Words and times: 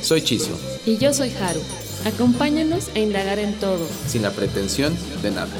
Soy 0.00 0.22
Chiso. 0.22 0.58
Y 0.86 0.96
yo 0.96 1.12
soy 1.12 1.30
Haru. 1.30 1.60
Acompáñanos 2.04 2.88
a 2.94 3.00
indagar 3.00 3.38
en 3.38 3.52
todo. 3.54 3.84
Sin 4.06 4.22
la 4.22 4.30
pretensión 4.30 4.96
de 5.22 5.30
nada. 5.32 5.52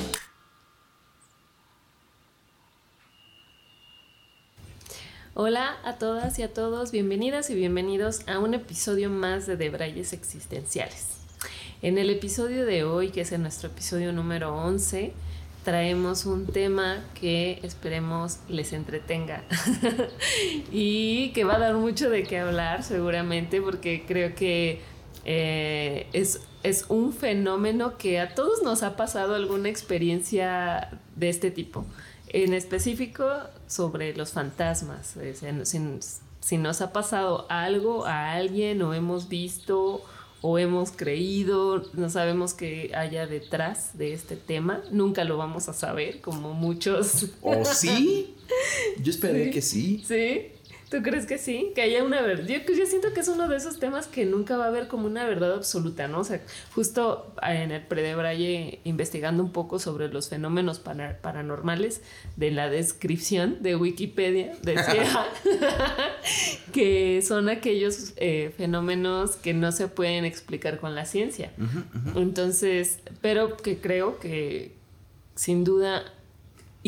Hola 5.35 5.77
a 5.85 5.99
todas 5.99 6.39
y 6.39 6.43
a 6.43 6.53
todos, 6.53 6.93
bienvenidas 6.93 7.51
y 7.51 7.55
bienvenidos 7.55 8.21
a 8.29 8.39
un 8.39 8.55
episodio 8.55 9.11
más 9.11 9.47
de 9.47 9.57
Debrayes 9.57 10.13
Existenciales. 10.13 11.19
En 11.83 11.99
el 11.99 12.11
episodio 12.11 12.65
de 12.65 12.85
hoy, 12.85 13.11
que 13.11 13.21
es 13.21 13.39
nuestro 13.39 13.69
episodio 13.69 14.13
número 14.13 14.57
11, 14.57 15.13
traemos 15.69 16.25
un 16.25 16.47
tema 16.47 17.05
que 17.13 17.61
esperemos 17.63 18.39
les 18.49 18.73
entretenga 18.73 19.45
y 20.73 21.29
que 21.35 21.45
va 21.45 21.57
a 21.57 21.59
dar 21.59 21.75
mucho 21.75 22.09
de 22.09 22.23
qué 22.23 22.39
hablar 22.39 22.83
seguramente 22.83 23.61
porque 23.61 24.07
creo 24.09 24.35
que 24.35 24.81
eh, 25.27 26.07
es, 26.15 26.41
es 26.63 26.87
un 26.89 27.13
fenómeno 27.13 27.99
que 27.99 28.19
a 28.19 28.35
todos 28.35 28.63
nos 28.63 28.83
ha 28.83 28.97
pasado 28.97 29.35
alguna 29.35 29.69
experiencia 29.69 30.89
de 31.17 31.29
este 31.29 31.51
tipo 31.51 31.85
en 32.29 32.55
específico 32.55 33.29
sobre 33.67 34.17
los 34.17 34.33
fantasmas. 34.33 35.19
Si, 36.41 36.57
nos 36.57 36.81
ha 36.81 36.95
pasado 36.95 37.45
algo 37.51 38.07
a 38.07 38.33
alguien 38.33 38.81
o 38.81 38.95
hemos 38.95 39.29
visto 39.29 40.03
o 40.41 40.59
hemos 40.59 40.93
creído, 40.93 41.83
no 41.95 42.11
sabemos 42.11 42.55
qué 42.55 42.93
haya 42.95 43.27
detrás 43.27 43.99
de 43.99 44.13
este 44.13 44.37
tema, 44.37 44.83
nunca 44.91 45.25
lo 45.25 45.37
vamos 45.37 45.69
a 45.69 45.73
saber, 45.73 46.21
como 46.21 46.55
muchos. 46.55 47.27
¿O 47.43 47.65
sí? 47.65 48.35
Yo 49.03 49.11
esperé 49.11 49.51
que 49.51 49.63
sí. 49.63 50.03
Sí. 50.07 50.53
¿Tú 50.91 51.03
crees 51.03 51.27
que 51.27 51.37
sí? 51.37 51.73
Que 51.75 51.83
haya 51.83 52.03
una 52.03 52.23
verdad. 52.23 52.47
Yo, 52.47 52.59
yo, 52.75 52.87
siento 52.87 53.13
que 53.13 53.21
es 53.21 53.29
uno 53.29 53.47
de 53.47 53.57
esos 53.57 53.79
temas 53.79 54.07
que 54.07 54.25
nunca 54.25 54.57
va 54.57 54.65
a 54.65 54.69
haber 54.69 54.89
como 54.89 55.07
una 55.07 55.27
verdad 55.27 55.53
absoluta, 55.53 56.09
¿no? 56.09 56.21
O 56.21 56.25
sea, 56.25 56.41
justo 56.75 57.35
en 57.43 57.73
el 57.73 57.83
Predebraye, 57.83 58.81
investigando 58.85 59.43
un 59.43 59.53
poco 59.53 59.79
sobre 59.79 60.09
los 60.09 60.31
fenómenos 60.31 60.79
paranormales, 60.79 62.01
de 62.37 62.51
la 62.51 62.71
descripción 62.71 63.63
de 63.63 63.77
Wikipedia, 63.77 64.55
decía 64.63 65.27
que 66.73 67.23
son 67.23 67.51
aquellos 67.51 68.15
eh, 68.17 68.55
fenómenos 68.57 69.37
que 69.37 69.53
no 69.53 69.73
se 69.73 69.89
pueden 69.89 70.25
explicar 70.25 70.79
con 70.81 70.95
la 70.95 71.05
ciencia. 71.05 71.53
Entonces, 72.15 73.01
pero 73.21 73.57
que 73.59 73.79
creo 73.79 74.19
que 74.19 74.77
sin 75.35 75.65
duda 75.65 76.03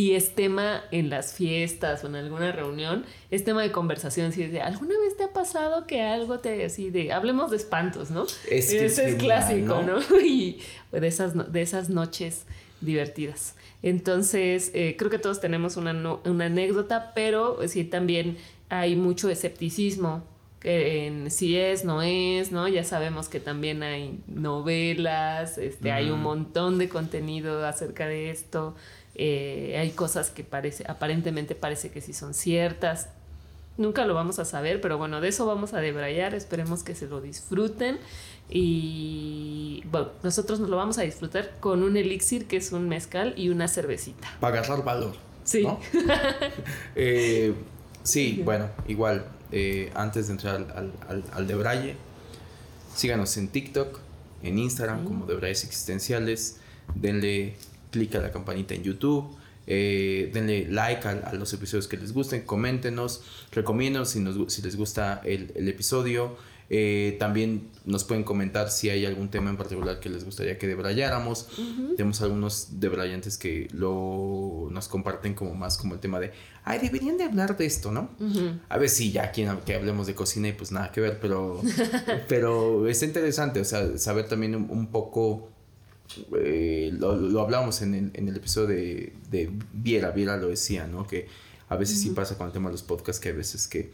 y 0.00 0.14
es 0.14 0.34
tema 0.34 0.82
en 0.92 1.10
las 1.10 1.34
fiestas 1.34 2.02
o 2.04 2.06
en 2.06 2.14
alguna 2.14 2.52
reunión, 2.52 3.04
es 3.30 3.44
tema 3.44 3.60
de 3.60 3.70
conversación. 3.70 4.32
Si 4.32 4.46
de, 4.46 4.62
¿alguna 4.62 4.98
vez 4.98 5.14
te 5.18 5.24
ha 5.24 5.32
pasado 5.34 5.86
que 5.86 6.00
algo 6.00 6.38
te 6.38 6.64
así 6.64 6.88
de, 6.88 7.12
hablemos 7.12 7.50
de 7.50 7.58
espantos, 7.58 8.10
¿no? 8.10 8.24
Es 8.50 8.72
Ese 8.72 9.10
es, 9.10 9.14
clásico, 9.16 9.82
¿no? 9.82 9.98
Y 10.24 10.60
de 10.90 11.06
esas, 11.06 11.52
de 11.52 11.60
esas 11.60 11.90
noches 11.90 12.46
divertidas. 12.80 13.56
Entonces, 13.82 14.70
eh, 14.72 14.96
creo 14.96 15.10
que 15.10 15.18
todos 15.18 15.38
tenemos 15.38 15.76
una, 15.76 15.92
una 16.24 16.46
anécdota, 16.46 17.12
pero 17.14 17.58
sí 17.68 17.84
también 17.84 18.38
hay 18.70 18.96
mucho 18.96 19.28
escepticismo 19.28 20.24
en 20.62 21.30
si 21.30 21.56
es, 21.56 21.84
no 21.84 22.02
es, 22.02 22.52
¿no? 22.52 22.68
Ya 22.68 22.84
sabemos 22.84 23.28
que 23.28 23.40
también 23.40 23.82
hay 23.82 24.20
novelas, 24.26 25.56
este, 25.58 25.92
hay 25.92 26.10
un 26.10 26.22
montón 26.22 26.78
de 26.78 26.88
contenido 26.88 27.66
acerca 27.66 28.06
de 28.06 28.30
esto. 28.30 28.74
Eh, 29.14 29.76
hay 29.78 29.90
cosas 29.90 30.30
que 30.30 30.44
parece, 30.44 30.84
aparentemente 30.88 31.54
parece 31.54 31.90
que 31.90 32.00
sí 32.00 32.12
son 32.12 32.34
ciertas. 32.34 33.08
Nunca 33.76 34.04
lo 34.04 34.14
vamos 34.14 34.38
a 34.38 34.44
saber, 34.44 34.80
pero 34.80 34.98
bueno, 34.98 35.20
de 35.20 35.28
eso 35.28 35.46
vamos 35.46 35.72
a 35.74 35.78
debrayar. 35.78 36.34
Esperemos 36.34 36.82
que 36.82 36.94
se 36.94 37.06
lo 37.06 37.20
disfruten. 37.20 37.98
Y 38.48 39.82
bueno, 39.90 40.08
nosotros 40.22 40.60
nos 40.60 40.68
lo 40.68 40.76
vamos 40.76 40.98
a 40.98 41.02
disfrutar 41.02 41.52
con 41.60 41.82
un 41.82 41.96
elixir 41.96 42.46
que 42.46 42.56
es 42.56 42.72
un 42.72 42.88
mezcal 42.88 43.32
y 43.36 43.48
una 43.48 43.68
cervecita. 43.68 44.28
Para 44.40 44.58
agarrar 44.58 44.84
valor. 44.84 45.14
Sí. 45.44 45.66
Eh, 46.96 47.54
sí, 48.02 48.42
bueno, 48.44 48.68
igual, 48.86 49.24
eh, 49.52 49.90
antes 49.94 50.26
de 50.26 50.32
entrar 50.32 50.56
al, 50.56 50.92
al, 51.08 51.24
al, 51.32 51.46
debraye, 51.46 51.96
síganos 52.94 53.36
en 53.36 53.48
TikTok, 53.48 53.98
en 54.42 54.58
Instagram 54.58 55.04
como 55.04 55.26
Debrayes 55.26 55.64
Existenciales. 55.64 56.56
Denle 56.94 57.56
clic 57.90 58.14
a 58.14 58.20
la 58.20 58.30
campanita 58.30 58.74
en 58.74 58.82
YouTube. 58.82 59.36
Eh, 59.72 60.30
denle 60.32 60.66
like 60.68 61.06
a, 61.06 61.32
los 61.34 61.52
episodios 61.52 61.86
que 61.86 61.96
les 61.96 62.12
gusten, 62.12 62.42
coméntenos, 62.42 63.22
recomienden 63.52 64.04
si, 64.04 64.24
si 64.48 64.62
les 64.62 64.76
gusta 64.76 65.20
el, 65.24 65.68
episodio. 65.68 66.36
Eh, 66.72 67.16
también 67.18 67.68
nos 67.84 68.04
pueden 68.04 68.22
comentar 68.22 68.70
si 68.70 68.90
hay 68.90 69.04
algún 69.04 69.28
tema 69.28 69.50
en 69.50 69.56
particular 69.56 69.98
que 69.98 70.08
les 70.08 70.24
gustaría 70.24 70.58
que 70.58 70.66
debrayáramos. 70.66 71.48
Tenemos 71.96 72.20
algunos 72.20 72.80
debrayantes 72.80 73.38
que 73.38 73.68
lo, 73.72 74.68
nos 74.70 74.88
comparten 74.88 75.34
como 75.34 75.54
más 75.54 75.76
como 75.78 75.94
el 75.94 76.00
tema 76.00 76.20
de, 76.20 76.32
ay, 76.64 76.78
deberían 76.80 77.16
de 77.16 77.24
hablar 77.24 77.56
de 77.56 77.66
esto, 77.66 77.92
¿no? 77.92 78.10
A 78.68 78.78
ver 78.78 78.88
si 78.88 79.12
ya 79.12 79.24
aquí 79.24 79.44
que 79.66 79.74
hablemos 79.74 80.06
de 80.06 80.14
cocina 80.14 80.48
y 80.48 80.52
pues 80.52 80.72
nada 80.72 80.90
que 80.90 81.00
ver, 81.00 81.18
pero, 81.20 81.60
pero 82.28 82.88
es 82.88 83.02
interesante, 83.02 83.60
o 83.60 83.64
sea, 83.64 83.98
saber 83.98 84.28
también 84.28 84.54
un 84.54 84.86
poco 84.88 85.50
eh, 86.36 86.90
lo, 86.98 87.16
lo 87.16 87.40
hablábamos 87.40 87.82
en 87.82 88.12
el, 88.14 88.36
episodio 88.36 88.68
de, 88.68 89.12
de, 89.30 89.50
Viera, 89.72 90.10
Viera 90.10 90.36
lo 90.36 90.48
decía, 90.48 90.86
¿no? 90.86 91.06
Que 91.06 91.28
a 91.68 91.76
veces 91.76 92.00
sí 92.00 92.10
pasa 92.10 92.36
con 92.36 92.46
el 92.46 92.52
tema 92.52 92.68
de 92.68 92.72
los 92.72 92.82
podcasts, 92.82 93.20
que 93.20 93.28
a 93.30 93.32
veces 93.32 93.68
que 93.68 93.92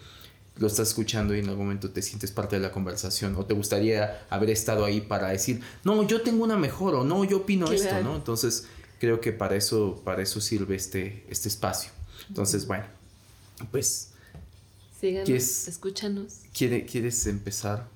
lo 0.56 0.66
estás 0.66 0.88
escuchando 0.88 1.34
y 1.34 1.41
en 1.41 1.49
algún 1.49 1.66
momento 1.66 1.91
te 1.91 2.00
sientes 2.00 2.32
parte 2.32 2.56
de 2.56 2.62
la 2.62 2.72
conversación 2.72 3.37
o 3.37 3.44
te 3.44 3.53
gustaría 3.53 4.26
haber 4.31 4.50
estado 4.50 4.84
ahí 4.84 5.03
para 5.03 5.28
decir, 5.28 5.60
no, 5.84 6.06
yo 6.06 6.22
tengo 6.22 6.44
una 6.44 6.56
mejor 6.56 6.94
o 6.94 7.05
no, 7.05 7.25
yo 7.25 7.38
opino 7.38 7.71
esto, 7.71 8.03
¿no? 8.03 8.16
Entonces 8.16 8.66
creo 8.99 9.21
que 9.21 9.32
para 9.32 9.56
eso, 9.56 10.00
para 10.05 10.22
eso 10.22 10.41
sirve 10.41 10.76
este, 10.76 11.25
este 11.28 11.49
espacio. 11.49 11.91
Entonces, 12.28 12.66
bueno, 12.66 12.87
pues... 13.71 14.12
Síganos, 14.99 15.69
escúchanos. 15.69 16.41
¿Quieres 16.53 17.26
empezar? 17.26 17.88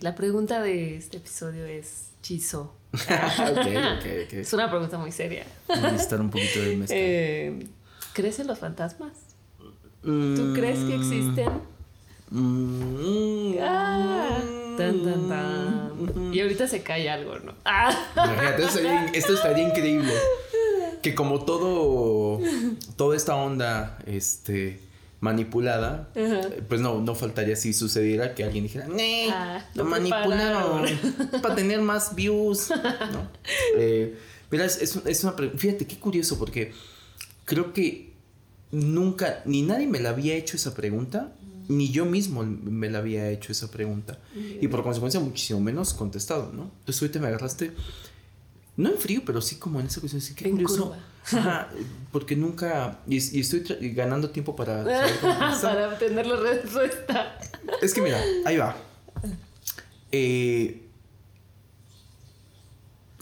la 0.00 0.14
pregunta 0.14 0.62
de 0.62 0.96
este 0.96 1.18
episodio 1.18 1.66
es 1.66 2.13
Chizo. 2.24 2.72
Es 4.32 4.52
una 4.54 4.70
pregunta 4.70 4.96
muy 4.96 5.12
seria. 5.12 5.44
Necesitar 5.68 6.22
un 6.22 6.30
poquito 6.30 6.58
de 6.58 6.74
mezcla. 6.74 6.96
Eh, 6.98 7.66
¿Crees 8.14 8.38
en 8.38 8.46
los 8.46 8.58
fantasmas? 8.58 9.12
¿Tú 10.00 10.08
mm. 10.08 10.54
crees 10.54 10.78
que 10.78 10.94
existen? 10.94 11.50
Mm. 12.30 13.56
Ah, 13.60 14.38
y 16.32 16.40
ahorita 16.40 16.66
se 16.66 16.82
cae 16.82 17.10
algo, 17.10 17.38
¿no? 17.40 17.52
Ah. 17.66 17.94
esto 19.12 19.34
estaría 19.34 19.68
increíble. 19.68 20.14
Que 21.02 21.14
como 21.14 21.44
todo, 21.44 22.40
toda 22.96 23.16
esta 23.16 23.34
onda, 23.36 23.98
este 24.06 24.80
manipulada, 25.24 26.10
pues 26.68 26.80
no, 26.82 27.00
no 27.00 27.14
faltaría 27.14 27.56
si 27.56 27.72
sucediera 27.72 28.34
que 28.34 28.44
alguien 28.44 28.64
dijera, 28.64 28.86
¡Nee! 28.88 29.30
Ah, 29.30 29.64
lo 29.74 29.84
manipularon 29.84 30.86
para 31.40 31.54
tener 31.54 31.80
más 31.80 32.14
views. 32.14 32.70
¿no? 32.70 33.28
Eh, 33.76 34.16
mira, 34.50 34.64
es, 34.66 35.00
es, 35.04 35.24
una 35.24 35.34
fíjate 35.56 35.86
qué 35.86 35.98
curioso 35.98 36.38
porque 36.38 36.72
creo 37.44 37.72
que 37.72 38.12
nunca, 38.70 39.42
ni 39.46 39.62
nadie 39.62 39.86
me 39.86 39.98
la 39.98 40.10
había 40.10 40.34
hecho 40.34 40.56
esa 40.56 40.74
pregunta, 40.74 41.32
ni 41.68 41.90
yo 41.90 42.04
mismo 42.04 42.44
me 42.44 42.90
la 42.90 42.98
había 42.98 43.30
hecho 43.30 43.50
esa 43.50 43.70
pregunta. 43.70 44.18
Y 44.60 44.68
por 44.68 44.82
consecuencia 44.82 45.20
muchísimo 45.20 45.60
menos 45.60 45.94
contestado, 45.94 46.52
¿no? 46.52 46.70
Entonces 46.80 47.00
ahorita 47.02 47.20
me 47.20 47.28
agarraste 47.28 47.72
no 48.76 48.90
en 48.90 48.98
frío, 48.98 49.22
pero 49.24 49.40
sí 49.40 49.56
como 49.56 49.80
en 49.80 49.86
esa 49.86 50.00
cuestión. 50.00 50.20
Sí, 50.20 50.34
qué 50.34 50.50
curioso. 50.50 50.94
Porque 52.12 52.36
nunca. 52.36 53.00
Y, 53.06 53.16
estoy 53.40 53.64
ganando 53.94 54.30
tiempo 54.30 54.54
para. 54.56 54.84
para 55.62 55.88
obtener 55.88 56.26
la 56.26 56.36
respuesta. 56.36 57.38
Es 57.82 57.94
que 57.94 58.02
mira, 58.02 58.20
ahí 58.44 58.56
va. 58.56 58.76
Eh, 60.12 60.84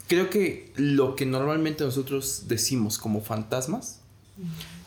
creo 0.09 0.29
que 0.29 0.73
lo 0.77 1.17
que 1.17 1.25
normalmente 1.25 1.85
nosotros 1.85 2.45
decimos 2.49 2.99
como 2.99 3.23
fantasmas, 3.23 4.01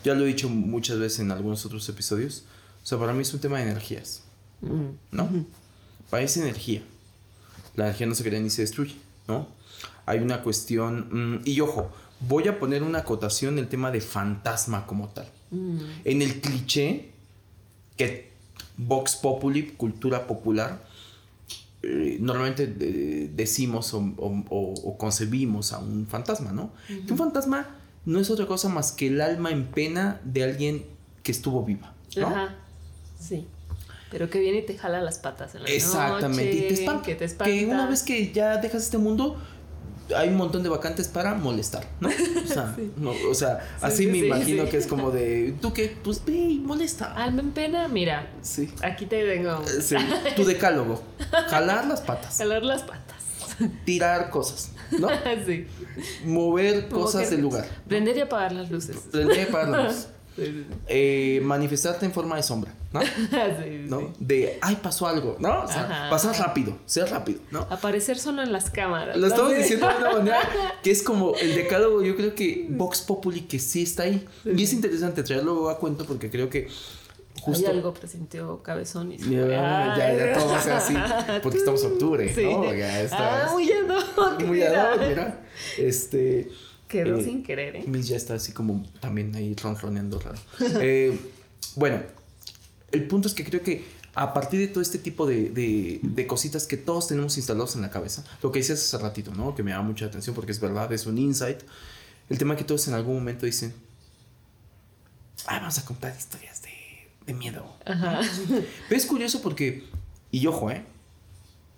ya 0.03 0.13
lo 0.13 0.23
he 0.23 0.27
dicho 0.27 0.49
muchas 0.49 0.99
veces 0.99 1.21
en 1.21 1.31
algunos 1.31 1.65
otros 1.65 1.89
episodios, 1.89 2.43
o 2.83 2.85
sea, 2.85 2.99
para 2.99 3.13
mí 3.13 3.23
es 3.23 3.33
un 3.33 3.39
tema 3.39 3.57
de 3.57 3.63
energías, 3.63 4.21
¿no? 5.11 5.29
parece 6.11 6.41
energía. 6.41 6.83
La 7.75 7.85
energía 7.85 8.05
no 8.05 8.13
se 8.13 8.23
crea 8.23 8.39
ni 8.39 8.51
se 8.51 8.61
destruye, 8.61 8.95
¿no? 9.27 9.47
Hay 10.05 10.19
una 10.19 10.43
cuestión, 10.43 11.39
mm, 11.39 11.41
y 11.45 11.59
ojo, 11.61 11.91
voy 12.21 12.47
a 12.47 12.59
poner 12.59 12.83
una 12.83 12.99
acotación 12.99 13.59
el 13.59 13.67
tema 13.67 13.91
de 13.91 14.01
fantasma 14.01 14.85
como 14.85 15.09
tal. 15.09 15.27
Mm. 15.51 15.77
En 16.05 16.21
el 16.21 16.41
cliché 16.41 17.11
que 17.97 18.31
Vox 18.77 19.15
Populi, 19.15 19.67
cultura 19.77 20.27
popular, 20.27 20.83
eh, 21.83 22.17
normalmente 22.19 22.63
eh, 22.79 23.29
decimos 23.33 23.93
o, 23.93 23.99
o- 24.17 24.43
o- 24.49 24.73
o 24.89 24.97
concebimos 24.97 25.71
a 25.71 25.79
un 25.79 26.07
fantasma, 26.07 26.51
¿no? 26.51 26.71
Que 26.87 27.11
un 27.11 27.17
fantasma 27.17 27.67
no 28.05 28.19
es 28.19 28.29
otra 28.29 28.47
cosa 28.47 28.69
más 28.69 28.91
que 28.91 29.07
el 29.07 29.21
alma 29.21 29.51
en 29.51 29.65
pena 29.67 30.19
de 30.23 30.43
alguien 30.43 30.85
que 31.23 31.31
estuvo 31.31 31.63
viva, 31.63 31.93
¿no? 32.17 32.27
Ajá. 32.27 32.55
Sí. 33.19 33.47
Pero 34.11 34.29
que 34.29 34.39
viene 34.39 34.59
y 34.59 34.65
te 34.65 34.77
jala 34.77 35.01
las 35.01 35.19
patas 35.19 35.55
en 35.55 35.63
la 35.63 35.69
Exactamente, 35.69 36.51
y 36.53 36.59
te 36.61 36.61
noche, 36.69 36.73
espanta. 36.81 37.03
Que 37.05 37.15
te 37.15 37.27
Que, 37.59 37.65
una 37.65 37.87
vez 37.87 38.03
que 38.03 38.31
ya 38.31 38.57
dejas 38.57 38.83
este 38.83 38.97
mundo, 38.97 39.35
hay 40.15 40.29
un 40.29 40.35
montón 40.37 40.61
de 40.63 40.69
vacantes 40.69 41.07
para 41.07 41.33
molestar, 41.33 41.85
¿no? 41.99 42.09
O 42.09 42.47
sea, 42.47 42.75
no, 42.97 43.11
o 43.29 43.33
sea 43.33 43.59
así 43.81 44.03
sí, 44.03 44.07
me 44.07 44.17
imagino 44.19 44.65
que 44.69 44.77
es 44.77 44.87
como 44.87 45.11
de, 45.11 45.55
¿tú 45.61 45.73
qué? 45.73 45.95
Pues 46.03 46.23
ve 46.25 46.33
y 46.33 46.59
molesta. 46.59 47.13
Alma 47.13 47.41
en 47.41 47.51
pena, 47.51 47.87
mira, 47.87 48.27
Sí. 48.41 48.69
aquí 48.83 49.05
te 49.05 49.25
tengo. 49.25 49.61
Eh, 49.63 49.81
sí. 49.81 49.95
Tu 50.35 50.43
decálogo. 50.45 51.01
Jalar 51.49 51.87
las 51.87 52.01
patas. 52.01 52.37
Jalar 52.37 52.63
las 52.63 52.83
patas. 52.83 53.15
Tirar 53.85 54.29
cosas, 54.29 54.71
¿no? 54.99 55.07
sí. 55.45 55.65
Mover 56.25 56.89
cosas 56.89 57.29
del 57.29 57.41
lugar. 57.41 57.65
Prender 57.87 58.17
y 58.17 58.21
apagar 58.21 58.51
las 58.51 58.69
luces. 58.69 58.97
Prender 59.11 59.49
para 59.49 59.69
la 59.69 59.83
luz. 59.87 59.95
Sí, 59.95 60.01
sí, 60.03 60.09
Eh, 60.37 61.39
manifestarte 61.43 62.05
en 62.05 62.11
forma 62.11 62.35
de 62.35 62.43
sombra, 62.43 62.73
¿no? 62.91 63.01
sí. 63.03 63.07
Sí, 63.63 63.85
¿No? 63.87 63.99
sí. 63.99 64.07
De, 64.19 64.57
ay, 64.61 64.77
pasó 64.81 65.07
algo, 65.07 65.37
¿no? 65.39 65.63
O 65.63 65.67
sea, 65.67 66.07
pasar 66.09 66.37
rápido, 66.37 66.77
ser 66.85 67.09
rápido, 67.09 67.39
¿no? 67.51 67.61
Aparecer 67.69 68.17
solo 68.17 68.43
en 68.43 68.51
las 68.51 68.69
cámaras. 68.69 69.15
Lo 69.17 69.27
estamos 69.27 69.55
diciendo 69.55 69.87
de 69.87 69.95
una 69.95 70.11
manera 70.11 70.39
que 70.83 70.91
es 70.91 71.03
como 71.03 71.35
el 71.35 71.55
decálogo, 71.55 72.03
yo 72.03 72.15
creo 72.17 72.35
que 72.35 72.67
Vox 72.69 73.01
Populi 73.01 73.41
que 73.41 73.59
sí 73.59 73.83
está 73.83 74.03
ahí. 74.03 74.27
Y 74.43 74.63
es 74.63 74.73
interesante 74.73 75.23
traerlo 75.23 75.69
a 75.69 75.77
cuento 75.79 76.05
porque 76.05 76.29
creo 76.29 76.49
que 76.49 76.67
justo... 77.41 77.67
Hay 77.69 77.75
algo 77.77 77.93
presintió 77.93 78.61
Cabezón 78.61 79.13
y 79.13 79.19
se 79.19 79.29
Ya, 79.29 79.47
ya, 79.97 80.13
ya, 80.13 80.33
todo 80.37 80.59
sea 80.59 80.77
así, 80.77 80.95
porque 81.43 81.57
estamos 81.59 81.83
en 81.83 81.91
octubre, 81.93 82.33
Sí. 82.33 82.43
¿no? 82.43 82.73
Ya 82.73 83.07
Ah, 83.11 83.49
muy 83.53 83.71
ad 83.71 83.89
hoc, 84.17 84.41
muy 84.43 84.61
ad 84.63 84.95
hoc, 84.95 85.01
mira. 85.07 85.45
Este... 85.77 86.49
Quedó 86.87 87.17
Eh, 87.17 87.23
sin 87.23 87.43
querer, 87.43 87.75
¿eh? 87.77 87.83
Miss 87.87 88.07
ya 88.07 88.15
está 88.17 88.35
así 88.35 88.51
como 88.51 88.83
también 88.99 89.35
ahí 89.35 89.55
ronroneando 89.55 90.19
raro. 90.19 90.37
Eh, 90.81 91.17
bueno, 91.75 92.01
el 92.91 93.07
punto 93.07 93.27
es 93.27 93.33
que 93.33 93.43
creo 93.43 93.61
que 93.63 93.83
a 94.13 94.33
partir 94.33 94.59
de 94.61 94.67
todo 94.67 94.81
este 94.81 94.97
tipo 94.97 95.25
de, 95.25 95.49
de- 95.49 95.99
de 96.01 96.27
cositas 96.27 96.67
que 96.67 96.77
todos 96.77 97.07
tenemos 97.09 97.35
instalados 97.37 97.75
en 97.75 97.81
la 97.81 97.89
cabeza, 97.89 98.23
lo 98.41 98.51
que 98.51 98.59
decías 98.59 98.79
hace 98.79 98.97
ratito, 99.03 99.33
¿no? 99.33 99.55
Que 99.55 99.63
me 99.63 99.71
da 99.71 99.81
mucha 99.81 100.05
atención 100.05 100.33
porque 100.35 100.51
es 100.53 100.59
verdad, 100.59 100.91
es 100.93 101.05
un 101.05 101.17
insight. 101.17 101.59
El 102.29 102.37
tema 102.37 102.55
que 102.55 102.63
todos 102.63 102.87
en 102.87 102.93
algún 102.93 103.15
momento 103.15 103.45
dicen, 103.45 103.73
ah, 105.47 105.59
vamos 105.59 105.77
a 105.77 105.85
contar 105.85 106.15
historias 106.17 106.61
de, 106.61 106.69
de 107.25 107.33
miedo. 107.33 107.65
Ajá. 107.85 108.21
Pero 108.89 108.97
es 109.01 109.05
curioso 109.05 109.41
porque, 109.41 109.83
y 110.31 110.45
ojo, 110.47 110.71
¿eh? 110.71 110.83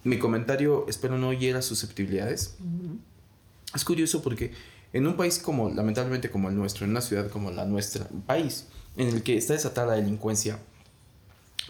Mi 0.04 0.20
comentario, 0.20 0.86
espero 0.88 1.18
no 1.18 1.34
hiera 1.34 1.62
susceptibilidades. 1.62 2.56
Es 3.76 3.84
curioso 3.84 4.22
porque 4.22 4.54
en 4.94 5.08
un 5.08 5.18
país 5.18 5.40
como, 5.40 5.70
lamentablemente 5.70 6.30
como 6.30 6.50
el 6.50 6.56
nuestro, 6.56 6.86
en 6.86 6.92
una 6.92 7.02
ciudad 7.02 7.30
como 7.30 7.52
la 7.52 7.66
nuestra, 7.66 8.08
un 8.12 8.22
país 8.22 8.66
en 8.96 9.08
el 9.10 9.24
que 9.24 9.38
está 9.38 9.54
desatada 9.54 9.88
la 9.88 9.94
delincuencia, 9.96 10.60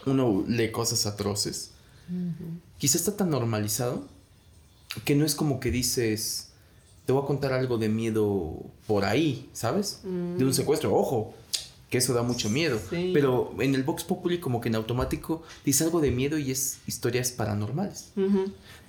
uno 0.06 0.44
lee 0.46 0.70
cosas 0.70 1.06
atroces, 1.06 1.72
quizá 2.78 2.96
está 2.96 3.16
tan 3.16 3.30
normalizado 3.30 4.06
que 5.04 5.14
no 5.14 5.26
es 5.26 5.34
como 5.34 5.60
que 5.60 5.70
dices, 5.70 6.50
te 7.04 7.12
voy 7.12 7.22
a 7.22 7.26
contar 7.26 7.52
algo 7.52 7.76
de 7.78 7.88
miedo 7.88 8.56
por 8.86 9.04
ahí, 9.04 9.50
¿sabes? 9.52 10.00
De 10.04 10.44
un 10.44 10.54
secuestro, 10.54 10.94
ojo, 10.94 11.34
que 11.90 11.98
eso 11.98 12.12
da 12.14 12.22
mucho 12.22 12.50
miedo. 12.50 12.80
Sí. 12.90 13.10
Pero 13.14 13.54
en 13.60 13.74
el 13.74 13.82
Vox 13.82 14.04
Populi 14.04 14.38
como 14.38 14.60
que 14.60 14.68
en 14.68 14.74
automático 14.74 15.42
dice 15.64 15.84
algo 15.84 16.00
de 16.00 16.10
miedo 16.10 16.38
y 16.38 16.50
es 16.50 16.78
historias 16.86 17.32
paranormales 17.32 18.12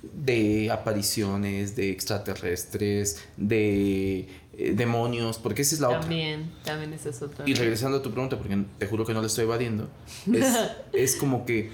de 0.02 0.70
apariciones, 0.70 1.76
de 1.76 1.90
extraterrestres, 1.90 3.22
de 3.36 4.28
eh, 4.56 4.74
demonios, 4.74 5.38
porque 5.38 5.62
esa 5.62 5.74
es 5.74 5.80
la 5.80 5.88
otra. 5.88 6.00
También, 6.00 6.50
también 6.64 6.92
esa 6.92 7.10
es 7.10 7.20
otra. 7.22 7.48
Y 7.48 7.54
regresando 7.54 7.98
a 7.98 8.02
tu 8.02 8.10
pregunta, 8.10 8.38
porque 8.38 8.64
te 8.78 8.86
juro 8.86 9.04
que 9.04 9.12
no 9.12 9.20
la 9.20 9.26
estoy 9.26 9.44
evadiendo, 9.44 9.88
es, 10.32 10.46
es 10.92 11.16
como 11.16 11.44
que 11.44 11.70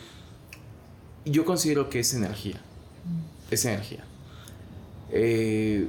yo 1.25 1.44
considero 1.44 1.88
que 1.88 2.00
es 2.00 2.14
energía. 2.14 2.61
Es 3.50 3.64
energía. 3.64 4.05
Eh, 5.11 5.88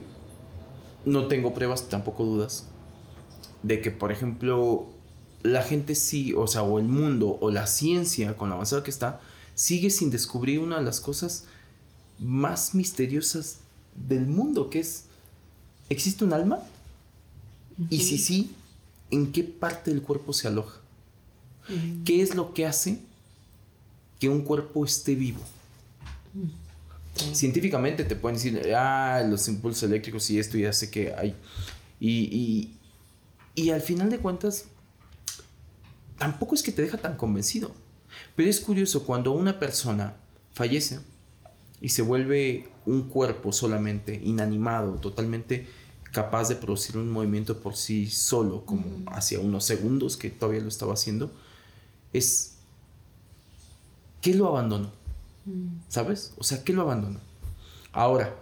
no 1.05 1.27
tengo 1.27 1.53
pruebas, 1.53 1.89
tampoco 1.89 2.23
dudas, 2.23 2.67
de 3.63 3.81
que, 3.81 3.89
por 3.89 4.11
ejemplo, 4.11 4.87
la 5.43 5.63
gente 5.63 5.95
sí, 5.95 6.33
o 6.33 6.47
sea, 6.47 6.63
o 6.63 6.79
el 6.79 6.85
mundo, 6.85 7.37
o 7.41 7.51
la 7.51 7.67
ciencia, 7.67 8.35
con 8.35 8.49
la 8.49 8.55
avanzada 8.55 8.83
que 8.83 8.91
está, 8.91 9.21
sigue 9.55 9.89
sin 9.89 10.11
descubrir 10.11 10.59
una 10.59 10.77
de 10.77 10.83
las 10.83 10.99
cosas 10.99 11.45
más 12.19 12.73
misteriosas 12.75 13.57
del 13.95 14.27
mundo, 14.27 14.69
que 14.69 14.79
es, 14.79 15.05
¿existe 15.89 16.23
un 16.23 16.33
alma? 16.33 16.59
Y 17.89 18.01
si 18.01 18.17
sí, 18.17 18.55
¿en 19.11 19.31
qué 19.31 19.43
parte 19.43 19.91
del 19.91 20.01
cuerpo 20.01 20.33
se 20.33 20.47
aloja? 20.47 20.79
¿Qué 22.05 22.21
es 22.21 22.33
lo 22.33 22.53
que 22.53 22.65
hace 22.65 22.99
que 24.19 24.29
un 24.29 24.41
cuerpo 24.41 24.85
esté 24.85 25.15
vivo? 25.15 25.41
Científicamente 27.33 28.03
te 28.03 28.15
pueden 28.15 28.37
decir, 28.37 28.73
ah, 28.75 29.21
los 29.27 29.47
impulsos 29.47 29.83
eléctricos 29.83 30.29
y 30.29 30.39
esto 30.39 30.57
ya 30.57 30.71
sé 30.71 30.89
que 30.89 31.13
hay. 31.13 31.35
Y, 31.99 32.11
y, 32.35 32.77
y 33.55 33.71
al 33.71 33.81
final 33.81 34.09
de 34.09 34.19
cuentas, 34.19 34.65
tampoco 36.17 36.55
es 36.55 36.63
que 36.63 36.71
te 36.71 36.81
deja 36.81 36.97
tan 36.97 37.15
convencido. 37.15 37.71
Pero 38.35 38.49
es 38.49 38.59
curioso, 38.59 39.05
cuando 39.05 39.31
una 39.31 39.59
persona 39.59 40.15
fallece 40.53 40.99
y 41.81 41.89
se 41.89 42.01
vuelve 42.01 42.69
un 42.85 43.09
cuerpo 43.09 43.51
solamente, 43.51 44.19
inanimado, 44.23 44.95
totalmente 44.95 45.67
capaz 46.11 46.49
de 46.49 46.55
producir 46.55 46.97
un 46.97 47.11
movimiento 47.11 47.59
por 47.59 47.75
sí 47.75 48.09
solo, 48.09 48.65
como 48.65 49.03
hacia 49.11 49.39
unos 49.39 49.65
segundos 49.65 50.17
que 50.17 50.29
todavía 50.29 50.61
lo 50.61 50.69
estaba 50.69 50.93
haciendo, 50.93 51.31
es... 52.13 52.53
¿Qué 54.21 54.33
lo 54.33 54.47
abandonó? 54.47 54.91
¿Sabes? 55.87 56.33
O 56.37 56.43
sea, 56.43 56.63
¿qué 56.63 56.73
lo 56.73 56.81
abandonó? 56.81 57.19
Ahora, 57.91 58.35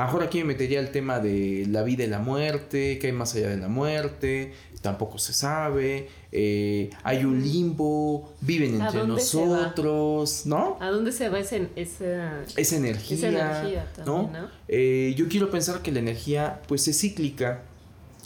ahora 0.00 0.26
aquí 0.26 0.38
me 0.38 0.44
metería 0.44 0.80
el 0.80 0.90
tema 0.90 1.20
de 1.20 1.66
la 1.68 1.82
vida 1.82 2.04
y 2.04 2.06
la 2.06 2.18
muerte, 2.18 2.98
qué 2.98 3.08
hay 3.08 3.12
más 3.12 3.34
allá 3.34 3.50
de 3.50 3.58
la 3.58 3.68
muerte, 3.68 4.54
tampoco 4.80 5.18
se 5.18 5.32
sabe, 5.34 6.08
eh, 6.32 6.90
hay 7.02 7.24
un 7.24 7.42
limbo, 7.42 8.32
viven 8.40 8.80
¿A 8.80 8.86
entre 8.86 9.06
nosotros, 9.06 10.46
¿no? 10.46 10.78
¿A 10.80 10.88
dónde 10.88 11.12
se 11.12 11.28
va 11.28 11.38
ese, 11.38 11.68
esa, 11.76 12.42
Esa 12.56 12.76
energía, 12.76 13.16
esa 13.16 13.28
energía 13.28 13.92
¿no? 13.98 14.04
también, 14.04 14.42
no? 14.42 14.48
Eh, 14.68 15.14
yo 15.16 15.28
quiero 15.28 15.50
pensar 15.50 15.82
que 15.82 15.92
la 15.92 15.98
energía 15.98 16.62
pues 16.66 16.88
es 16.88 16.98
cíclica 16.98 17.62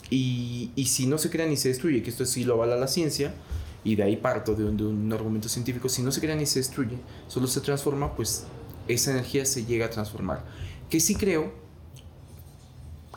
y, 0.09 0.71
y 0.75 0.85
si 0.85 1.07
no 1.07 1.17
se 1.17 1.29
crea 1.29 1.45
ni 1.45 1.57
se 1.57 1.69
destruye, 1.69 2.01
que 2.01 2.09
esto 2.09 2.25
sí 2.25 2.45
lo 2.45 2.53
avala 2.53 2.77
la 2.77 2.87
ciencia, 2.87 3.33
y 3.83 3.95
de 3.95 4.03
ahí 4.03 4.15
parto 4.15 4.55
de 4.55 4.63
un, 4.63 4.77
de 4.77 4.85
un 4.85 5.11
argumento 5.11 5.49
científico, 5.49 5.89
si 5.89 6.01
no 6.01 6.11
se 6.11 6.21
crea 6.21 6.35
ni 6.35 6.45
se 6.45 6.59
destruye, 6.59 6.97
solo 7.27 7.47
se 7.47 7.59
transforma, 7.59 8.15
pues 8.15 8.45
esa 8.87 9.11
energía 9.11 9.45
se 9.45 9.65
llega 9.65 9.87
a 9.87 9.89
transformar. 9.89 10.43
Que 10.89 10.99
sí 10.99 11.15
creo, 11.15 11.64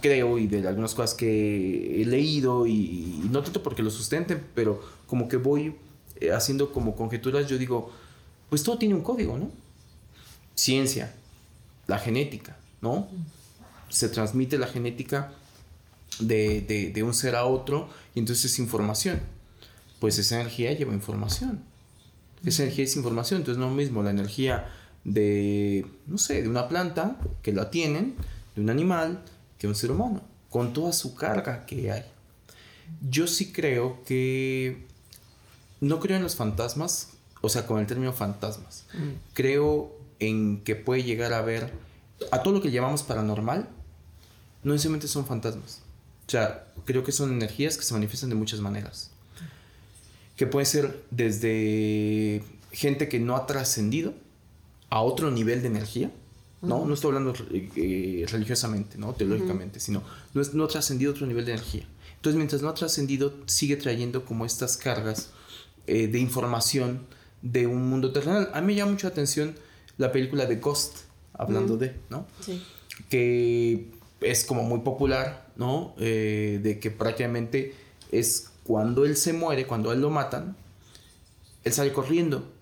creo 0.01 0.39
y 0.39 0.47
de 0.47 0.67
algunas 0.69 0.95
cosas 0.95 1.15
que 1.15 2.03
he 2.03 2.05
leído 2.05 2.67
y, 2.67 2.73
y 3.25 3.29
no 3.31 3.43
tanto 3.43 3.63
porque 3.63 3.83
lo 3.83 3.91
sustenten, 3.91 4.43
pero 4.55 4.83
como 5.07 5.29
que 5.29 5.37
voy 5.37 5.75
eh, 6.21 6.33
haciendo 6.33 6.73
como 6.73 6.95
conjeturas, 6.97 7.47
yo 7.49 7.59
digo, 7.59 7.91
pues 8.49 8.63
todo 8.63 8.79
tiene 8.79 8.95
un 8.95 9.03
código, 9.03 9.37
¿no? 9.39 9.51
Ciencia, 10.55 11.15
la 11.87 11.99
genética, 11.99 12.57
¿no? 12.81 13.09
Se 13.89 14.09
transmite 14.09 14.59
la 14.59 14.67
genética 14.67 15.33
de, 16.21 16.61
de- 16.63 16.91
de 16.91 17.03
un 17.03 17.15
ser 17.15 17.37
a 17.37 17.45
otro 17.45 17.89
y 18.15 18.19
entonces 18.19 18.53
es 18.53 18.59
información. 18.59 19.21
Pues 20.01 20.19
esa 20.19 20.41
energía 20.41 20.73
lleva 20.73 20.93
información. 20.95 21.61
Esa 22.45 22.63
energía 22.63 22.85
es 22.85 22.97
información, 22.97 23.41
entonces 23.41 23.59
no 23.61 23.71
mismo 23.71 24.03
la 24.03 24.11
energía 24.11 24.69
de, 25.05 25.87
no 26.07 26.19
sé, 26.19 26.43
de 26.43 26.49
una 26.49 26.69
planta 26.69 27.19
que 27.43 27.53
la 27.53 27.71
tienen, 27.71 28.15
de 28.55 28.61
un 28.63 28.71
animal, 28.71 29.23
que 29.59 29.67
un 29.67 29.75
ser 29.75 29.91
humano, 29.91 30.23
con 30.51 30.73
toda 30.73 30.93
su 30.93 31.15
carga 31.15 31.67
que 31.67 31.91
hay. 31.91 32.05
Yo 33.09 33.27
sí 33.27 33.53
creo 33.53 34.03
que, 34.05 34.87
no 35.81 36.01
creo 36.01 36.17
en 36.17 36.23
los 36.23 36.37
fantasmas, 36.37 37.11
o 37.41 37.49
sea, 37.49 37.67
con 37.67 37.79
el 37.79 37.87
término 37.87 38.13
fantasmas, 38.13 38.85
creo 39.35 39.97
en 40.19 40.63
que 40.63 40.75
puede 40.75 41.03
llegar 41.03 41.33
a 41.33 41.43
ver 41.43 41.73
a 42.33 42.43
todo 42.43 42.55
lo 42.55 42.63
que 42.63 42.71
llamamos 42.71 43.03
paranormal, 43.03 43.69
no 44.63 44.73
necesariamente 44.73 45.09
son 45.09 45.27
fantasmas. 45.27 45.83
O 46.27 46.31
sea, 46.31 46.67
creo 46.85 47.05
que 47.05 47.13
son 47.13 47.33
energías 47.33 47.77
que 47.77 47.85
se 47.85 47.95
manifiestan 47.95 48.31
de 48.31 48.37
muchas 48.37 48.61
maneras. 48.61 49.11
Que 50.37 50.47
puede 50.47 50.67
ser 50.67 51.05
desde 51.11 52.43
gente 52.73 53.09
que 53.09 53.19
no 53.19 53.37
ha 53.37 53.47
trascendido 53.47 54.15
a 54.91 55.01
otro 55.01 55.31
nivel 55.31 55.63
de 55.63 55.69
energía, 55.69 56.11
¿no? 56.63 56.85
No 56.85 56.95
estoy 56.95 57.09
hablando 57.09 57.35
eh, 57.51 58.27
religiosamente, 58.29 58.99
¿no? 58.99 59.13
Teológicamente, 59.15 59.81
sino 59.81 60.03
no, 60.35 60.43
no 60.55 60.65
ha 60.65 60.69
trascendido 60.69 61.13
otro 61.13 61.27
nivel 61.27 61.45
de 61.45 61.53
energía. 61.53 61.87
Entonces, 62.17 62.37
mientras 62.37 62.63
no 62.63 62.69
ha 62.69 62.75
trascendido, 62.75 63.33
sigue 63.47 63.77
trayendo 63.77 64.25
como 64.25 64.45
estas 64.45 64.77
cargas 64.77 65.31
eh, 65.87 66.09
de 66.09 66.19
información 66.19 67.07
de 67.43 67.67
un 67.67 67.89
mundo 67.89 68.13
terrenal. 68.13 68.51
A 68.53 68.61
mí 68.61 68.69
me 68.69 68.75
llama 68.75 68.93
mucho 68.93 69.07
la 69.07 69.13
atención 69.13 69.55
la 69.99 70.11
película 70.11 70.47
de 70.47 70.57
Ghost, 70.57 70.99
hablando 71.33 71.77
de, 71.77 71.95
¿no? 72.11 72.27
Sí. 72.41 72.63
Que 73.09 73.91
es 74.21 74.45
como 74.45 74.65
muy 74.65 74.81
popular, 74.81 75.47
¿no? 75.57 75.95
Eh, 75.99 76.59
de 76.63 76.81
que 76.81 76.91
prácticamente 76.91 77.75
es 78.11 78.51
cuando 78.65 79.05
él 79.05 79.17
se 79.17 79.33
muere, 79.33 79.67
cuando 79.67 79.93
él 79.93 80.01
lo 80.01 80.11
matan, 80.11 80.57
él 81.63 81.73
sale 81.73 81.93
corriendo 81.93 82.58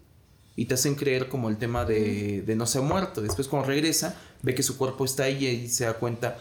y 0.56 0.64
te 0.64 0.74
hacen 0.74 0.94
creer 0.94 1.28
como 1.28 1.48
el 1.48 1.58
tema 1.58 1.84
de, 1.84 2.42
de 2.42 2.56
no 2.56 2.66
se 2.66 2.78
ha 2.78 2.82
muerto. 2.82 3.20
Después 3.20 3.46
cuando 3.46 3.68
regresa, 3.68 4.16
ve 4.42 4.54
que 4.54 4.62
su 4.62 4.76
cuerpo 4.76 5.04
está 5.04 5.24
ahí 5.24 5.46
y 5.46 5.68
se 5.68 5.84
da 5.84 5.94
cuenta. 5.94 6.38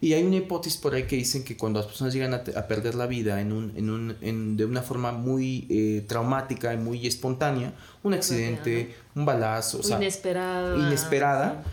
Y 0.00 0.12
hay 0.12 0.22
una 0.22 0.36
hipótesis 0.36 0.78
por 0.78 0.94
ahí 0.94 1.04
que 1.04 1.16
dicen 1.16 1.44
que 1.44 1.56
cuando 1.56 1.78
las 1.78 1.86
personas 1.86 2.12
llegan 2.12 2.34
a, 2.34 2.42
perder 2.42 2.94
la 2.94 3.06
vida 3.06 3.40
en 3.40 3.52
un, 3.52 3.72
en 3.74 3.88
un, 3.88 4.16
en, 4.20 4.56
de 4.56 4.66
una 4.66 4.82
forma 4.82 5.12
muy 5.12 5.66
eh, 5.70 6.04
traumática 6.06 6.74
y 6.74 6.76
muy 6.76 7.06
espontánea, 7.06 7.72
un 8.02 8.12
accidente, 8.12 8.94
un 9.14 9.24
balazo, 9.24 9.78
o 9.78 9.82
sea, 9.82 9.96
inesperada, 9.96 10.76
inesperada 10.76 11.64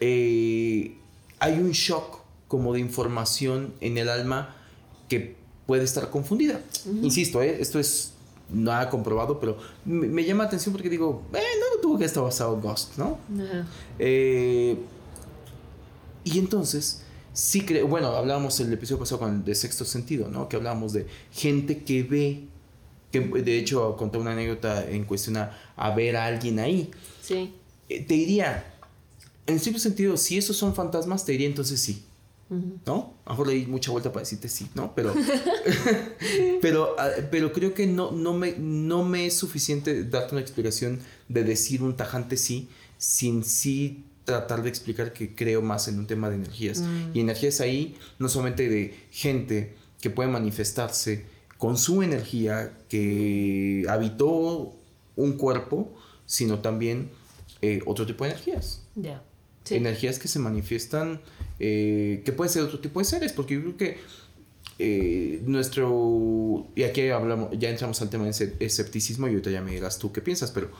eh, 0.00 0.96
hay 1.40 1.52
un 1.54 1.72
shock 1.72 2.20
como 2.46 2.72
de 2.72 2.80
información 2.80 3.74
en 3.80 3.98
el 3.98 4.08
alma 4.08 4.56
que 5.08 5.36
puede 5.66 5.84
estar 5.84 6.10
confundida. 6.10 6.60
Insisto, 7.02 7.42
¿eh? 7.42 7.58
esto 7.60 7.78
es 7.78 8.14
nada 8.50 8.88
comprobado, 8.88 9.38
pero 9.38 9.58
me, 9.84 10.24
llama 10.24 10.44
la 10.44 10.48
atención 10.48 10.72
porque 10.72 10.88
digo, 10.88 11.22
eh, 11.32 11.38
no 11.60 11.80
tuvo 11.80 11.98
que 11.98 12.04
estar 12.04 12.22
basado 12.22 12.54
en 12.54 12.60
Ghost, 12.60 12.96
¿no? 12.96 13.18
Eh, 13.98 14.78
y 16.24 16.38
entonces, 16.38 17.02
sí 17.32 17.62
creo, 17.62 17.86
bueno, 17.86 18.08
hablábamos 18.08 18.58
el 18.60 18.72
episodio 18.72 18.98
pasado 18.98 19.20
con 19.20 19.36
el 19.36 19.44
de 19.44 19.54
sexto 19.54 19.84
sentido, 19.84 20.28
¿no? 20.28 20.48
Que 20.48 20.56
hablábamos 20.56 20.92
de 20.92 21.06
gente 21.32 21.84
que 21.84 22.02
ve, 22.02 22.44
que 23.10 23.20
de 23.20 23.58
hecho 23.58 23.96
conté 23.96 24.18
una 24.18 24.32
anécdota 24.32 24.88
en 24.88 25.04
cuestión 25.04 25.36
a, 25.36 25.90
ver 25.94 26.16
a 26.16 26.26
alguien 26.26 26.58
ahí. 26.58 26.90
Sí. 27.22 27.54
Eh, 27.88 28.04
te 28.04 28.14
diría, 28.14 28.74
en 29.46 29.60
cierto 29.60 29.80
sentido, 29.80 30.16
si 30.16 30.36
esos 30.36 30.56
son 30.56 30.74
fantasmas, 30.74 31.24
te 31.24 31.32
diría 31.32 31.46
entonces 31.46 31.80
sí. 31.80 32.04
¿No? 32.50 33.18
A 33.26 33.30
lo 33.30 33.32
mejor 33.32 33.46
le 33.48 33.54
di 33.54 33.66
mucha 33.66 33.90
vuelta 33.90 34.10
para 34.10 34.22
decirte 34.22 34.48
sí, 34.48 34.68
¿no? 34.74 34.94
Pero, 34.94 35.12
pero, 36.62 36.96
ah, 36.98 37.10
pero 37.30 37.52
creo 37.52 37.74
que 37.74 37.86
no, 37.86 38.10
no, 38.10 38.32
me, 38.32 38.54
no 38.58 39.04
me 39.04 39.26
es 39.26 39.34
suficiente 39.34 40.04
darte 40.04 40.34
una 40.34 40.40
explicación 40.40 41.00
de 41.28 41.44
decir 41.44 41.82
un 41.82 41.94
tajante 41.94 42.38
sí, 42.38 42.70
sin 42.96 43.44
sí 43.44 44.04
tratar 44.24 44.62
de 44.62 44.68
explicar 44.68 45.12
que 45.12 45.34
creo 45.34 45.62
más 45.62 45.88
en 45.88 45.98
un 45.98 46.06
tema 46.06 46.28
de 46.30 46.36
energías. 46.36 46.80
Mm. 46.80 47.10
Y 47.14 47.20
energías 47.20 47.60
ahí, 47.60 47.96
no 48.18 48.28
solamente 48.28 48.68
de 48.68 48.94
gente 49.10 49.74
que 50.00 50.10
puede 50.10 50.28
manifestarse 50.28 51.26
con 51.58 51.76
su 51.76 52.02
energía 52.02 52.78
que 52.88 53.84
habitó 53.88 54.74
un 55.16 55.32
cuerpo, 55.32 55.94
sino 56.24 56.60
también 56.60 57.10
eh, 57.62 57.80
otro 57.86 58.06
tipo 58.06 58.24
de 58.24 58.30
energías. 58.30 58.82
Ya. 58.94 59.22
Energías 59.72 60.18
que 60.18 60.28
se 60.28 60.38
manifiestan 60.38 61.20
eh, 61.60 62.22
que 62.24 62.32
puede 62.32 62.50
ser 62.50 62.62
otro 62.62 62.78
tipo 62.78 63.00
de 63.00 63.04
seres, 63.04 63.32
porque 63.32 63.54
yo 63.54 63.60
creo 63.62 63.76
que 63.76 63.98
eh, 64.78 65.42
nuestro, 65.44 66.68
y 66.76 66.84
aquí 66.84 67.08
hablamos, 67.08 67.50
ya 67.58 67.68
entramos 67.70 68.00
al 68.00 68.10
tema 68.10 68.26
de 68.26 68.56
escepticismo 68.60 69.26
y 69.26 69.30
ahorita 69.30 69.50
ya 69.50 69.60
me 69.60 69.72
dirás 69.72 69.98
tú 69.98 70.12
qué 70.12 70.20
piensas, 70.20 70.52
pero 70.52 70.70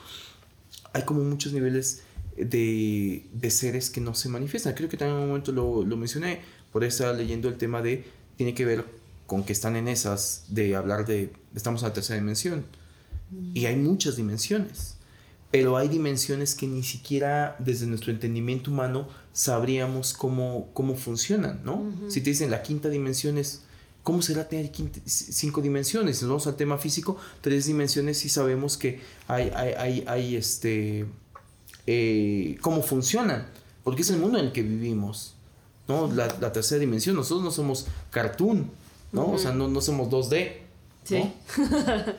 hay 0.92 1.02
como 1.02 1.24
muchos 1.24 1.52
niveles 1.52 2.02
de, 2.36 3.24
de 3.32 3.50
seres 3.50 3.90
que 3.90 4.00
no 4.00 4.14
se 4.14 4.28
manifiestan. 4.28 4.74
Creo 4.74 4.88
que 4.88 4.96
también 4.96 5.16
en 5.16 5.22
un 5.24 5.28
momento 5.30 5.50
lo, 5.50 5.84
lo 5.84 5.96
mencioné, 5.96 6.40
por 6.72 6.84
eso 6.84 7.12
leyendo 7.12 7.48
el 7.48 7.56
tema 7.56 7.82
de, 7.82 8.04
tiene 8.36 8.54
que 8.54 8.64
ver 8.64 8.84
con 9.26 9.42
que 9.42 9.52
están 9.52 9.74
en 9.74 9.88
esas, 9.88 10.44
de 10.48 10.76
hablar 10.76 11.04
de, 11.06 11.32
estamos 11.54 11.82
en 11.82 11.88
la 11.88 11.94
tercera 11.94 12.18
dimensión. 12.18 12.64
Y 13.52 13.66
hay 13.66 13.76
muchas 13.76 14.16
dimensiones 14.16 14.97
pero 15.50 15.76
hay 15.76 15.88
dimensiones 15.88 16.54
que 16.54 16.66
ni 16.66 16.82
siquiera 16.82 17.56
desde 17.58 17.86
nuestro 17.86 18.12
entendimiento 18.12 18.70
humano 18.70 19.08
sabríamos 19.32 20.12
cómo, 20.12 20.68
cómo 20.74 20.94
funcionan, 20.94 21.60
¿no? 21.64 21.90
Si 22.08 22.20
te 22.20 22.30
dicen 22.30 22.50
la 22.50 22.62
quinta 22.62 22.90
dimensión 22.90 23.38
es, 23.38 23.62
¿cómo 24.02 24.20
será 24.20 24.48
tener 24.48 24.70
cinco 25.06 25.62
dimensiones? 25.62 26.18
Si 26.18 26.24
nos 26.24 26.30
vamos 26.30 26.46
al 26.48 26.56
tema 26.56 26.76
físico, 26.76 27.16
tres 27.40 27.66
dimensiones 27.66 28.18
sí 28.18 28.28
sabemos 28.28 28.76
que 28.76 29.00
hay, 29.26 29.50
hay, 29.54 30.04
hay, 30.06 30.36
este, 30.36 31.06
eh, 31.86 32.58
cómo 32.60 32.82
funcionan, 32.82 33.48
porque 33.84 34.02
es 34.02 34.10
el 34.10 34.18
mundo 34.18 34.38
en 34.38 34.46
el 34.46 34.52
que 34.52 34.62
vivimos, 34.62 35.34
¿no? 35.86 36.12
La, 36.12 36.28
tercera 36.52 36.78
dimensión, 36.78 37.16
nosotros 37.16 37.42
no 37.42 37.50
somos 37.50 37.86
cartoon, 38.10 38.70
¿no? 39.12 39.32
O 39.32 39.38
sea, 39.38 39.52
no, 39.52 39.68
no 39.68 39.80
somos 39.80 40.10
2D. 40.10 40.67
Sí. 41.08 41.32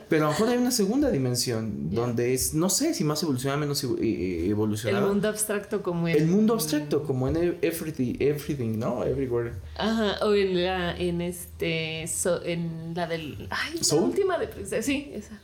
Pero 0.08 0.24
a 0.24 0.26
lo 0.26 0.32
mejor 0.32 0.48
hay 0.48 0.58
una 0.58 0.72
segunda 0.72 1.10
dimensión 1.10 1.94
donde 1.94 2.34
es, 2.34 2.54
no 2.54 2.68
sé 2.68 2.92
si 2.92 3.04
más 3.04 3.22
evolucionada, 3.22 3.60
menos 3.60 3.84
evolucionada. 3.84 5.04
El 5.04 5.12
mundo 5.12 5.28
abstracto 5.28 5.80
como 5.80 6.08
en... 6.08 6.16
El 6.16 6.26
mundo 6.26 6.54
abstracto 6.54 7.04
como 7.04 7.28
en 7.28 7.56
everything, 7.62 8.16
everything 8.18 8.78
¿no? 8.78 9.04
Everywhere. 9.04 9.52
Ajá, 9.76 10.16
o 10.26 10.34
en 10.34 10.64
la, 10.64 10.96
en 10.96 11.20
este, 11.20 12.04
en 12.44 12.92
la 12.96 13.06
del, 13.06 13.46
ay, 13.50 13.78
la 13.88 13.96
última 13.96 14.38
de, 14.38 14.82
sí, 14.82 15.12
esa. 15.14 15.40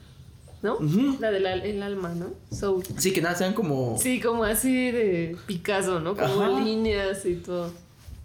¿no? 0.62 0.78
La 1.20 1.30
del 1.30 1.46
el 1.46 1.82
alma, 1.84 2.14
¿no? 2.16 2.30
Soul. 2.50 2.82
Sí, 2.98 3.12
que 3.12 3.22
nada, 3.22 3.36
sean 3.36 3.54
como... 3.54 3.96
Sí, 3.96 4.20
como 4.20 4.42
así 4.42 4.90
de 4.90 5.36
Picasso, 5.46 6.00
¿no? 6.00 6.16
Como 6.16 6.58
líneas 6.58 7.24
y 7.24 7.36
todo. 7.36 7.70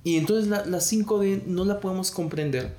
Y 0.03 0.17
entonces 0.17 0.47
la, 0.47 0.65
la 0.65 0.79
5D 0.79 1.43
no 1.45 1.63
la 1.63 1.79
podemos 1.79 2.09
comprender 2.09 2.73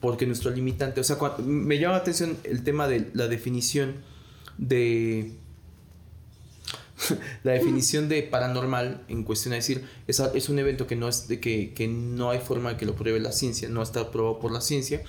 porque 0.00 0.26
nuestro 0.26 0.50
limitante, 0.50 1.00
o 1.00 1.04
sea, 1.04 1.16
me 1.44 1.78
llama 1.78 1.94
la 1.94 2.00
atención 2.00 2.36
el 2.44 2.62
tema 2.64 2.86
de 2.86 3.10
la 3.14 3.28
definición 3.28 3.94
de 4.58 5.32
la 7.44 7.52
definición 7.52 8.08
de 8.08 8.22
paranormal 8.22 9.04
en 9.08 9.22
cuestión 9.22 9.50
de 9.50 9.56
decir 9.56 9.84
es, 10.06 10.20
es 10.20 10.48
un 10.48 10.58
evento 10.58 10.86
que 10.86 10.96
no 10.96 11.08
es 11.08 11.28
de 11.28 11.40
que, 11.40 11.74
que, 11.74 11.88
no 11.88 12.30
hay 12.30 12.40
forma 12.40 12.70
de 12.70 12.76
que 12.76 12.86
lo 12.86 12.94
pruebe 12.94 13.20
la 13.20 13.32
ciencia, 13.32 13.68
no 13.68 13.82
está 13.82 14.10
probado 14.10 14.38
por 14.38 14.52
la 14.52 14.60
ciencia. 14.60 15.02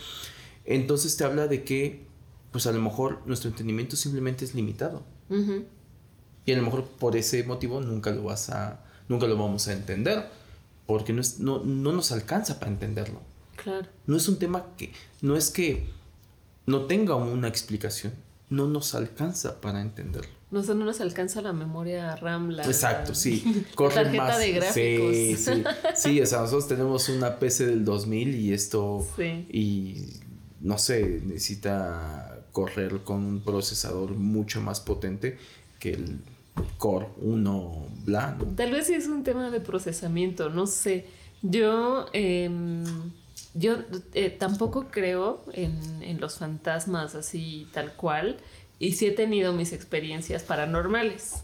Entonces 0.65 1.15
te 1.15 1.24
habla 1.24 1.48
de 1.48 1.63
que 1.63 2.06
pues 2.51 2.67
a 2.67 2.72
lo 2.72 2.82
mejor 2.82 3.22
nuestro 3.25 3.50
entendimiento 3.50 3.96
simplemente 3.96 4.46
es 4.46 4.53
limitado. 4.53 5.03
Y 6.46 6.53
a 6.53 6.58
lo 6.58 6.63
mejor 6.63 6.86
por 6.86 7.17
ese 7.17 7.44
motivo 7.44 7.82
nunca 7.82 8.12
lo 8.12 8.24
vas 8.24 8.50
a 8.50 8.84
nunca 9.10 9.27
lo 9.27 9.38
vamos 9.38 9.67
a 9.67 9.74
entender 9.74 10.29
porque 10.86 11.12
no, 11.13 11.22
no, 11.39 11.63
no 11.63 11.91
nos 11.91 12.12
alcanza 12.12 12.60
para 12.60 12.72
entenderlo. 12.72 13.22
No 14.06 14.18
es 14.18 14.28
un 14.28 14.40
tema 14.40 14.66
que, 14.78 14.92
no 15.22 15.36
es 15.36 15.50
que 15.50 15.90
no 16.66 16.86
tenga 16.86 17.16
una 17.16 17.48
explicación, 17.48 18.14
no 18.50 18.68
nos 18.68 18.96
alcanza 18.96 19.62
para 19.62 19.82
entenderlo. 19.82 20.30
No, 20.50 20.62
no 20.62 20.86
nos 20.86 21.02
alcanza 21.02 21.42
la 21.42 21.52
memoria 21.52 22.16
RAM, 22.16 22.52
la, 22.52 22.64
Exacto, 22.64 23.14
sí. 23.14 23.66
tarjeta 23.76 24.38
de 24.38 24.52
gráficos. 24.54 25.16
Sí, 25.16 25.36
sí. 25.36 25.64
Sí, 25.96 26.22
o 26.22 26.26
sea, 26.26 26.40
nosotros 26.40 26.70
tenemos 26.70 27.10
una 27.10 27.38
PC 27.38 27.68
del 27.68 27.84
2000 27.84 28.36
y 28.36 28.54
esto, 28.54 29.06
y 29.18 30.06
no 30.62 30.78
sé, 30.78 31.22
necesita 31.26 32.44
correr 32.54 33.00
con 33.04 33.26
un 33.26 33.42
procesador 33.42 34.12
mucho 34.12 34.62
más 34.62 34.80
potente 34.80 35.38
que 35.80 35.92
el 35.92 36.20
Core 36.78 37.08
1 37.18 37.88
blanco. 38.06 38.46
Tal 38.56 38.72
vez 38.72 38.88
sí 38.88 38.94
es 38.94 39.08
un 39.08 39.24
tema 39.24 39.52
de 39.52 39.60
procesamiento, 39.60 40.50
no 40.50 40.66
sé. 40.66 41.06
Yo... 41.42 42.08
Eh, 42.14 42.50
yo 43.58 43.78
eh, 44.14 44.30
tampoco 44.30 44.88
creo 44.92 45.44
en, 45.54 46.20
los 46.20 46.38
fantasmas 46.38 47.16
así 47.16 47.68
tal 47.74 47.94
cual. 47.94 48.38
Y 48.80 48.92
sí 48.92 49.08
he 49.08 49.12
tenido 49.12 49.54
mis 49.54 49.74
experiencias 49.74 50.44
paranormales. 50.44 51.44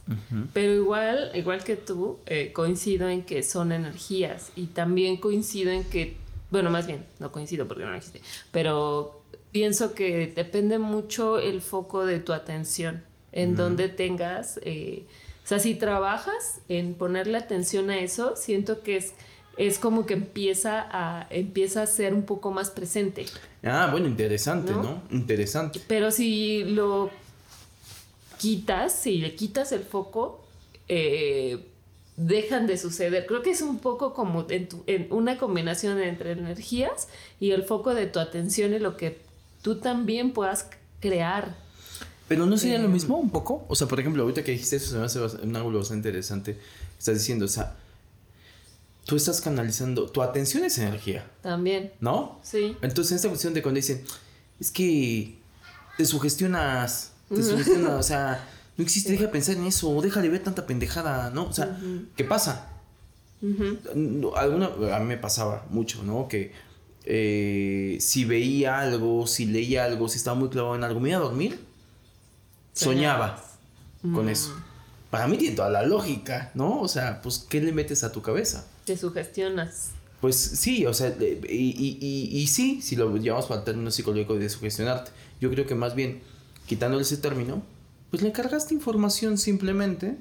Pero 0.53 0.73
igual, 0.73 1.31
igual 1.33 1.63
que 1.63 1.75
tú, 1.75 2.19
eh, 2.27 2.51
coincido 2.53 3.09
en 3.09 3.23
que 3.23 3.41
son 3.41 3.71
energías. 3.71 4.51
Y 4.55 4.67
también 4.67 5.17
coincido 5.17 5.71
en 5.71 5.83
que, 5.83 6.15
bueno, 6.51 6.69
más 6.69 6.85
bien, 6.85 7.03
no 7.19 7.31
coincido 7.31 7.67
porque 7.67 7.85
no 7.85 7.95
existe. 7.95 8.21
Pero 8.51 9.23
pienso 9.51 9.95
que 9.95 10.31
depende 10.35 10.77
mucho 10.77 11.39
el 11.39 11.61
foco 11.61 12.05
de 12.05 12.19
tu 12.19 12.33
atención. 12.33 13.03
En 13.31 13.55
donde 13.55 13.89
tengas. 13.89 14.59
Eh, 14.61 15.07
o 15.43 15.47
sea, 15.47 15.57
si 15.57 15.73
trabajas 15.73 16.61
en 16.69 16.93
ponerle 16.93 17.39
atención 17.39 17.89
a 17.89 17.97
eso, 17.97 18.35
siento 18.35 18.83
que 18.83 18.97
es 18.97 19.13
es 19.57 19.77
como 19.79 20.05
que 20.05 20.13
empieza 20.13 20.85
a, 20.89 21.27
empieza 21.29 21.83
a 21.83 21.85
ser 21.87 22.13
un 22.13 22.23
poco 22.23 22.51
más 22.51 22.69
presente. 22.69 23.25
Ah, 23.63 23.89
bueno, 23.91 24.07
interesante, 24.07 24.71
¿no? 24.73 25.01
Interesante. 25.11 25.79
Pero 25.87 26.11
si 26.11 26.63
lo 26.63 27.09
quitas, 28.39 28.93
si 28.93 29.17
le 29.19 29.35
quitas 29.35 29.71
el 29.71 29.83
foco, 29.83 30.43
eh, 30.87 31.65
dejan 32.17 32.67
de 32.67 32.77
suceder. 32.77 33.25
Creo 33.25 33.41
que 33.41 33.51
es 33.51 33.61
un 33.61 33.79
poco 33.79 34.13
como 34.13 34.45
en, 34.49 34.67
en 34.87 35.07
una 35.11 35.37
combinación 35.37 35.99
entre 36.01 36.31
energías 36.31 37.07
y 37.39 37.51
el 37.51 37.63
foco 37.63 37.93
de 37.93 38.05
tu 38.07 38.19
atención 38.19 38.73
y 38.73 38.79
lo 38.79 38.97
que 38.97 39.19
tú 39.61 39.75
también 39.79 40.31
puedas 40.31 40.67
crear. 40.99 41.55
Pero 42.27 42.45
no 42.45 42.57
sería 42.57 42.79
lo 42.79 42.85
Eh, 42.85 42.91
mismo 42.91 43.17
un 43.17 43.29
poco. 43.29 43.65
O 43.67 43.75
sea, 43.75 43.87
por 43.87 43.99
ejemplo, 43.99 44.23
ahorita 44.23 44.43
que 44.43 44.51
dijiste 44.51 44.77
eso 44.77 44.91
se 44.91 44.97
me 44.97 45.05
hace 45.05 45.19
un 45.45 45.55
ángulo 45.55 45.79
bastante 45.79 46.09
interesante. 46.09 46.57
Estás 46.97 47.15
diciendo, 47.15 47.45
o 47.45 47.49
sea, 47.49 47.75
tú 49.05 49.15
estás 49.15 49.41
canalizando, 49.41 50.09
tu 50.09 50.21
atención 50.21 50.63
es 50.63 50.77
energía, 50.77 51.29
También, 51.41 51.91
¿no? 51.99 52.39
sí. 52.43 52.77
Entonces, 52.81 53.11
en 53.11 53.15
esta 53.17 53.29
cuestión 53.29 53.53
de 53.53 53.61
cuando 53.61 53.77
dicen, 53.77 54.03
es 54.59 54.71
que 54.71 55.37
te 55.97 56.05
sugestionas, 56.05 57.11
te 57.29 57.43
sugestionas, 57.43 57.91
o 57.99 58.03
sea, 58.03 58.47
no 58.77 58.83
existe, 58.83 59.11
deja 59.11 59.23
de 59.23 59.29
pensar 59.29 59.55
en 59.55 59.65
eso, 59.65 60.01
deja 60.01 60.21
de 60.21 60.29
ver 60.29 60.43
tanta 60.43 60.65
pendejada, 60.65 61.29
¿no? 61.31 61.45
O 61.45 61.53
sea, 61.53 61.79
¿qué 62.15 62.23
pasa? 62.23 62.69
Alguna, 64.35 64.69
a 64.95 64.99
mí 64.99 65.05
me 65.05 65.17
pasaba 65.17 65.65
mucho, 65.69 66.01
¿no? 66.03 66.29
Que 66.29 66.53
eh, 67.03 67.97
si 67.99 68.23
veía 68.23 68.79
algo, 68.79 69.27
si 69.27 69.45
leía 69.45 69.83
algo, 69.83 70.07
si 70.07 70.17
estaba 70.17 70.39
muy 70.39 70.47
clavado 70.49 70.75
en 70.75 70.83
algo, 70.85 71.01
me 71.01 71.09
iba 71.09 71.17
a 71.17 71.21
dormir, 71.21 71.59
soñaba 72.71 73.43
con 74.13 74.29
eso. 74.29 74.55
Para 75.09 75.27
mí 75.27 75.37
tiene 75.37 75.55
toda 75.55 75.69
la 75.69 75.83
lógica, 75.83 76.51
¿no? 76.55 76.81
O 76.81 76.87
sea, 76.87 77.21
pues, 77.21 77.45
¿qué 77.47 77.61
le 77.61 77.71
metes 77.71 78.03
a 78.03 78.11
tu 78.11 78.21
cabeza? 78.21 78.65
Te 78.85 78.97
sugestionas. 78.97 79.91
Pues 80.21 80.35
sí, 80.37 80.85
o 80.85 80.93
sea, 80.93 81.13
y, 81.19 81.43
y, 81.49 81.97
y, 81.99 82.37
y 82.37 82.47
sí, 82.47 82.81
si 82.81 82.95
lo 82.95 83.15
llevamos 83.17 83.45
para 83.47 83.59
el 83.59 83.65
término 83.65 83.91
psicológico 83.91 84.35
de 84.35 84.47
sugestionarte, 84.49 85.11
yo 85.41 85.49
creo 85.51 85.65
que 85.65 85.75
más 85.75 85.95
bien, 85.95 86.21
quitándole 86.65 87.03
ese 87.03 87.17
término, 87.17 87.61
pues 88.09 88.23
le 88.23 88.31
cargaste 88.31 88.73
información 88.73 89.37
simplemente 89.37 90.15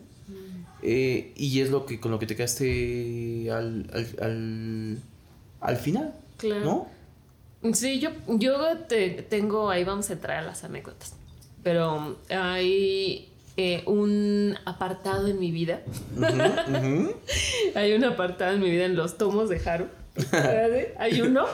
eh, 0.83 1.33
y 1.37 1.61
es 1.61 1.71
lo 1.71 1.87
que 1.87 2.01
con 2.01 2.11
lo 2.11 2.19
que 2.19 2.27
te 2.27 2.35
quedaste 2.35 3.49
al, 3.53 3.89
al, 3.93 4.09
al, 4.21 4.99
al 5.61 5.77
final, 5.77 6.15
Claro. 6.39 6.89
¿no? 7.63 7.73
Sí, 7.75 8.01
yo, 8.01 8.11
yo 8.27 8.77
te, 8.89 9.11
tengo, 9.23 9.71
ahí 9.71 9.85
vamos 9.85 10.11
a 10.11 10.15
entrar 10.15 10.39
a 10.39 10.43
las 10.43 10.65
anécdotas, 10.65 11.15
pero 11.63 12.17
hay 12.29 13.29
eh, 13.57 13.83
un 13.87 14.57
apartado 14.65 15.29
en 15.29 15.39
mi 15.39 15.51
vida, 15.51 15.83
hay 17.75 17.93
un 17.93 18.05
apartado 18.05 18.55
en 18.55 18.61
mi 18.61 18.71
vida 18.71 18.85
en 18.85 18.97
los 18.97 19.19
tomos 19.19 19.49
de 19.49 19.61
Haru. 19.69 19.87
hay 20.99 21.21
uno, 21.23 21.47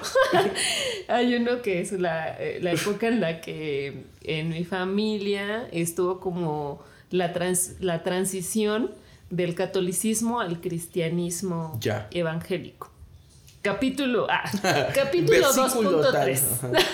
hay 1.08 1.34
uno 1.34 1.62
que 1.62 1.80
es 1.80 1.92
la, 1.92 2.36
eh, 2.38 2.58
la 2.60 2.72
época 2.72 3.08
en 3.08 3.20
la 3.20 3.40
que 3.40 4.04
en 4.22 4.48
mi 4.50 4.64
familia 4.64 5.68
estuvo 5.72 6.18
como 6.20 6.82
la, 7.10 7.32
trans- 7.32 7.76
la 7.80 8.02
transición 8.02 8.90
del 9.30 9.54
catolicismo 9.54 10.40
al 10.40 10.60
cristianismo 10.60 11.76
Ya. 11.80 12.08
evangélico. 12.10 12.90
Capítulo, 13.72 14.26
ah, 14.30 14.50
capítulo 14.94 15.40
Versículo 15.54 16.00
tal. 16.10 16.28
2.3. 16.28 16.74
Ajá. 16.74 16.86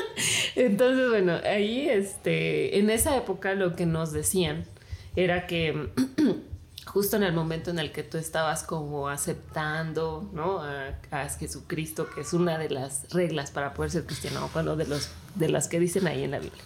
Entonces, 0.56 1.08
bueno, 1.08 1.40
ahí, 1.44 1.88
este, 1.88 2.78
en 2.78 2.90
esa 2.90 3.16
época 3.16 3.54
lo 3.54 3.74
que 3.74 3.86
nos 3.86 4.12
decían 4.12 4.64
era 5.16 5.46
que 5.46 5.90
justo 6.86 7.16
en 7.16 7.22
el 7.22 7.32
momento 7.32 7.70
en 7.70 7.78
el 7.78 7.92
que 7.92 8.02
tú 8.02 8.18
estabas 8.18 8.62
como 8.62 9.08
aceptando, 9.08 10.30
¿no? 10.32 10.60
A, 10.60 10.98
a 11.10 11.28
Jesucristo, 11.28 12.08
que 12.14 12.20
es 12.20 12.32
una 12.32 12.58
de 12.58 12.70
las 12.70 13.10
reglas 13.10 13.50
para 13.50 13.74
poder 13.74 13.90
ser 13.90 14.04
cristiano, 14.06 14.50
bueno, 14.52 14.76
de, 14.76 14.86
los, 14.86 15.10
de 15.34 15.48
las 15.48 15.68
que 15.68 15.80
dicen 15.80 16.06
ahí 16.06 16.24
en 16.24 16.32
la 16.32 16.38
Biblia. 16.38 16.62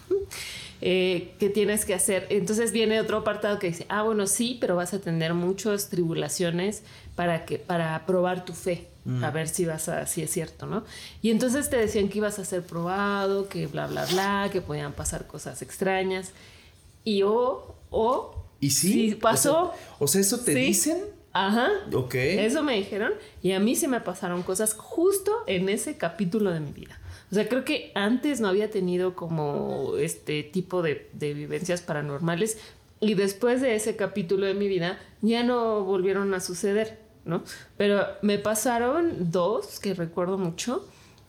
Eh, 0.81 1.33
que 1.39 1.49
tienes 1.49 1.85
que 1.85 1.93
hacer. 1.93 2.27
Entonces 2.29 2.71
viene 2.71 2.99
otro 2.99 3.17
apartado 3.17 3.59
que 3.59 3.67
dice, 3.67 3.85
ah, 3.89 4.03
bueno, 4.03 4.27
sí, 4.27 4.57
pero 4.59 4.75
vas 4.75 4.93
a 4.93 4.99
tener 4.99 5.33
muchas 5.33 5.89
tribulaciones 5.89 6.83
para 7.15 7.45
que 7.45 7.57
para 7.57 8.05
probar 8.05 8.45
tu 8.45 8.53
fe, 8.53 8.87
a 9.21 9.29
ver 9.29 9.47
si 9.47 9.65
vas 9.65 9.87
a, 9.87 10.07
si 10.07 10.23
es 10.23 10.31
cierto, 10.31 10.65
¿no? 10.65 10.83
Y 11.21 11.29
entonces 11.29 11.69
te 11.69 11.77
decían 11.77 12.09
que 12.09 12.17
ibas 12.17 12.39
a 12.39 12.45
ser 12.45 12.63
probado, 12.63 13.47
que 13.47 13.67
bla, 13.67 13.85
bla, 13.87 14.05
bla, 14.05 14.49
que 14.51 14.61
podían 14.61 14.93
pasar 14.93 15.27
cosas 15.27 15.61
extrañas. 15.61 16.31
Y 17.03 17.21
o, 17.21 17.75
o, 17.91 18.45
¿Y 18.59 18.71
sí? 18.71 19.09
Sí, 19.11 19.15
pasó. 19.15 19.69
O 19.69 19.73
sea, 19.73 19.95
o 19.99 20.07
sea, 20.07 20.21
¿eso 20.21 20.39
te 20.39 20.53
Sí. 20.53 20.59
dicen? 20.59 20.97
ajá, 21.33 21.69
Ok. 21.93 22.15
eso 22.15 22.63
me 22.63 22.77
dijeron 22.77 23.11
y 23.43 23.51
a 23.51 23.59
mí 23.59 23.75
se 23.75 23.89
me 23.89 23.99
pasaron 23.99 24.41
cosas 24.41 24.73
justo 24.73 25.33
en 25.47 25.67
ese 25.69 25.97
capítulo 25.97 26.49
de 26.51 26.61
mi 26.61 26.71
vida. 26.71 26.97
O 27.29 27.35
sea, 27.35 27.47
creo 27.49 27.65
que 27.65 27.91
antes 27.93 28.39
no 28.39 28.47
había 28.47 28.71
tenido 28.71 29.15
como 29.15 29.97
este 29.97 30.43
tipo 30.43 30.81
de, 30.81 31.09
de 31.13 31.33
vivencias 31.33 31.81
paranormales 31.81 32.57
y 33.01 33.15
después 33.15 33.61
de 33.61 33.75
ese 33.75 33.95
capítulo 33.97 34.45
de 34.45 34.53
mi 34.53 34.67
vida 34.69 34.97
ya 35.21 35.43
no 35.43 35.83
volvieron 35.83 36.33
a 36.33 36.39
suceder, 36.39 36.99
¿no? 37.25 37.43
Pero 37.77 38.05
me 38.21 38.37
pasaron 38.37 39.31
dos 39.31 39.79
que 39.79 39.93
recuerdo 39.93 40.37
mucho. 40.37 40.87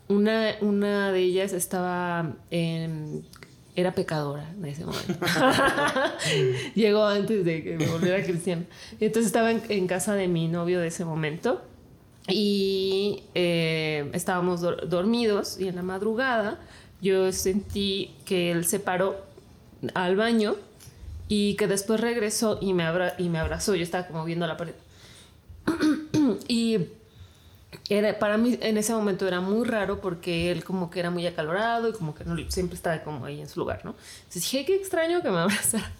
Una, 0.08 0.54
una 0.60 1.10
de 1.10 1.20
ellas 1.20 1.52
estaba 1.52 2.34
en... 2.50 3.26
Era 3.74 3.92
pecadora 3.94 4.48
en 4.56 4.64
ese 4.64 4.84
momento. 4.86 5.14
Llegó 6.74 7.04
antes 7.06 7.44
de 7.44 7.62
que 7.62 7.76
me 7.76 7.86
volviera 7.86 8.22
cristiana. 8.22 8.62
Entonces 9.00 9.26
estaba 9.26 9.50
en, 9.50 9.62
en 9.68 9.86
casa 9.86 10.14
de 10.14 10.28
mi 10.28 10.48
novio 10.48 10.80
de 10.80 10.86
ese 10.88 11.04
momento 11.04 11.62
y 12.28 13.22
eh, 13.34 14.08
estábamos 14.14 14.60
dor- 14.62 14.86
dormidos 14.88 15.58
y 15.60 15.68
en 15.68 15.76
la 15.76 15.82
madrugada 15.82 16.58
yo 17.00 17.30
sentí 17.32 18.14
que 18.24 18.50
él 18.50 18.64
se 18.64 18.80
paró 18.80 19.16
al 19.94 20.16
baño 20.16 20.56
y 21.28 21.54
que 21.56 21.66
después 21.66 22.00
regresó 22.00 22.58
y 22.60 22.72
me, 22.72 22.84
abra- 22.84 23.14
y 23.18 23.28
me 23.28 23.38
abrazó. 23.38 23.74
Yo 23.74 23.82
estaba 23.82 24.06
como 24.06 24.24
viendo 24.24 24.46
la 24.46 24.56
pared. 24.56 24.74
y 26.48 26.88
era, 27.88 28.18
para 28.18 28.36
mí 28.36 28.58
en 28.60 28.78
ese 28.78 28.92
momento 28.92 29.26
era 29.26 29.40
muy 29.40 29.66
raro 29.66 30.00
porque 30.00 30.50
él 30.50 30.64
como 30.64 30.90
que 30.90 31.00
era 31.00 31.10
muy 31.10 31.26
acalorado 31.26 31.88
y 31.88 31.92
como 31.92 32.14
que 32.14 32.24
no, 32.24 32.36
siempre 32.50 32.76
estaba 32.76 33.02
como 33.02 33.24
ahí 33.24 33.40
en 33.40 33.48
su 33.48 33.60
lugar, 33.60 33.84
¿no? 33.84 33.94
Entonces 34.18 34.42
dije, 34.42 34.64
qué 34.64 34.74
extraño 34.76 35.22
que 35.22 35.30
me 35.30 35.38
abrazara. 35.40 35.92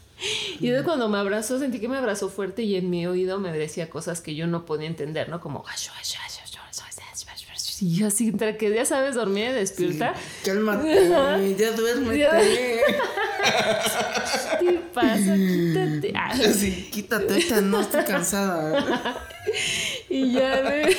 Y 0.61 0.69
entonces 0.69 0.85
cuando 0.85 1.09
me 1.09 1.19
abrazó, 1.19 1.59
sentí 1.59 1.79
que 1.79 1.89
me 1.89 1.99
abrazó 1.99 2.31
fuerte 2.31 2.63
y 2.63 2.77
en 2.77 2.89
mi 2.89 3.07
oído 3.07 3.39
me 3.39 3.53
decía 3.53 3.91
cosas 3.91 4.21
que 4.21 4.35
yo 4.35 4.47
no 4.47 4.65
podía 4.65 4.87
entender, 4.87 5.29
¿no? 5.29 5.41
Como... 5.41 5.65
Y 7.81 7.97
yo 7.97 8.07
así, 8.07 8.29
entre 8.29 8.57
que 8.57 8.75
ya 8.75 8.85
sabes, 8.85 9.15
dormir 9.15 9.51
y 9.51 9.53
despierta. 9.53 10.15
Cálmate, 10.45 11.57
ya 11.59 11.73
duérmete. 11.73 12.19
Ya. 12.19 12.31
¿Qué 14.61 14.81
pasa? 14.93 15.35
Quítate. 15.37 16.13
Ah. 16.27 16.31
Así, 16.33 16.89
quítate, 16.91 17.35
ahorita 17.35 17.61
no 17.61 17.81
estoy 17.81 18.05
cansada. 18.05 19.27
Y 20.09 20.33
ya 20.33 20.63
me, 20.65 20.97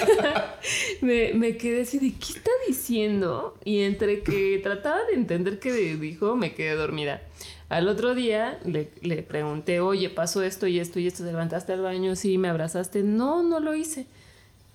me, 1.01 1.33
me 1.33 1.57
quedé 1.57 1.81
así 1.81 1.97
de, 1.99 2.13
¿qué 2.13 2.33
está 2.33 2.51
diciendo? 2.67 3.57
Y 3.65 3.81
entre 3.81 4.21
que 4.21 4.59
trataba 4.63 5.03
de 5.05 5.15
entender 5.15 5.59
qué 5.59 5.73
dijo, 5.73 6.35
me 6.35 6.53
quedé 6.53 6.75
dormida. 6.75 7.21
Al 7.69 7.89
otro 7.89 8.15
día 8.15 8.59
le, 8.65 8.89
le 9.01 9.23
pregunté, 9.23 9.81
oye, 9.81 10.09
pasó 10.09 10.43
esto 10.43 10.67
y 10.67 10.79
esto 10.79 10.99
y 10.99 11.07
esto, 11.07 11.23
¿te 11.23 11.31
levantaste 11.31 11.73
al 11.73 11.81
baño? 11.81 12.15
Sí, 12.15 12.37
me 12.37 12.47
abrazaste. 12.47 13.03
No, 13.03 13.43
no 13.43 13.59
lo 13.59 13.75
hice. 13.75 14.05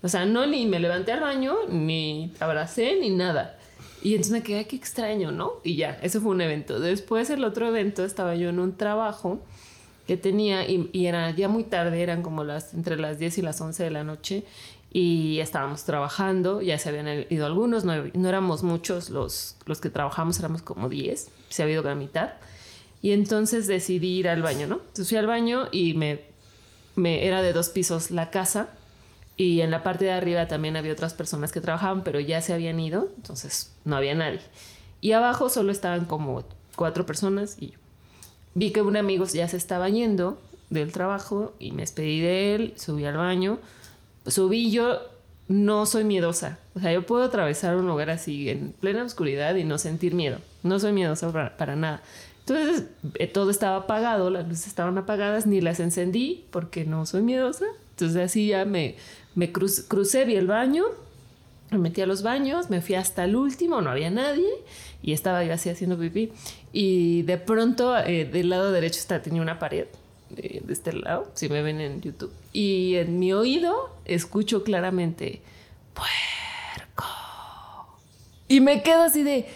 O 0.03 0.09
sea, 0.09 0.25
no, 0.25 0.47
ni 0.47 0.67
me 0.67 0.81
levanté 0.81 1.13
al 1.13 1.21
baño, 1.21 1.55
ni 1.69 2.33
abracé, 2.41 2.97
ni 3.01 3.11
nada. 3.11 3.59
Y 4.03 4.11
entonces 4.15 4.33
me 4.33 4.43
quedé, 4.43 4.59
"Ay, 4.59 4.65
qué 4.65 4.77
extraño, 4.77 5.31
¿no? 5.31 5.55
Y 5.63 5.77
ya, 5.77 5.99
ese 6.03 6.19
fue 6.21 6.33
un 6.33 6.41
evento. 6.41 6.81
Después, 6.81 7.31
el 7.31 7.45
otro 7.45 7.69
evento, 7.69 8.05
estaba 8.05 8.35
yo 8.35 8.49
en 8.49 8.59
un 8.59 8.77
trabajo 8.77 9.41
que 10.07 10.17
tenía 10.17 10.69
y, 10.69 10.91
y 10.93 11.07
era 11.07 11.31
ya 11.31 11.49
muy 11.49 11.63
tarde, 11.63 12.03
eran 12.03 12.23
como 12.23 12.43
las 12.43 12.75
entre 12.75 12.97
las 12.97 13.21
10 13.21 13.39
y 13.39 13.43
las 13.43 13.61
11 13.61 13.85
de 13.85 13.91
la 13.91 14.03
noche 14.03 14.45
y 14.93 15.39
estábamos 15.39 15.85
trabajando, 15.85 16.61
ya 16.61 16.77
se 16.79 16.91
habían 16.91 17.25
ido 17.31 17.47
algunos, 17.47 17.85
no, 17.85 17.95
no 18.13 18.29
éramos 18.29 18.63
muchos 18.63 19.09
los, 19.09 19.57
los 19.65 19.81
que 19.81 19.89
trabajamos, 19.89 20.39
éramos 20.39 20.61
como 20.61 20.89
10, 20.89 21.31
se 21.49 21.63
había 21.63 21.75
ido 21.75 21.83
la 21.85 21.95
mitad. 21.95 22.33
Y 23.01 23.13
entonces 23.13 23.67
decidí 23.67 24.19
ir 24.19 24.29
al 24.29 24.43
baño, 24.43 24.67
¿no? 24.67 24.77
Entonces 24.77 25.09
fui 25.09 25.17
al 25.17 25.27
baño 25.27 25.69
y 25.73 25.95
me, 25.95 26.21
me 26.95 27.27
era 27.27 27.41
de 27.41 27.53
dos 27.53 27.71
pisos 27.71 28.11
la 28.11 28.31
casa 28.31 28.69
y 29.37 29.61
en 29.61 29.71
la 29.71 29.83
parte 29.83 30.05
de 30.05 30.13
arriba 30.13 30.49
también 30.49 30.77
había 30.77 30.93
otras 30.93 31.15
personas 31.15 31.53
que 31.53 31.61
trabajaban, 31.61 32.05
pero 32.05 32.21
ya 32.21 32.41
se 32.43 32.53
habían 32.53 32.79
ido, 32.79 33.09
entonces 33.17 33.73
no 33.85 33.97
había 33.97 34.15
nadie. 34.15 34.41
Y 35.01 35.13
abajo 35.13 35.49
solo 35.49 35.73
estaban 35.73 36.05
como 36.05 36.45
cuatro 36.77 37.07
personas 37.07 37.57
y 37.59 37.69
yo. 37.69 37.79
Vi 38.55 38.71
que 38.71 38.83
un 38.83 38.97
amigo 38.97 39.25
ya 39.27 39.49
se 39.49 39.57
estaba 39.57 39.89
yendo 39.89 40.39
del 40.71 40.93
trabajo 40.93 41.55
y 41.59 41.73
me 41.73 41.83
despedí 41.83 42.21
de 42.21 42.55
él, 42.55 42.75
subí 42.77 43.05
al 43.05 43.17
baño. 43.17 43.59
Subí 44.27 44.71
yo, 44.71 45.01
no 45.49 45.87
soy 45.87 46.05
miedosa. 46.05 46.59
O 46.75 46.81
sea, 46.81 46.93
yo 46.93 47.05
puedo 47.05 47.25
atravesar 47.25 47.77
un 47.77 47.87
lugar 47.87 48.11
así 48.11 48.49
en 48.49 48.73
plena 48.73 49.05
oscuridad 49.05 49.55
y 49.57 49.65
no 49.65 49.79
sentir 49.79 50.15
miedo. 50.15 50.39
No 50.63 50.79
soy 50.79 50.93
miedosa 50.93 51.33
para, 51.33 51.57
para 51.57 51.77
nada. 51.77 52.03
Entonces, 52.41 52.87
eh, 53.15 53.27
todo 53.27 53.51
estaba 53.51 53.77
apagado, 53.77 54.31
las 54.31 54.49
luces 54.49 54.67
estaban 54.67 54.99
apagadas, 54.99 55.47
ni 55.47 55.61
las 55.61 55.81
encendí 55.81 56.45
porque 56.51 56.85
no 56.85 57.07
soy 57.07 57.23
miedosa. 57.23 57.67
Entonces, 57.91 58.23
así 58.23 58.49
ya 58.49 58.65
me, 58.65 58.97
me 59.35 59.53
cruz- 59.53 59.85
crucé, 59.89 60.25
vi 60.25 60.37
el 60.37 60.47
baño, 60.47 60.85
me 61.71 61.79
metí 61.79 62.01
a 62.03 62.07
los 62.07 62.23
baños, 62.23 62.69
me 62.71 62.81
fui 62.83 62.95
hasta 62.97 63.25
el 63.25 63.35
último, 63.37 63.81
no 63.81 63.91
había 63.91 64.11
nadie 64.11 64.49
y 65.03 65.13
estaba 65.13 65.43
yo 65.45 65.55
así 65.55 65.71
haciendo 65.71 65.99
pipí. 65.99 66.31
Y 66.73 67.23
de 67.23 67.39
pronto, 67.39 67.97
eh, 67.99 68.25
del 68.25 68.51
lado 68.51 68.73
derecho 68.73 68.99
está, 69.01 69.23
tenía 69.23 69.41
una 69.43 69.59
pared 69.59 69.87
eh, 70.37 70.61
de 70.65 70.73
este 70.73 70.93
lado, 70.93 71.31
si 71.35 71.49
me 71.49 71.63
ven 71.63 71.81
en 71.81 72.01
YouTube. 72.03 72.33
Y 72.53 72.97
en 72.97 73.19
mi 73.19 73.33
oído 73.33 73.91
escucho 74.05 74.63
claramente, 74.65 75.41
puerco. 75.95 77.05
Y 78.49 78.61
me 78.61 78.83
quedo 78.83 79.03
así 79.03 79.23
de, 79.23 79.47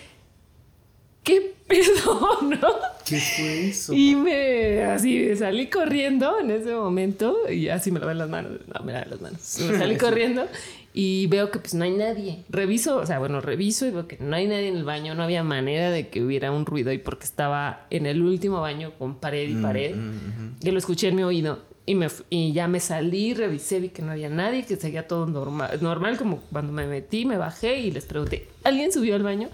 ¿qué 1.22 1.54
pedo? 1.66 2.40
¿Qué 3.06 3.20
fue 3.20 3.68
eso? 3.68 3.92
Y 3.94 4.16
me 4.16 4.82
así 4.82 5.36
salí 5.36 5.68
corriendo 5.68 6.40
en 6.40 6.50
ese 6.50 6.74
momento 6.74 7.36
y 7.50 7.68
así 7.68 7.90
me 7.92 8.00
lavé 8.00 8.14
las 8.14 8.28
manos. 8.28 8.52
No, 8.66 8.84
me 8.84 8.92
lavé 8.92 9.06
las 9.10 9.20
manos. 9.20 9.58
Me 9.70 9.78
salí 9.78 9.96
corriendo 9.96 10.46
y 10.92 11.26
veo 11.28 11.50
que 11.50 11.58
pues 11.60 11.74
no 11.74 11.84
hay 11.84 11.92
nadie. 11.92 12.44
Reviso, 12.48 12.96
o 12.96 13.06
sea, 13.06 13.18
bueno, 13.20 13.40
reviso 13.40 13.86
y 13.86 13.90
veo 13.90 14.08
que 14.08 14.16
no 14.18 14.34
hay 14.34 14.46
nadie 14.48 14.68
en 14.68 14.76
el 14.76 14.84
baño. 14.84 15.14
No 15.14 15.22
había 15.22 15.44
manera 15.44 15.90
de 15.90 16.08
que 16.08 16.22
hubiera 16.22 16.50
un 16.50 16.66
ruido 16.66 16.90
y 16.92 16.98
porque 16.98 17.24
estaba 17.26 17.86
en 17.90 18.06
el 18.06 18.22
último 18.22 18.60
baño 18.60 18.92
con 18.98 19.16
pared 19.16 19.48
y 19.48 19.54
Mm, 19.54 19.62
pared. 19.62 19.94
mm, 19.94 20.08
ujú. 20.08 20.68
Y 20.68 20.70
lo 20.72 20.78
escuché 20.78 21.08
en 21.08 21.16
mi 21.16 21.22
oído. 21.22 21.60
Y, 21.88 21.94
me, 21.94 22.08
y 22.30 22.52
ya 22.52 22.66
me 22.66 22.80
salí, 22.80 23.32
revisé, 23.34 23.78
vi 23.78 23.90
que 23.90 24.02
no 24.02 24.10
había 24.10 24.28
nadie, 24.28 24.64
que 24.66 24.74
seguía 24.74 25.06
todo 25.06 25.26
normal, 25.26 25.78
normal, 25.80 26.18
como 26.18 26.40
cuando 26.50 26.72
me 26.72 26.84
metí, 26.88 27.24
me 27.24 27.36
bajé 27.36 27.78
y 27.78 27.92
les 27.92 28.04
pregunté, 28.06 28.48
¿alguien 28.64 28.90
subió 28.90 29.14
al 29.14 29.22
baño? 29.22 29.48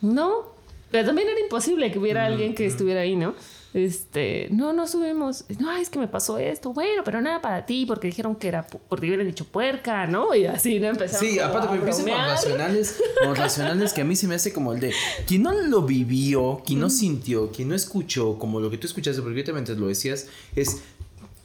No, 0.00 0.55
pero 0.96 1.08
también 1.08 1.28
era 1.28 1.38
imposible 1.38 1.92
que 1.92 1.98
hubiera 1.98 2.24
alguien 2.24 2.54
que 2.54 2.64
estuviera 2.64 3.02
ahí, 3.02 3.16
¿no? 3.16 3.34
Este, 3.74 4.48
no, 4.50 4.72
no 4.72 4.86
subimos. 4.86 5.44
No, 5.58 5.76
es 5.76 5.90
que 5.90 5.98
me 5.98 6.08
pasó 6.08 6.38
esto. 6.38 6.72
Bueno, 6.72 7.02
pero 7.04 7.20
nada 7.20 7.42
para 7.42 7.66
ti, 7.66 7.84
porque 7.84 8.06
dijeron 8.06 8.34
que 8.34 8.48
era, 8.48 8.66
porque 8.66 9.06
hubieran 9.06 9.26
dicho 9.26 9.44
puerca, 9.44 10.06
¿no? 10.06 10.34
Y 10.34 10.46
así, 10.46 10.80
¿no? 10.80 10.86
Empezaron 10.86 11.28
Sí, 11.28 11.38
aparte 11.38 11.68
me 11.68 11.76
empiezan 11.76 12.06
con 12.06 12.14
racionales, 12.14 12.98
con 13.22 13.36
racionales 13.36 13.92
que 13.92 14.00
a 14.00 14.04
mí 14.06 14.16
se 14.16 14.26
me 14.26 14.36
hace 14.36 14.54
como 14.54 14.72
el 14.72 14.80
de 14.80 14.94
quien 15.26 15.42
no 15.42 15.52
lo 15.52 15.82
vivió, 15.82 16.62
quien 16.64 16.80
no 16.80 16.88
sintió, 16.88 17.52
quien 17.52 17.68
no 17.68 17.74
escuchó, 17.74 18.38
como 18.38 18.58
lo 18.58 18.70
que 18.70 18.78
tú 18.78 18.86
escuchaste, 18.86 19.20
porque 19.20 19.34
ahorita 19.34 19.52
mientras 19.52 19.76
lo 19.76 19.88
decías, 19.88 20.28
es 20.54 20.80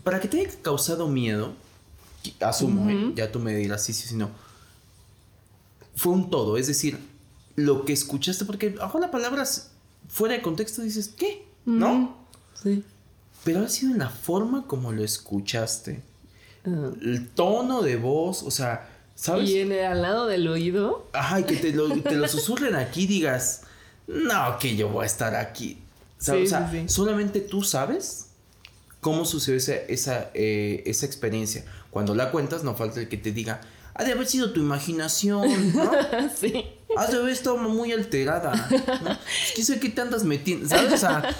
para 0.05 0.21
que 0.21 0.29
te 0.29 0.39
haya 0.39 0.49
causado 0.61 1.09
miedo, 1.09 1.55
asumo, 2.39 2.89
¿eh? 2.89 3.11
ya 3.15 3.29
tú 3.29 3.39
me 3.39 3.53
dirás 3.53 3.83
sí, 3.83 3.91
sí, 3.91 4.07
sí, 4.07 4.15
no. 4.15 4.29
Fue 5.93 6.13
un 6.13 6.29
todo, 6.29 6.55
es 6.55 6.67
decir, 6.67 7.10
lo 7.55 7.85
que 7.85 7.93
escuchaste, 7.93 8.45
porque 8.45 8.75
ahora 8.79 9.11
palabras 9.11 9.71
fuera 10.07 10.35
de 10.35 10.41
contexto 10.41 10.81
dices, 10.81 11.13
¿qué? 11.17 11.45
¿No? 11.65 12.17
Sí. 12.61 12.83
Pero 13.43 13.61
ha 13.65 13.69
sido 13.69 13.91
en 13.91 13.99
la 13.99 14.09
forma 14.09 14.67
como 14.67 14.91
lo 14.91 15.03
escuchaste, 15.03 16.01
Ah. 16.63 16.91
el 17.01 17.27
tono 17.29 17.81
de 17.81 17.95
voz, 17.95 18.43
o 18.43 18.51
sea, 18.51 18.87
¿sabes? 19.15 19.49
Y 19.49 19.61
en 19.61 19.71
el, 19.71 19.83
al 19.83 20.01
lado 20.03 20.27
del 20.27 20.47
oído, 20.47 21.07
Ajá, 21.13 21.39
y 21.39 21.43
que 21.45 21.55
te 21.55 21.73
lo, 21.73 21.89
te 22.01 22.15
lo 22.15 22.27
susurren 22.27 22.75
aquí 22.75 23.03
y 23.03 23.07
digas, 23.07 23.63
no, 24.05 24.57
que 24.59 24.75
yo 24.75 24.89
voy 24.89 25.03
a 25.03 25.07
estar 25.07 25.35
aquí. 25.35 25.79
¿Sabes? 26.19 26.49
Sí, 26.49 26.55
o 26.55 26.59
sea, 26.59 26.69
sí, 26.69 26.81
sí. 26.81 26.89
solamente 26.89 27.39
tú 27.41 27.63
sabes 27.63 28.27
cómo 28.99 29.25
sucedió 29.25 29.57
esa, 29.57 29.73
esa, 29.73 30.29
eh, 30.35 30.83
esa 30.85 31.07
experiencia. 31.07 31.65
Cuando 31.89 32.13
la 32.13 32.29
cuentas, 32.29 32.63
no 32.63 32.75
falta 32.75 32.99
el 32.99 33.09
que 33.09 33.17
te 33.17 33.31
diga, 33.31 33.59
ha 33.95 34.03
de 34.03 34.11
haber 34.11 34.27
sido 34.27 34.53
tu 34.53 34.59
imaginación, 34.59 35.75
¿no? 35.75 35.91
sí. 36.39 36.65
Has 36.97 37.11
de 37.11 37.17
haber 37.17 37.31
estado 37.31 37.57
muy 37.57 37.91
alterada, 37.91 38.53
¿no? 39.03 39.17
¿Quién 39.53 39.65
sabe 39.65 39.79
qué 39.79 39.89
te 39.89 40.01
andas 40.01 40.23
metiendo? 40.23 40.67
¿Sabes? 40.67 40.93
O 40.93 40.97
sea, 40.97 41.35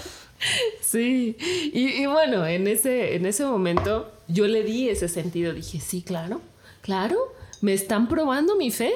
Sí, 0.80 1.36
y, 1.72 2.02
y 2.02 2.06
bueno, 2.06 2.46
en 2.46 2.66
ese, 2.66 3.14
en 3.14 3.26
ese 3.26 3.44
momento 3.44 4.12
yo 4.28 4.46
le 4.46 4.62
di 4.62 4.88
ese 4.88 5.08
sentido, 5.08 5.52
dije, 5.52 5.80
sí, 5.80 6.02
claro, 6.02 6.40
claro, 6.80 7.16
me 7.60 7.72
están 7.72 8.08
probando 8.08 8.56
mi 8.56 8.70
fe. 8.70 8.92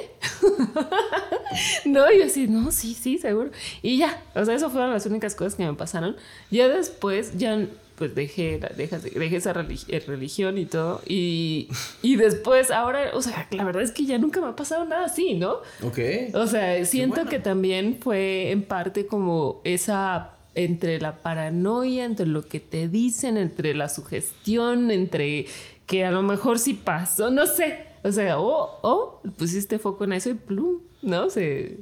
no, 1.85 2.11
yo 2.11 2.25
así, 2.25 2.47
no, 2.47 2.71
sí, 2.71 2.93
sí, 2.93 3.17
seguro. 3.17 3.51
Y 3.81 3.97
ya, 3.97 4.21
o 4.35 4.43
sea, 4.43 4.55
eso 4.55 4.69
fueron 4.69 4.91
las 4.91 5.05
únicas 5.05 5.35
cosas 5.35 5.55
que 5.55 5.65
me 5.65 5.73
pasaron. 5.73 6.17
Ya 6.51 6.67
después, 6.67 7.37
ya 7.37 7.65
pues 7.97 8.13
dejé, 8.15 8.59
la- 8.59 8.69
deja- 8.69 8.99
dejé 8.99 9.35
esa 9.37 9.53
religi- 9.53 9.85
eh, 9.89 9.99
religión 10.05 10.57
y 10.57 10.65
todo. 10.65 11.01
Y, 11.07 11.67
y 12.01 12.15
después, 12.15 12.69
ahora, 12.71 13.11
o 13.13 13.21
sea, 13.21 13.47
la 13.51 13.63
verdad 13.63 13.81
es 13.83 13.91
que 13.91 14.05
ya 14.05 14.17
nunca 14.19 14.39
me 14.39 14.47
ha 14.47 14.55
pasado 14.55 14.85
nada 14.85 15.05
así, 15.05 15.33
¿no? 15.33 15.57
ok. 15.83 15.99
O 16.35 16.45
sea, 16.47 16.83
siento 16.85 17.15
bueno. 17.15 17.29
que 17.29 17.39
también 17.39 17.97
fue 17.99 18.51
en 18.51 18.63
parte 18.63 19.07
como 19.07 19.61
esa 19.63 20.33
entre 20.53 20.99
la 20.99 21.17
paranoia, 21.21 22.05
entre 22.05 22.25
lo 22.25 22.47
que 22.47 22.59
te 22.59 22.87
dicen, 22.87 23.37
entre 23.37 23.73
la 23.75 23.89
sugestión, 23.89 24.89
entre 24.91 25.45
que 25.85 26.03
a 26.05 26.11
lo 26.11 26.21
mejor 26.23 26.59
sí 26.59 26.73
pasó, 26.73 27.29
no 27.29 27.45
sé. 27.45 27.85
O 28.03 28.11
sea, 28.11 28.39
o, 28.39 28.79
o 28.83 29.21
pusiste 29.37 29.79
foco 29.79 30.03
en 30.03 30.13
eso 30.13 30.29
y 30.29 30.33
plum, 30.35 30.79
¿no? 31.01 31.29
Se, 31.29 31.77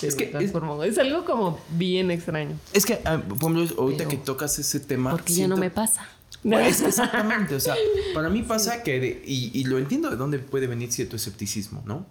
Es 0.00 0.14
que 0.14 0.32
es-. 0.38 0.52
Es, 0.92 0.98
algo 0.98 1.24
como 1.24 1.60
bien 1.70 2.10
extraño. 2.10 2.58
Es 2.72 2.86
que, 2.86 3.00
ah, 3.04 3.20
por 3.28 3.52
ejemplo, 3.52 3.82
ahorita 3.82 3.98
Pero- 3.98 4.10
que 4.10 4.16
tocas 4.16 4.58
ese 4.58 4.80
tema. 4.80 5.10
Porque 5.10 5.32
ya 5.34 5.48
no 5.48 5.56
siento- 5.56 5.60
me 5.60 5.70
pasa. 5.70 6.08
Pues, 6.42 6.80
exactamente, 6.82 7.54
o 7.54 7.60
sea, 7.60 7.76
para 8.14 8.28
mí 8.30 8.42
pasa 8.42 8.82
que, 8.82 8.98
de- 8.98 9.22
y, 9.26 9.50
y 9.54 9.64
lo 9.64 9.78
entiendo 9.78 10.10
de 10.10 10.16
dónde 10.16 10.38
puede 10.38 10.66
venir 10.66 10.90
cierto 10.92 11.14
escepticismo, 11.16 11.82
¿no? 11.86 12.06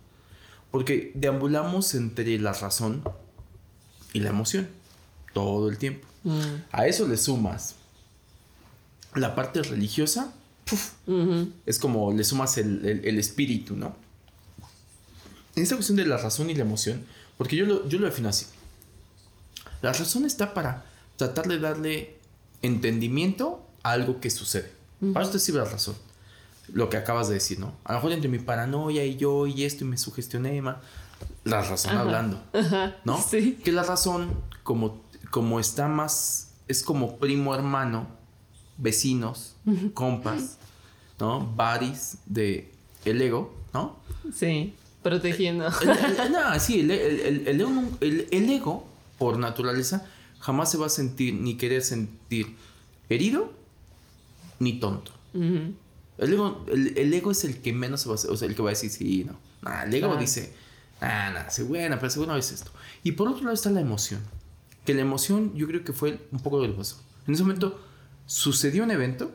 Porque 0.70 1.12
deambulamos 1.16 1.96
entre 1.96 2.38
la 2.40 2.54
razón 2.54 3.04
y 4.14 4.20
la 4.22 4.30
emoción 4.30 4.70
todo 5.34 5.70
el 5.70 5.78
tiempo. 5.78 6.08
Mm, 6.24 6.40
A 6.72 6.88
eso 6.88 7.08
le 7.08 7.18
sumas 7.18 7.76
la 9.16 9.36
parte 9.36 9.62
religiosa, 9.64 10.32
puf, 10.66 10.92
ujú, 11.08 11.50
es 11.66 11.78
como 11.80 12.14
le 12.14 12.24
sumas 12.24 12.58
el, 12.58 12.86
el- 12.86 13.04
el 13.06 13.20
espíritu, 13.20 13.76
¿no? 13.76 13.96
En 15.58 15.64
esta 15.64 15.76
cuestión 15.76 15.98
de 15.98 16.06
la 16.06 16.16
razón 16.18 16.50
y 16.50 16.56
la 16.56 16.62
emoción, 16.62 17.04
porque 17.42 17.56
yo 17.56 17.66
lo, 17.66 17.90
yo 17.90 17.98
lo 17.98 18.06
defino 18.06 18.30
así. 18.30 18.46
La 19.82 19.92
razón 19.92 20.26
está 20.26 20.54
para 20.54 20.86
tratar 21.18 21.48
de 21.48 21.58
darle 21.58 22.20
entendimiento 22.62 23.66
a 23.82 23.94
algo 23.94 24.20
que 24.20 24.30
sucede. 24.30 24.72
Para 25.12 25.26
esto 25.26 25.40
sirve 25.40 25.58
la 25.58 25.66
razón. 25.66 25.96
Lo 26.72 26.88
que 26.92 26.98
acabas 26.98 27.30
de 27.30 27.34
decir, 27.34 27.58
¿no? 27.60 27.74
A 27.84 27.94
lo 27.94 27.98
mejor 27.98 28.12
entre 28.12 28.30
mi 28.30 28.38
paranoia 28.38 29.04
y 29.06 29.16
yo 29.16 29.48
y 29.48 29.64
esto 29.64 29.84
y 29.84 29.88
me 29.88 29.98
sugestioné, 29.98 30.62
ma, 30.62 30.82
la 31.44 31.64
razón 31.64 31.94
Ajá. 31.94 32.02
hablando, 32.02 32.44
Ajá, 32.54 32.98
¿no? 33.06 33.20
Sí. 33.20 33.54
Que 33.64 33.72
la 33.72 33.82
razón, 33.82 34.30
como, 34.62 35.02
como 35.32 35.60
está 35.60 35.88
más, 35.88 36.52
es 36.68 36.84
como 36.84 37.18
primo 37.18 37.56
hermano, 37.56 38.06
vecinos, 38.78 39.56
compas, 39.96 40.58
¿no? 41.20 41.40
Buddies 41.40 42.18
de 42.28 42.72
el 43.04 43.20
ego, 43.20 43.52
¿no? 43.74 43.98
Sí. 44.32 44.76
Protegiendo. 45.04 45.68
El- 45.82 45.90
el- 45.90 46.32
no, 46.32 46.60
sí, 46.60 46.82
el, 46.82 46.92
el- 46.92 47.48
el- 48.02 48.28
el 48.32 48.50
ego, 48.50 48.88
por 49.18 49.38
naturaleza, 49.40 50.06
jamás 50.40 50.72
se 50.72 50.78
va 50.78 50.86
a 50.88 50.90
sentir 50.90 51.34
ni 51.36 51.56
querer 51.58 51.82
sentir 51.84 52.56
herido 53.10 53.52
ni 54.60 54.80
tonto. 54.80 55.12
El 55.34 56.34
ego, 56.34 56.66
el, 56.72 56.98
el 56.98 57.14
ego 57.14 57.32
es 57.32 57.44
el 57.46 57.58
que 57.62 57.74
menos 57.74 58.02
se 58.02 58.10
va 58.10 58.16
a, 58.16 58.32
o 58.32 58.38
sea, 58.38 58.48
el 58.48 58.56
que 58.56 58.62
va 58.62 58.70
a 58.70 58.74
decir 58.74 58.90
sí, 58.92 59.24
no. 59.24 59.38
Nah, 59.64 59.84
el 59.84 59.94
ego 59.94 60.08
Claro. 60.08 60.22
dice, 60.22 60.54
ah, 61.00 61.32
nada, 61.34 61.50
sí, 61.50 61.64
bueno, 61.64 61.98
pero 62.00 62.10
seguro 62.12 62.36
es 62.36 62.52
esto. 62.52 62.72
Y 63.04 63.14
por 63.14 63.28
otro 63.28 63.42
lado 63.44 63.54
está 63.54 63.70
la 63.72 63.82
emoción. 63.82 64.22
Que 64.86 64.94
la 64.94 65.02
emoción 65.02 65.54
yo 65.56 65.68
creo 65.68 65.84
que 65.84 65.94
fue 65.94 66.20
un 66.32 66.40
poco 66.40 66.60
lo 66.60 66.68
que 66.72 66.78
pasó. 66.78 66.98
En 67.28 67.34
ese 67.36 67.44
momento 67.44 67.80
sucedió 68.26 68.84
un 68.84 68.92
evento 68.92 69.32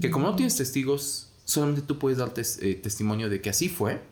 que 0.00 0.10
como 0.10 0.26
no 0.28 0.36
tienes 0.36 0.56
testigos, 0.56 1.27
solamente 1.48 1.80
tú 1.82 1.98
puedes 1.98 2.18
dar 2.18 2.30
tes- 2.34 2.58
eh, 2.60 2.74
testimonio 2.74 3.30
de 3.30 3.40
que 3.40 3.48
así 3.48 3.70
fue, 3.70 4.02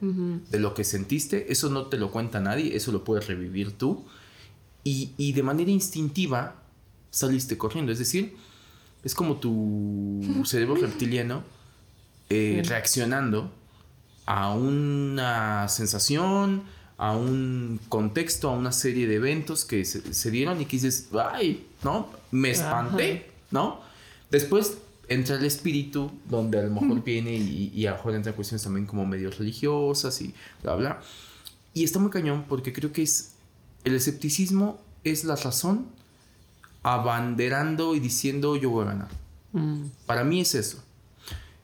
de 0.50 0.58
lo 0.58 0.72
que 0.72 0.84
sentiste, 0.84 1.52
eso 1.52 1.68
no 1.68 1.86
te 1.86 1.98
lo 1.98 2.10
cuenta 2.10 2.40
nadie, 2.40 2.74
eso 2.74 2.92
lo 2.92 3.04
puedes 3.04 3.26
revivir 3.26 3.72
tú. 3.72 4.06
Y, 4.84 5.10
y 5.18 5.32
de 5.34 5.42
manera 5.42 5.70
instintiva 5.70 6.62
saliste 7.10 7.58
corriendo. 7.58 7.92
Es 7.92 7.98
decir, 7.98 8.36
es 9.04 9.14
como 9.14 9.36
tu 9.36 10.20
cerebro 10.46 10.76
reptiliano 10.76 11.42
eh, 12.30 12.62
reaccionando 12.66 13.52
a 14.24 14.54
una 14.54 15.68
sensación, 15.68 16.62
a 16.96 17.14
un 17.16 17.78
contexto, 17.90 18.48
a 18.48 18.52
una 18.52 18.72
serie 18.72 19.06
de 19.06 19.16
eventos 19.16 19.64
que 19.66 19.84
se, 19.84 20.14
se 20.14 20.30
dieron 20.30 20.60
y 20.60 20.64
que 20.64 20.76
dices, 20.78 21.08
ay, 21.32 21.66
¿no? 21.84 22.08
Me 22.30 22.50
espanté, 22.52 23.30
¿no? 23.50 23.80
Después 24.30 24.78
entra 25.08 25.36
el 25.36 25.44
espíritu, 25.44 26.10
donde 26.28 26.58
a 26.58 26.62
lo 26.62 26.70
mejor 26.80 27.02
viene 27.04 27.34
y, 27.36 27.70
y 27.74 27.86
a 27.86 27.90
lo 27.92 27.96
mejor 27.98 28.14
entran 28.14 28.34
cuestiones 28.34 28.62
también 28.64 28.86
como 28.86 29.06
medio 29.06 29.30
religiosas 29.30 30.20
y 30.20 30.34
bla, 30.62 30.74
bla. 30.76 31.00
Y 31.74 31.84
está 31.84 31.98
muy 31.98 32.10
cañón 32.10 32.44
porque 32.48 32.72
creo 32.72 32.92
que 32.92 33.02
es 33.02 33.32
el 33.84 33.94
escepticismo 33.94 34.80
es 35.04 35.22
la 35.24 35.36
razón 35.36 35.86
abanderando 36.82 37.94
y 37.94 38.00
diciendo 38.00 38.56
yo 38.56 38.70
voy 38.70 38.84
a 38.84 38.88
ganar. 38.88 39.08
Mm. 39.52 39.82
Para 40.06 40.24
mí 40.24 40.40
es 40.40 40.54
eso. 40.54 40.82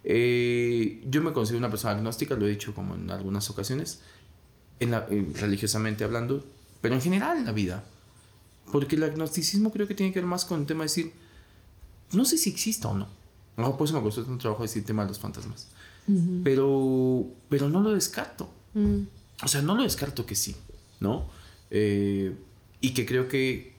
Eh, 0.04 1.02
yo 1.08 1.22
me 1.22 1.32
considero 1.32 1.58
una 1.58 1.70
persona 1.70 1.94
agnóstica, 1.94 2.34
lo 2.34 2.46
he 2.46 2.50
dicho 2.50 2.74
como 2.74 2.94
en 2.94 3.10
algunas 3.10 3.48
ocasiones, 3.50 4.00
en 4.80 4.90
la- 4.90 5.06
eh, 5.10 5.26
religiosamente 5.40 6.02
hablando, 6.04 6.44
pero 6.80 6.94
en 6.94 7.00
general 7.00 7.38
en 7.38 7.44
la 7.44 7.52
vida. 7.52 7.84
Porque 8.72 8.96
el 8.96 9.02
agnosticismo 9.04 9.70
creo 9.72 9.86
que 9.86 9.94
tiene 9.94 10.12
que 10.12 10.20
ver 10.20 10.26
más 10.28 10.44
con 10.44 10.60
el 10.60 10.66
tema 10.66 10.80
de 10.80 10.84
decir, 10.86 11.12
no 12.12 12.24
sé 12.24 12.36
si 12.38 12.50
exista 12.50 12.88
o 12.88 12.94
no. 12.96 13.08
No, 13.56 13.76
por 13.76 13.86
eso 13.86 13.96
me 13.96 14.02
costó 14.02 14.24
tanto 14.24 14.38
trabajo 14.38 14.62
decir 14.62 14.84
tema 14.84 15.02
de 15.02 15.08
los 15.08 15.18
fantasmas. 15.18 15.68
pero, 16.42 17.26
pero 17.48 17.68
no 17.68 17.80
lo 17.80 17.92
descarto. 17.92 18.50
Mm. 18.74 19.02
O 19.44 19.48
sea, 19.48 19.62
no 19.62 19.74
lo 19.74 19.82
descarto 19.82 20.24
que 20.26 20.34
sí, 20.34 20.56
¿no? 21.00 21.28
Eh, 21.70 22.34
y 22.80 22.94
que 22.94 23.06
creo 23.06 23.28
que 23.28 23.72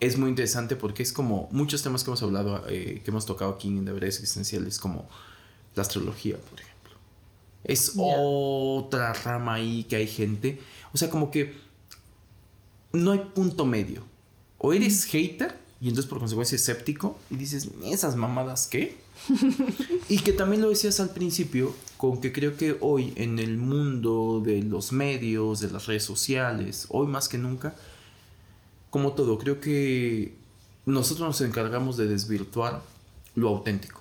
es 0.00 0.18
muy 0.18 0.28
interesante 0.28 0.76
porque 0.76 1.02
es 1.02 1.12
como 1.12 1.48
muchos 1.52 1.82
temas 1.82 2.04
que 2.04 2.10
hemos 2.10 2.22
hablado, 2.22 2.64
eh, 2.68 3.00
que 3.04 3.10
hemos 3.10 3.26
tocado 3.26 3.52
aquí 3.52 3.68
en 3.68 3.84
Deberes 3.84 4.16
Existenciales, 4.16 4.78
como 4.78 5.08
la 5.74 5.82
astrología, 5.82 6.36
por 6.36 6.60
ejemplo. 6.60 6.94
Es 7.64 7.92
otra 7.96 9.12
rama 9.12 9.54
ahí 9.54 9.84
que 9.84 9.96
hay 9.96 10.06
gente. 10.06 10.60
O 10.92 10.98
sea, 10.98 11.10
como 11.10 11.30
que 11.30 11.54
no 12.92 13.12
hay 13.12 13.20
punto 13.34 13.64
medio. 13.64 14.02
O 14.58 14.72
eres 14.72 15.04
hater 15.04 15.65
y 15.80 15.88
entonces 15.88 16.08
por 16.08 16.18
consecuencia 16.18 16.56
escéptico 16.56 17.18
y 17.30 17.36
dices, 17.36 17.68
¿esas 17.84 18.16
mamadas 18.16 18.66
qué? 18.66 18.98
y 20.08 20.18
que 20.20 20.32
también 20.32 20.62
lo 20.62 20.70
decías 20.70 21.00
al 21.00 21.10
principio, 21.10 21.74
con 21.96 22.20
que 22.20 22.32
creo 22.32 22.56
que 22.56 22.76
hoy 22.80 23.12
en 23.16 23.38
el 23.38 23.58
mundo 23.58 24.42
de 24.44 24.62
los 24.62 24.92
medios, 24.92 25.60
de 25.60 25.70
las 25.70 25.86
redes 25.86 26.04
sociales, 26.04 26.86
hoy 26.88 27.06
más 27.06 27.28
que 27.28 27.36
nunca, 27.38 27.74
como 28.90 29.12
todo, 29.12 29.38
creo 29.38 29.60
que 29.60 30.34
nosotros 30.86 31.26
nos 31.26 31.40
encargamos 31.42 31.96
de 31.96 32.06
desvirtuar 32.06 32.82
lo 33.34 33.48
auténtico. 33.48 34.00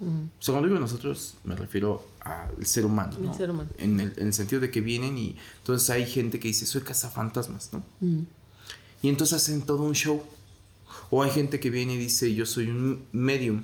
Mm. 0.00 0.24
O 0.38 0.42
sea, 0.42 0.54
cuando 0.54 0.68
digo 0.68 0.80
nosotros, 0.80 1.34
me 1.44 1.54
refiero 1.54 2.06
al 2.20 2.64
ser 2.64 2.86
humano, 2.86 3.16
¿no? 3.20 3.34
ser 3.34 3.50
humano. 3.50 3.68
En, 3.78 4.00
el, 4.00 4.32
sentido 4.32 4.60
de 4.60 4.70
que 4.70 4.80
vienen 4.80 5.18
y 5.18 5.36
entonces 5.58 5.90
hay 5.90 6.06
gente 6.06 6.40
que 6.40 6.48
dice, 6.48 6.64
soy 6.64 6.80
cazafantasmas, 6.82 7.72
¿no? 7.72 7.82
Mm. 8.00 8.22
Y 9.02 9.08
entonces 9.10 9.36
hacen 9.36 9.62
todo 9.62 9.82
un 9.82 9.94
show. 9.94 10.22
O 11.16 11.22
hay 11.22 11.30
gente 11.30 11.60
que 11.60 11.70
viene 11.70 11.94
y 11.94 11.96
dice, 11.96 12.34
yo 12.34 12.44
soy 12.44 12.70
un 12.70 13.06
medium. 13.12 13.62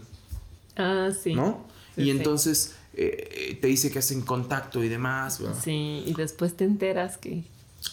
Ah, 0.76 1.08
sí. 1.10 1.34
¿No? 1.34 1.66
y 1.96 2.10
entonces 2.10 2.76
eh, 2.94 3.58
te 3.60 3.66
dice 3.66 3.90
que 3.90 3.98
hacen 3.98 4.20
contacto 4.20 4.84
y 4.84 4.88
demás. 4.88 5.40
Sí, 5.60 6.04
y 6.06 6.14
después 6.14 6.56
te 6.56 6.62
enteras 6.62 7.18
que... 7.18 7.42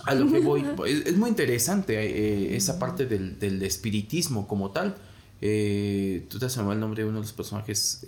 A 0.06 0.14
lo 0.14 0.32
que 0.32 0.42
voy. 0.42 0.64
es, 0.86 1.18
muy 1.18 1.32
interesante 1.32 1.96
eh, 1.96 2.56
esa 2.56 2.78
parte 2.78 3.08
del, 3.08 3.40
del, 3.40 3.64
espiritismo 3.64 4.48
como 4.48 4.70
tal. 4.70 4.96
Eh, 5.42 6.28
tú 6.30 6.38
te 6.38 6.46
has 6.46 6.56
llamado 6.56 6.74
el 6.74 6.80
nombre 6.80 7.02
de 7.02 7.10
uno 7.10 7.18
de 7.18 7.24
los 7.24 7.34
personajes 7.34 8.06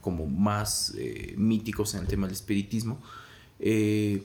como 0.00 0.24
más 0.24 0.94
míticos 1.36 1.92
en 1.92 2.00
el 2.00 2.06
tema 2.06 2.26
del 2.28 2.34
espiritismo. 2.34 2.98
que 3.58 4.24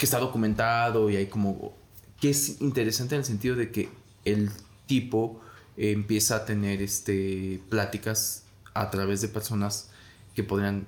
está 0.00 0.18
documentado 0.18 1.08
y 1.08 1.14
hay 1.14 1.26
como... 1.26 1.72
que 2.20 2.30
es 2.30 2.60
interesante 2.60 3.14
en 3.14 3.20
el 3.20 3.24
sentido 3.24 3.54
de 3.54 3.70
que 3.70 3.88
el 4.24 4.50
tipo 4.86 5.40
empieza 5.76 6.36
a 6.36 6.44
tener 6.44 6.82
este, 6.82 7.60
pláticas 7.68 8.44
a 8.74 8.90
través 8.90 9.20
de 9.20 9.28
personas 9.28 9.90
que 10.34 10.42
podrían, 10.42 10.86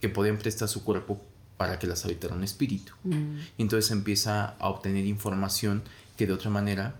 que 0.00 0.08
prestar 0.08 0.68
su 0.68 0.84
cuerpo 0.84 1.20
para 1.56 1.78
que 1.78 1.86
las 1.86 2.04
habitara 2.04 2.34
un 2.34 2.44
espíritu. 2.44 2.92
Mm. 3.04 3.38
Y 3.58 3.62
entonces 3.62 3.90
empieza 3.90 4.56
a 4.58 4.68
obtener 4.68 5.06
información 5.06 5.82
que 6.16 6.26
de 6.26 6.32
otra 6.32 6.50
manera 6.50 6.94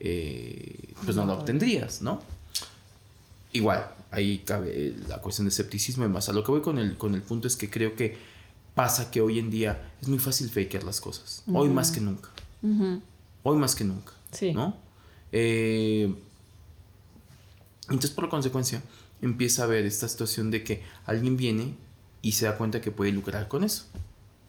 eh, 0.00 0.94
pues 1.04 1.16
no, 1.16 1.26
la 1.26 1.34
obtendrías, 1.34 2.02
¿no? 2.02 2.22
Igual, 3.52 3.88
ahí 4.10 4.38
cabe 4.44 4.94
la 5.08 5.18
cuestión 5.18 5.46
de 5.46 5.50
escepticismo 5.50 6.04
y 6.04 6.08
más. 6.08 6.28
A 6.28 6.32
lo 6.32 6.44
que 6.44 6.50
voy 6.50 6.60
con 6.60 6.78
el, 6.78 6.96
con 6.96 7.14
el 7.14 7.22
punto 7.22 7.48
es 7.48 7.56
que 7.56 7.70
creo 7.70 7.96
que 7.96 8.16
pasa 8.74 9.10
que 9.10 9.20
hoy 9.20 9.38
en 9.38 9.50
día 9.50 9.90
es 10.02 10.08
muy 10.08 10.18
fácil 10.18 10.50
fakear 10.50 10.84
las 10.84 11.00
cosas. 11.00 11.42
Hoy 11.52 11.68
más 11.68 11.90
que 11.90 12.00
nunca. 12.00 12.28
Hoy 13.42 13.56
más 13.56 13.74
que 13.74 13.84
nunca. 13.84 14.12
Sí. 14.32 14.52
¿No? 14.52 14.76
Eh, 15.32 16.14
entonces, 17.88 18.10
por 18.10 18.28
consecuencia, 18.28 18.82
empieza 19.22 19.64
a 19.64 19.66
ver 19.66 19.86
esta 19.86 20.08
situación 20.08 20.50
de 20.50 20.64
que 20.64 20.82
alguien 21.04 21.36
viene 21.36 21.74
y 22.22 22.32
se 22.32 22.46
da 22.46 22.56
cuenta 22.56 22.80
que 22.80 22.90
puede 22.90 23.12
lucrar 23.12 23.48
con 23.48 23.64
eso. 23.64 23.84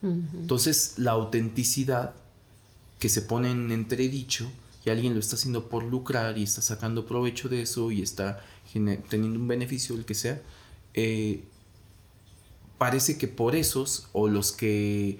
Entonces, 0.00 0.94
la 0.96 1.12
autenticidad 1.12 2.14
que 3.00 3.08
se 3.08 3.20
pone 3.20 3.50
en 3.50 3.72
entredicho 3.72 4.48
y 4.84 4.90
alguien 4.90 5.14
lo 5.14 5.20
está 5.20 5.34
haciendo 5.34 5.68
por 5.68 5.82
lucrar 5.82 6.38
y 6.38 6.44
está 6.44 6.62
sacando 6.62 7.04
provecho 7.04 7.48
de 7.48 7.62
eso 7.62 7.90
y 7.90 8.02
está 8.02 8.40
teniendo 8.72 9.38
un 9.38 9.48
beneficio, 9.48 9.96
el 9.96 10.04
que 10.04 10.14
sea, 10.14 10.40
eh, 10.94 11.44
parece 12.78 13.18
que 13.18 13.26
por 13.28 13.56
esos 13.56 14.08
o 14.12 14.28
los 14.28 14.52
que 14.52 15.18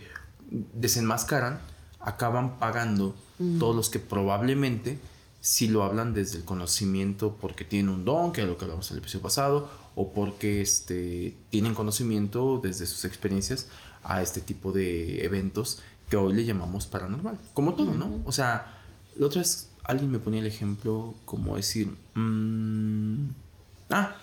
desenmascaran 0.74 1.60
acaban 2.00 2.58
pagando 2.58 3.14
todos 3.58 3.74
los 3.76 3.90
que 3.90 3.98
probablemente 3.98 4.98
si 5.40 5.68
lo 5.68 5.84
hablan 5.84 6.14
desde 6.14 6.38
el 6.38 6.44
conocimiento 6.44 7.36
porque 7.40 7.64
tienen 7.64 7.90
un 7.90 8.04
don, 8.04 8.32
que 8.32 8.42
es 8.42 8.48
lo 8.48 8.56
que 8.56 8.64
hablamos 8.64 8.90
en 8.90 8.96
el 8.96 9.02
episodio 9.02 9.22
pasado, 9.22 9.70
o 9.94 10.12
porque 10.12 10.60
este, 10.60 11.36
tienen 11.50 11.74
conocimiento 11.74 12.60
desde 12.62 12.86
sus 12.86 13.04
experiencias 13.04 13.68
a 14.02 14.22
este 14.22 14.40
tipo 14.40 14.72
de 14.72 15.24
eventos 15.24 15.80
que 16.08 16.16
hoy 16.16 16.32
le 16.32 16.44
llamamos 16.44 16.86
paranormal. 16.86 17.38
Como 17.54 17.74
todo, 17.74 17.92
¿no? 17.94 18.20
O 18.24 18.32
sea, 18.32 18.78
la 19.16 19.26
otra 19.26 19.40
vez 19.40 19.70
alguien 19.84 20.10
me 20.10 20.18
ponía 20.18 20.40
el 20.40 20.46
ejemplo 20.46 21.14
como 21.24 21.56
decir, 21.56 21.94
mm, 22.14 23.28
ah, 23.90 24.16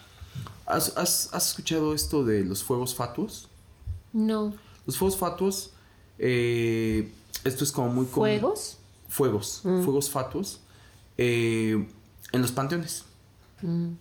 ¿has, 0.66 1.34
escuchado 1.34 1.94
esto 1.94 2.24
de 2.24 2.44
los 2.44 2.64
fuegos 2.64 2.96
fatuos? 2.96 3.48
No. 4.12 4.54
Los 4.86 4.98
fuegos 4.98 5.18
fatuos, 5.18 5.72
eh, 6.20 7.12
esto 7.44 7.64
es 7.64 7.72
como 7.72 7.90
muy... 7.90 8.06
¿Fuegos? 8.06 8.78
Fuegos, 9.08 9.62
mm. 9.64 9.84
fuegos 9.84 10.10
fatuos 10.10 10.62
eh, 11.18 11.88
en 12.32 12.42
los 12.42 12.52
panteones. 12.52 13.06
Mm. 13.62 13.94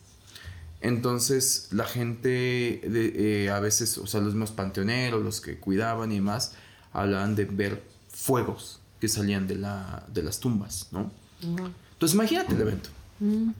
Entonces 0.81 1.69
la 1.71 1.85
gente 1.85 2.81
eh, 2.85 3.51
a 3.51 3.59
veces, 3.61 3.97
o 3.99 4.07
sea, 4.07 4.21
los 4.21 4.35
mismos 4.35 4.51
panteoneros, 4.51 5.23
los 5.23 5.41
que 5.41 5.59
cuidaban 5.59 6.13
y 6.13 6.17
demás, 6.17 6.53
hablaban 6.93 7.35
de 7.35 7.47
ver 7.47 7.83
fuegos 8.11 8.81
que 9.01 9.09
salían 9.09 9.47
de, 9.47 9.57
la, 9.57 10.05
de 10.13 10.23
las 10.23 10.41
tumbas, 10.41 10.89
¿no? 10.93 11.11
Entonces 11.43 12.15
imagínate 12.15 12.55
el 12.55 12.61
evento. 12.61 12.91
Mm. 13.21 13.51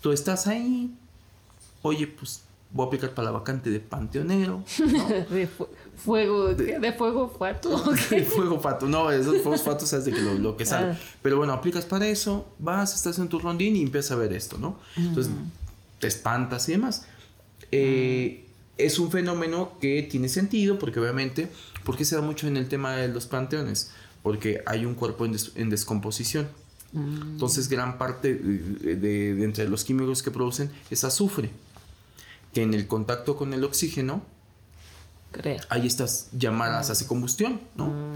Tú 0.00 0.12
estás 0.12 0.46
ahí, 0.46 0.94
oye, 1.82 2.06
pues 2.06 2.42
voy 2.72 2.84
a 2.84 2.86
aplicar 2.88 3.14
para 3.14 3.26
la 3.26 3.32
vacante 3.32 3.70
de 3.70 3.80
panteonero. 3.80 4.64
fuego, 5.96 6.54
de, 6.54 6.92
fuego 6.92 7.28
fato. 7.28 7.82
de 8.10 8.24
fuego 8.24 8.60
fato, 8.60 8.86
no, 8.88 9.10
esos 9.10 9.42
fuegos 9.42 9.62
fatos 9.62 9.92
es 9.92 10.04
de 10.04 10.12
que 10.12 10.20
lo, 10.20 10.56
que 10.56 10.66
sale. 10.66 10.92
Ah. 10.92 10.98
Pero 11.22 11.38
bueno, 11.38 11.52
aplicas 11.52 11.84
para 11.84 12.06
eso, 12.06 12.46
vas, 12.58 12.94
estás 12.94 13.18
en 13.18 13.28
tu 13.28 13.38
rondín 13.38 13.76
y 13.76 13.82
empiezas 13.82 14.12
a 14.12 14.16
ver 14.16 14.32
esto, 14.32 14.58
¿no? 14.58 14.78
Entonces 14.96 15.32
te 15.98 16.06
espantas 16.06 16.68
y 16.68 16.72
demás. 16.72 17.06
Eh, 17.72 18.46
es 18.78 18.98
un 18.98 19.10
fenómeno 19.10 19.72
que 19.80 20.02
tiene 20.02 20.28
sentido 20.28 20.78
porque 20.78 21.00
obviamente, 21.00 21.48
porque 21.84 22.04
se 22.04 22.14
da 22.14 22.22
mucho 22.22 22.46
en 22.46 22.56
el 22.56 22.68
tema 22.68 22.96
de 22.96 23.08
los 23.08 23.26
panteones? 23.26 23.90
Porque 24.22 24.62
hay 24.66 24.84
un 24.84 24.94
cuerpo 24.94 25.24
en, 25.24 25.70
descomposición. 25.70 26.48
Entonces 26.94 27.68
gran 27.68 27.98
parte 27.98 28.34
de, 28.34 28.96
de, 28.96 29.44
entre 29.44 29.68
los 29.68 29.84
químicos 29.84 30.22
que 30.22 30.30
producen 30.30 30.70
es 30.90 31.04
azufre 31.04 31.50
que 32.54 32.62
en 32.62 32.72
el 32.72 32.86
contacto 32.86 33.36
con 33.36 33.52
el 33.52 33.64
oxígeno 33.64 34.22
hay 35.68 35.86
estas 35.86 36.28
llamadas, 36.32 36.90
hace 36.90 37.06
combustión, 37.06 37.60
¿no? 37.76 37.86
Mm. 37.88 38.14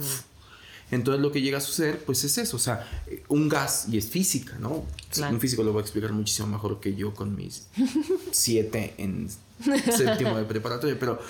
Entonces 0.90 1.22
lo 1.22 1.30
que 1.30 1.40
llega 1.40 1.58
a 1.58 1.60
suceder, 1.60 2.02
pues 2.04 2.24
es 2.24 2.36
eso, 2.38 2.56
o 2.56 2.60
sea, 2.60 2.88
un 3.28 3.48
gas, 3.48 3.86
y 3.88 3.96
es 3.96 4.08
física, 4.08 4.56
¿no? 4.58 4.84
Un 5.30 5.40
físico 5.40 5.62
lo 5.62 5.72
va 5.72 5.80
a 5.80 5.82
explicar 5.82 6.12
muchísimo 6.12 6.48
mejor 6.48 6.80
que 6.80 6.94
yo 6.94 7.14
con 7.14 7.36
mis 7.36 7.68
siete 8.32 8.94
en 8.98 9.28
séptimo 9.62 10.36
de 10.36 10.44
preparatoria, 10.44 10.96
pero 10.98 11.20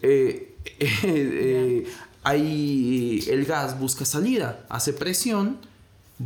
eh, 0.00 0.56
eh, 0.78 0.88
eh, 1.02 1.92
ahí 2.22 3.24
el 3.28 3.44
gas 3.44 3.78
busca 3.78 4.06
salida, 4.06 4.64
hace 4.70 4.94
presión, 4.94 5.58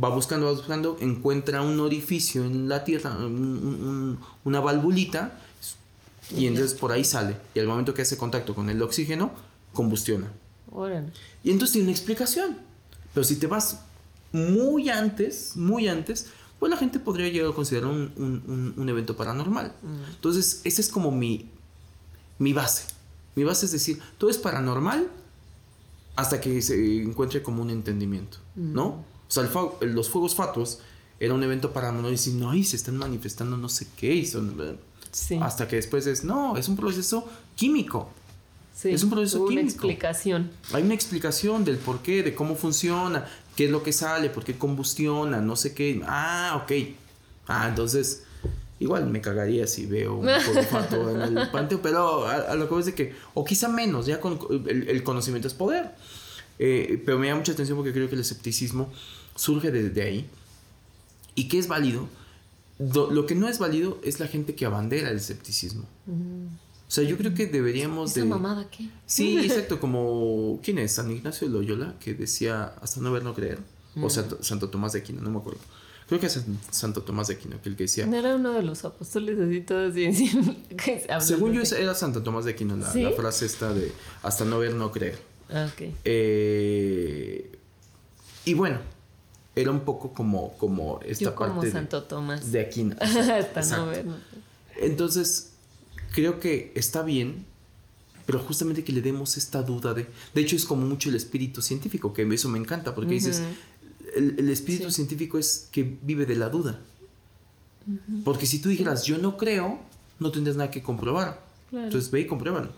va 0.01 0.09
buscando, 0.09 0.45
va 0.45 0.53
buscando, 0.53 0.97
encuentra 1.01 1.61
un 1.61 1.79
orificio 1.81 2.45
en 2.45 2.69
la 2.69 2.85
tierra, 2.85 3.17
una 3.17 4.59
valvulita, 4.59 5.39
y 6.31 6.47
entonces 6.47 6.73
por 6.77 6.91
ahí 6.91 7.03
sale. 7.03 7.37
Y 7.53 7.59
al 7.59 7.67
momento 7.67 7.93
que 7.93 8.01
hace 8.01 8.17
contacto 8.17 8.55
con 8.55 8.69
el 8.69 8.81
oxígeno, 8.81 9.31
combustiona. 9.73 10.31
Y 11.43 11.51
entonces 11.51 11.73
tiene 11.73 11.87
una 11.87 11.91
explicación. 11.91 12.57
Pero 13.13 13.23
si 13.23 13.37
te 13.37 13.47
vas 13.47 13.79
muy 14.31 14.89
antes, 14.89 15.55
muy 15.55 15.87
antes, 15.87 16.27
pues 16.59 16.69
la 16.69 16.77
gente 16.77 16.99
podría 16.99 17.29
llegar 17.29 17.51
a 17.51 17.53
considerar 17.53 17.89
un, 17.89 18.85
evento 18.89 19.15
paranormal. 19.15 19.73
Mm. 19.81 20.13
Entonces, 20.15 20.61
esa 20.63 20.81
es 20.81 20.89
como 20.89 21.11
mi, 21.11 21.49
mi 22.39 22.53
base. 22.53 22.87
Mi 23.35 23.43
base 23.43 23.65
es 23.65 23.71
decir, 23.71 24.01
todo 24.17 24.29
es 24.29 24.37
paranormal 24.37 25.09
hasta 26.15 26.39
que 26.39 26.61
se 26.61 27.01
encuentre 27.01 27.43
como 27.43 27.61
un 27.61 27.69
entendimiento, 27.69 28.37
¿no? 28.55 28.89
Mm. 28.89 29.03
O 29.27 29.31
sea, 29.31 29.49
los 29.81 30.09
fuegos 30.09 30.35
fatuos 30.35 30.79
era 31.19 31.33
un 31.33 31.43
evento 31.43 31.71
paranormal 31.71 32.11
y 32.11 32.15
decir, 32.15 32.35
no, 32.35 32.51
ahí 32.51 32.63
se 32.63 32.75
están 32.75 32.97
manifestando 32.97 33.57
no 33.57 33.69
sé 33.69 33.87
qué, 33.97 34.13
y 34.13 34.25
son, 34.25 34.57
hasta 35.41 35.67
que 35.67 35.77
después 35.77 36.05
es, 36.07 36.23
no, 36.23 36.57
es 36.57 36.67
un 36.67 36.75
proceso 36.75 37.27
químico. 37.55 38.09
es 38.83 39.03
un 39.03 39.09
proceso 39.09 39.45
químico. 39.45 39.61
Una 39.61 39.61
explicación. 39.61 40.51
Hay 40.73 40.83
una 40.83 40.93
explicación 40.93 41.63
del 41.63 41.77
por 41.77 42.01
qué, 42.01 42.23
de 42.23 42.35
cómo 42.35 42.55
funciona, 42.55 43.25
qué 43.55 43.65
es 43.65 43.71
lo 43.71 43.83
que 43.83 43.93
sale, 43.93 44.29
por 44.29 44.43
qué 44.43 44.57
combustiona, 44.57 45.41
no 45.41 45.55
sé 45.55 45.73
qué. 45.73 46.01
Ah, 46.05 46.61
ok. 46.63 46.71
Ah, 47.47 47.67
entonces, 47.69 48.23
igual 48.79 49.07
me 49.07 49.21
cagaría 49.21 49.67
si 49.67 49.85
veo 49.85 50.15
un 50.15 50.27
fato 50.69 51.09
en 51.09 51.37
el 51.37 51.49
panteo, 51.49 51.81
pero 51.81 52.27
a, 52.27 52.55
lo 52.55 52.67
que 52.67 52.73
voy 52.73 52.79
es 52.81 52.87
de 52.87 52.95
que, 52.95 53.15
o 53.33 53.45
quizá 53.45 53.69
menos, 53.69 54.05
ya 54.05 54.19
con 54.19 54.39
el, 54.67 55.03
conocimiento 55.03 55.47
es 55.47 55.53
poder. 55.53 55.91
Eh, 56.57 57.01
pero 57.05 57.19
me 57.19 57.27
da 57.27 57.35
mucha 57.35 57.51
atención 57.51 57.77
porque 57.77 57.91
creo 57.91 58.07
que 58.07 58.15
el 58.15 58.21
escepticismo 58.21 58.89
surge 59.35 59.71
desde 59.71 60.01
ahí 60.01 60.29
y 61.35 61.49
que 61.49 61.59
es 61.59 61.67
válido 61.67 62.07
lo 62.79 63.25
que 63.25 63.35
no 63.35 63.47
es 63.47 63.59
válido 63.59 63.99
es 64.03 64.19
la 64.19 64.27
gente 64.27 64.55
que 64.55 64.65
abandera 64.65 65.09
el 65.09 65.17
escepticismo. 65.17 65.85
O 66.87 66.91
sea, 66.91 67.03
yo 67.03 67.17
creo 67.17 67.33
que 67.33 67.47
deberíamos 67.47 68.15
¿Esa 68.15 68.25
mamada 68.25 68.69
qué? 68.69 68.89
Sí, 69.05 69.39
exacto, 69.39 69.79
como... 69.79 70.59
¿Quién 70.63 70.77
es? 70.77 70.93
San 70.93 71.09
Ignacio 71.09 71.47
de 71.47 71.53
Loyola, 71.53 71.95
que 71.99 72.13
decía 72.13 72.75
hasta 72.81 73.01
no 73.01 73.11
ver, 73.11 73.23
no 73.23 73.33
creer. 73.33 73.59
O 74.01 74.09
sea, 74.09 74.25
Santo 74.41 74.69
Tomás 74.69 74.93
de 74.93 74.99
Aquino, 74.99 75.21
no 75.21 75.29
me 75.29 75.39
acuerdo. 75.39 75.59
Creo 76.07 76.19
que 76.19 76.27
es 76.27 76.39
Santo 76.69 77.01
Tomás 77.01 77.27
de 77.27 77.35
Aquino, 77.35 77.59
que 77.61 77.69
el 77.69 77.75
que 77.75 77.85
decía. 77.85 78.05
No 78.05 78.15
era 78.15 78.35
uno 78.35 78.53
de 78.53 78.61
los 78.61 78.85
apóstoles 78.85 79.39
así 79.39 79.61
todos 79.61 79.91
así. 79.91 80.29
Según 81.21 81.53
yo 81.53 81.63
era 81.75 81.95
Santo 81.95 82.21
Tomás 82.21 82.45
de 82.45 82.51
Aquino 82.51 82.77
la, 82.77 82.93
la, 82.93 83.11
frase 83.11 83.47
esta 83.47 83.73
de 83.73 83.91
hasta 84.21 84.45
no 84.45 84.59
ver, 84.59 84.75
no 84.75 84.91
creer. 84.91 85.17
Ah, 85.49 85.67
ok. 85.73 85.89
Eh, 86.03 87.51
y 88.45 88.53
bueno, 88.53 88.79
era 89.55 89.71
un 89.71 89.81
poco 89.81 90.13
como, 90.13 90.57
como 90.57 90.99
esta 91.05 91.25
yo 91.25 91.35
como 91.35 91.55
parte 91.55 91.71
Santo 91.71 92.01
de, 92.01 92.07
Tomás. 92.07 92.51
de 92.51 92.61
Aquino. 92.61 92.95
hasta 92.99 93.77
no 93.77 93.85
ver, 93.87 94.05
no 94.05 94.15
Entonces, 94.77 95.51
creo 96.13 96.39
que 96.39 96.71
está 96.75 97.03
bien 97.03 97.45
pero 98.25 98.39
justamente 98.39 98.83
que 98.83 98.91
le 98.91 99.01
demos 99.01 99.37
esta 99.37 99.61
duda 99.61 99.93
de... 99.93 100.07
De 100.33 100.41
hecho 100.41 100.55
es 100.55 100.65
como 100.65 100.85
mucho 100.85 101.09
el 101.09 101.15
espíritu 101.15 101.61
científico, 101.61 102.11
que 102.13 102.23
eso 102.33 102.49
me 102.49 102.57
encanta, 102.57 102.95
porque 102.95 103.13
dices, 103.13 103.41
el, 104.15 104.49
espíritu 104.49 104.89
científico 104.91 105.37
es 105.37 105.67
que 105.71 105.97
vive 106.01 106.25
de 106.25 106.35
la 106.35 106.49
duda. 106.49 106.79
Porque 108.23 108.47
si 108.47 108.59
tú 108.59 108.69
dijeras, 108.69 109.03
yo 109.03 109.19
no 109.19 109.37
creo, 109.37 109.79
no 110.19 110.31
tendrías 110.31 110.57
nada 110.57 110.71
que 110.71 110.81
comprobar. 110.81 111.39
Entonces 111.71 112.09
ve 112.09 112.21
y 112.21 112.27
compruébalo. 112.27 112.71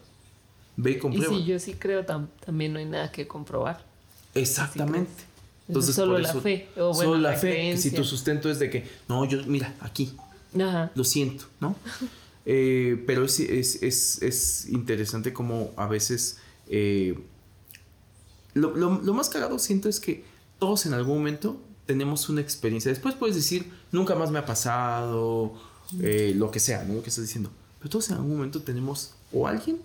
Ve 0.75 0.91
y 0.91 0.97
compruébalo. 0.99 1.37
Y 1.37 1.43
si 1.43 1.47
yo 1.47 1.59
sí 1.59 1.73
creo, 1.75 2.05
también 2.05 2.73
no 2.73 2.79
hay 2.79 2.85
nada 2.85 3.09
que 3.11 3.25
comprobar. 3.25 3.85
Exactamente. 4.33 5.23
Entonces, 5.67 5.95
solo 5.95 6.17
la 6.17 6.33
fe. 6.33 6.69
O 6.77 6.93
bueno, 6.93 7.11
solo 7.11 7.17
la, 7.17 7.33
fe. 7.33 7.77
si 7.77 7.91
tu 7.91 8.03
sustento 8.03 8.49
es 8.49 8.59
de 8.59 8.69
que, 8.69 8.87
no, 9.07 9.25
yo, 9.25 9.43
mira, 9.45 9.75
aquí. 9.79 10.13
Lo 10.53 11.03
siento, 11.03 11.45
¿no? 11.59 11.75
Eh, 12.49 13.03
pero 13.05 13.25
es, 13.25 13.41
es, 13.41 13.83
es, 13.83 14.21
es, 14.21 14.69
interesante 14.69 15.33
como 15.33 15.73
a 15.75 15.85
veces... 15.85 16.37
Eh, 16.69 17.19
lo, 18.53 18.73
lo, 18.73 19.01
lo, 19.01 19.13
más 19.13 19.27
cagado 19.27 19.59
siento 19.59 19.89
es 19.89 19.99
que 19.99 20.23
todos 20.57 20.85
en 20.85 20.93
algún 20.93 21.17
momento 21.17 21.59
tenemos 21.85 22.29
una 22.29 22.39
experiencia. 22.39 22.89
Después 22.89 23.15
puedes 23.15 23.35
decir, 23.35 23.69
nunca 23.91 24.15
más 24.15 24.31
me 24.31 24.39
ha 24.39 24.45
pasado, 24.45 25.55
eh, 26.01 26.33
lo 26.35 26.51
que 26.51 26.59
sea, 26.59 26.83
¿no? 26.83 26.95
Lo 26.95 27.03
que 27.03 27.09
estás 27.09 27.25
diciendo. 27.25 27.51
Pero 27.79 27.89
todos 27.89 28.09
en 28.09 28.15
algún 28.15 28.37
momento 28.37 28.61
tenemos 28.61 29.13
o 29.31 29.47
alguien 29.47 29.79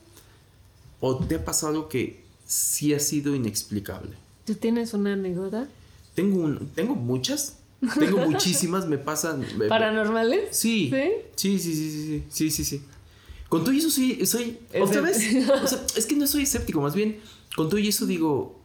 o 1.00 1.18
te 1.18 1.36
ha 1.36 1.44
pasado 1.44 1.72
algo 1.72 1.88
que 1.88 2.24
sí 2.46 2.94
ha 2.94 3.00
sido 3.00 3.34
inexplicable. 3.34 4.16
¿Tú 4.44 4.54
tienes 4.54 4.94
una 4.94 5.12
anécdota? 5.12 5.68
Tengo, 6.14 6.42
un, 6.42 6.68
tengo 6.74 6.94
muchas. 6.94 7.58
Tengo 7.98 8.18
muchísimas, 8.28 8.86
me 8.86 8.98
pasan. 8.98 9.44
¿Paranormales? 9.68 10.56
Sí. 10.56 10.90
¿Sí? 11.36 11.58
Sí, 11.58 11.58
sí, 11.58 11.74
sí, 11.74 12.24
sí, 12.28 12.50
sí, 12.50 12.64
sí. 12.64 12.82
Con 13.48 13.62
todo 13.62 13.72
y 13.72 13.78
eso 13.78 13.90
sí, 13.90 14.24
soy. 14.26 14.58
¿Otra 14.80 15.00
vez? 15.00 15.18
O 15.62 15.66
sea, 15.66 15.84
es 15.96 16.06
que 16.06 16.16
no 16.16 16.26
soy 16.26 16.42
escéptico, 16.42 16.80
más 16.80 16.94
bien, 16.94 17.20
con 17.54 17.68
todo 17.68 17.78
y 17.78 17.88
eso 17.88 18.06
digo, 18.06 18.62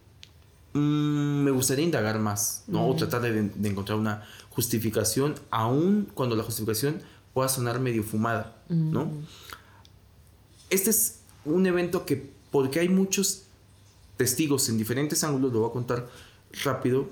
Mm, 0.74 1.44
me 1.44 1.50
gustaría 1.50 1.84
indagar 1.84 2.18
más, 2.18 2.64
¿no? 2.66 2.86
O 2.86 2.94
tratar 2.94 3.22
de, 3.22 3.50
encontrar 3.68 3.98
una 3.98 4.24
justificación, 4.50 5.34
aun 5.50 6.08
cuando 6.14 6.36
la 6.36 6.42
justificación 6.42 7.00
pueda 7.32 7.48
sonar 7.48 7.80
medio 7.80 8.02
fumada, 8.02 8.56
¿no? 8.68 9.10
Este 10.70 10.90
es 10.90 11.20
un 11.44 11.66
evento 11.66 12.04
que, 12.04 12.30
porque 12.50 12.80
hay 12.80 12.88
muchos 12.88 13.44
testigos 14.18 14.68
en 14.68 14.76
diferentes 14.76 15.24
ángulos, 15.24 15.50
lo 15.52 15.60
voy 15.60 15.70
a 15.70 15.72
contar 15.72 16.06
rápido, 16.64 17.08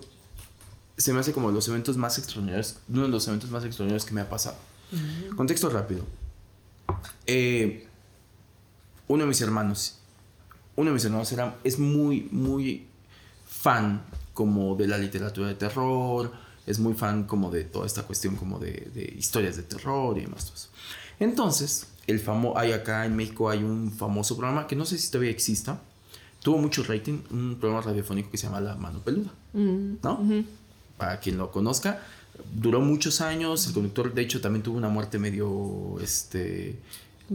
se 0.99 1.13
me 1.15 1.21
hace 1.21 1.33
como 1.33 1.51
los 1.51 1.67
eventos 1.69 1.97
más 1.97 2.19
extraordinarios, 2.19 2.77
uno 2.89 3.05
de 3.05 3.09
los 3.09 3.27
eventos 3.29 3.51
más 3.51 3.65
extraordinarios 3.65 4.05
que 4.05 4.13
me 4.13 4.21
ha 4.21 4.29
pasado. 4.29 4.57
Contexto 5.37 5.71
rápido. 5.71 6.05
Eh, 7.27 7.87
uno 9.09 9.25
de 9.25 9.29
mis 9.29 9.41
hermanos, 9.41 9.99
uno 10.75 10.91
de 10.91 10.95
mis 10.95 11.05
hermanos 11.05 11.33
era, 11.33 11.57
es 11.65 11.79
muy, 11.79 12.29
muy 12.31 12.87
fan 13.47 14.05
como 14.35 14.77
de 14.77 14.87
la 14.87 14.99
literatura 14.99 15.49
de 15.49 15.55
terror, 15.55 16.33
es 16.67 16.79
muy 16.79 16.95
fan 16.95 17.25
como 17.25 17.51
de 17.51 17.65
toda 17.65 17.87
esta 17.87 18.03
cuestión 18.03 18.37
como 18.37 18.59
de, 18.59 19.15
historias 19.17 19.57
de 19.57 19.63
terror 19.63 20.19
y 20.19 20.23
demás. 20.23 20.71
Entonces, 21.19 21.89
el 22.07 22.21
famo 22.21 22.59
hay 22.59 22.73
acá 22.73 23.07
en 23.07 23.17
México 23.17 23.49
hay 23.49 23.63
un 23.63 23.93
famoso 23.93 24.37
programa 24.37 24.67
que 24.67 24.77
no 24.77 24.85
sé 24.85 24.99
si 24.99 25.11
todavía 25.11 25.31
exista, 25.31 25.81
tuvo 26.47 26.59
mucho 26.59 26.85
rating, 26.85 27.19
un 27.33 27.57
programa 27.59 27.85
radiofónico 27.85 28.31
que 28.31 28.39
se 28.39 28.47
llama 28.47 28.61
La 28.61 28.77
Mano 28.77 29.01
Peluda, 29.01 29.33
mm, 29.53 29.95
¿no? 30.01 30.45
Para 30.97 31.19
quien 31.19 31.39
lo 31.39 31.51
conozca, 31.51 32.01
duró 32.55 32.81
muchos 32.81 33.21
años, 33.21 33.67
el 33.67 33.75
conductor 33.75 34.15
de 34.15 34.23
hecho 34.23 34.41
también 34.41 34.63
tuvo 34.63 34.77
una 34.77 34.89
muerte 34.89 35.19
medio, 35.19 35.97
este, 36.01 36.79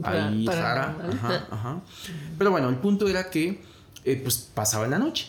ahí 0.04 0.45
rara, 0.45 0.95
ajá, 1.12 1.47
ajá. 1.52 1.82
Pero 2.38 2.52
bueno, 2.52 2.69
el 2.69 2.78
punto 2.78 3.10
era 3.10 3.30
que, 3.30 3.62
eh, 4.06 4.15
pues 4.24 4.38
pasaba 4.38 4.86
en 4.86 4.91
la 4.91 5.00
noche. 5.00 5.28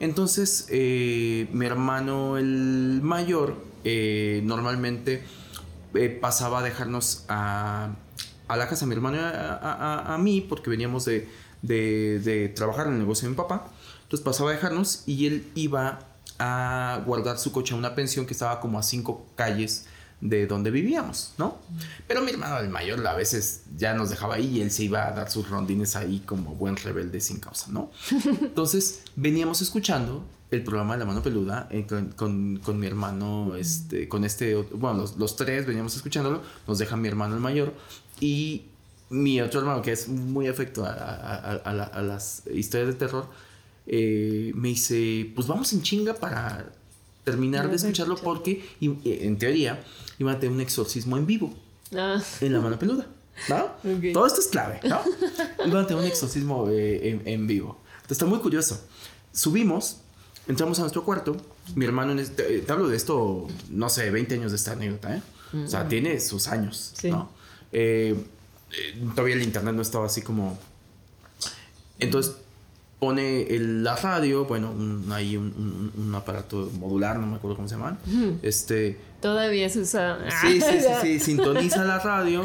Entonces, 0.00 0.66
eh, 0.68 1.48
mi 1.50 1.64
hermano 1.64 2.36
el 2.36 3.00
mayor 3.02 3.56
eh, 3.84 4.42
normalmente 4.44 5.24
pasaba 6.20 6.58
a 6.58 6.62
dejarnos 6.62 7.24
a, 7.28 7.88
la 8.50 8.68
casa, 8.68 8.84
mi 8.84 8.94
hermano 8.94 9.16
a, 9.18 10.12
a, 10.14 10.18
mí, 10.18 10.42
porque 10.42 10.68
veníamos 10.68 11.06
de, 11.06 11.26
de, 11.66 12.52
trabajar 12.54 12.86
en 12.86 12.94
el 12.94 12.98
negocio 13.00 13.26
de 13.26 13.30
mi 13.30 13.36
papá. 13.36 13.68
Entonces 14.02 14.24
pasaba 14.24 14.50
a 14.50 14.52
dejarnos 14.54 15.02
y 15.06 15.26
él 15.26 15.50
iba 15.54 16.00
a 16.38 17.02
guardar 17.06 17.38
su 17.38 17.52
coche 17.52 17.74
a 17.74 17.76
una 17.76 17.94
pensión 17.94 18.26
que 18.26 18.32
estaba 18.32 18.60
como 18.60 18.78
a 18.78 18.82
cinco 18.82 19.26
calles 19.36 19.86
de 20.20 20.46
donde 20.46 20.70
vivíamos, 20.70 21.34
¿no? 21.36 21.58
Pero 22.06 22.22
mi 22.22 22.30
hermano 22.30 22.58
el 22.58 22.68
mayor 22.68 23.06
a 23.06 23.14
veces 23.14 23.62
ya 23.76 23.94
nos 23.94 24.10
dejaba 24.10 24.36
ahí 24.36 24.58
y 24.58 24.60
él 24.62 24.70
se 24.70 24.84
iba 24.84 25.06
a 25.06 25.12
dar 25.12 25.30
sus 25.30 25.48
rondines 25.48 25.96
ahí 25.96 26.20
como 26.20 26.54
buen 26.54 26.76
rebelde 26.76 27.20
sin 27.20 27.40
causa, 27.40 27.66
¿no? 27.70 27.90
Entonces 28.40 29.02
veníamos 29.16 29.60
escuchando 29.60 30.24
el 30.50 30.62
programa 30.62 30.94
de 30.94 31.00
La 31.00 31.04
Mano 31.06 31.22
Peluda 31.22 31.68
eh, 31.70 31.86
con, 32.16 32.58
con, 32.58 32.78
mi 32.78 32.86
hermano, 32.86 33.54
este, 33.56 34.08
con 34.08 34.24
este, 34.24 34.54
bueno, 34.54 35.04
los, 35.16 35.36
tres 35.36 35.66
veníamos 35.66 35.96
escuchándolo, 35.96 36.42
nos 36.66 36.78
deja 36.78 36.96
mi 36.96 37.08
hermano 37.08 37.34
el 37.34 37.40
mayor 37.40 37.74
y 38.20 38.66
mi 39.14 39.40
otro 39.40 39.60
hermano 39.60 39.80
que 39.80 39.92
es 39.92 40.08
muy 40.08 40.48
afecto 40.48 40.84
a, 40.84 40.92
a, 40.92 42.02
las 42.02 42.42
historias 42.52 42.88
de 42.88 42.94
terror, 42.94 43.26
eh, 43.86 44.52
me 44.54 44.68
dice, 44.68 45.30
pues 45.34 45.46
vamos 45.46 45.72
en 45.72 45.82
chinga 45.82 46.14
para 46.14 46.72
terminar 47.22 47.70
de 47.70 47.76
escucharlo 47.76 48.16
porque 48.16 48.64
en 48.80 49.38
teoría 49.38 49.82
iban 50.18 50.36
a 50.36 50.40
tener 50.40 50.54
un 50.54 50.60
exorcismo 50.60 51.16
en 51.16 51.26
vivo 51.26 51.54
ah. 51.96 52.20
en 52.40 52.52
la 52.52 52.60
mano 52.60 52.78
peluda. 52.78 53.06
¿no? 53.48 53.70
Todo 54.12 54.26
esto 54.26 54.40
es 54.40 54.46
clave, 54.46 54.80
¿no? 54.84 55.00
Iban 55.66 55.84
a 55.84 55.86
tener 55.86 56.02
un 56.02 56.08
exorcismo 56.08 56.68
eh, 56.70 57.20
en, 57.24 57.46
vivo. 57.46 57.80
Entonces 57.96 58.12
está 58.12 58.26
muy 58.26 58.38
curioso. 58.38 58.80
Subimos, 59.32 59.98
entramos 60.46 60.78
a 60.78 60.82
nuestro 60.82 61.04
cuarto. 61.04 61.36
Mi 61.74 61.84
hermano, 61.84 62.12
en 62.12 62.20
este, 62.20 62.60
te 62.60 62.72
hablo 62.72 62.88
de 62.88 62.96
esto, 62.96 63.48
no 63.70 63.88
sé, 63.88 64.10
20 64.10 64.34
años 64.34 64.52
de 64.52 64.56
esta 64.56 64.72
anécdota, 64.72 65.16
¿eh? 65.16 65.22
O 65.64 65.68
sea, 65.68 65.88
tiene 65.88 66.18
sus 66.20 66.48
años, 66.48 66.94
¿no? 67.04 67.30
Eh, 67.72 68.16
eh, 68.72 69.02
todavía 69.14 69.34
el 69.36 69.42
internet 69.42 69.74
no 69.74 69.82
estaba 69.82 70.06
así 70.06 70.22
como. 70.22 70.58
Entonces 71.98 72.36
pone 72.98 73.46
la 73.58 73.96
radio, 73.96 74.46
bueno, 74.46 74.70
un, 74.70 75.12
hay 75.12 75.36
un, 75.36 76.12
aparato 76.16 76.70
modular, 76.78 77.18
no 77.18 77.26
me 77.26 77.36
acuerdo 77.36 77.56
cómo 77.56 77.68
se 77.68 77.74
llama. 77.76 77.98
Este. 78.42 78.98
Todavía 79.20 79.68
se 79.68 79.80
usa. 79.80 80.18
Sí, 80.40 80.60
sí, 80.60 80.78
sí, 80.80 80.88
sí, 81.02 81.20
sintoniza 81.20 81.84
la 81.84 81.98
radio. 81.98 82.42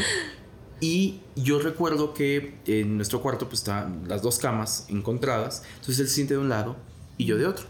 Y 0.81 1.19
yo 1.35 1.59
recuerdo 1.59 2.13
que 2.13 2.55
en 2.65 2.95
nuestro 2.95 3.21
cuarto 3.21 3.47
pues 3.47 3.59
estaban 3.59 4.03
las 4.07 4.21
dos 4.21 4.39
camas 4.39 4.85
encontradas. 4.89 5.63
Entonces 5.75 5.99
él 5.99 6.07
se 6.07 6.15
siente 6.15 6.33
de 6.35 6.39
un 6.39 6.49
lado 6.49 6.77
y 7.17 7.25
yo 7.25 7.37
de 7.37 7.47
otro. 7.47 7.65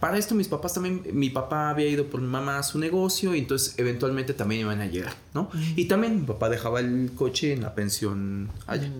Para 0.00 0.18
esto 0.18 0.34
mis 0.34 0.48
papás 0.48 0.74
también, 0.74 1.02
mi 1.12 1.30
papá 1.30 1.70
había 1.70 1.88
ido 1.88 2.06
por 2.06 2.20
mi 2.20 2.28
mamá 2.28 2.58
a 2.58 2.62
su 2.62 2.78
negocio 2.78 3.34
y 3.34 3.40
entonces 3.40 3.74
eventualmente 3.78 4.34
también 4.34 4.62
iban 4.62 4.80
a 4.80 4.86
llegar, 4.86 5.14
¿no? 5.32 5.50
Y 5.76 5.86
también 5.86 6.20
mi 6.20 6.26
papá 6.26 6.48
dejaba 6.48 6.80
el 6.80 7.12
coche 7.16 7.52
en 7.52 7.62
la 7.62 7.74
pensión 7.74 8.50
allá. 8.66 8.90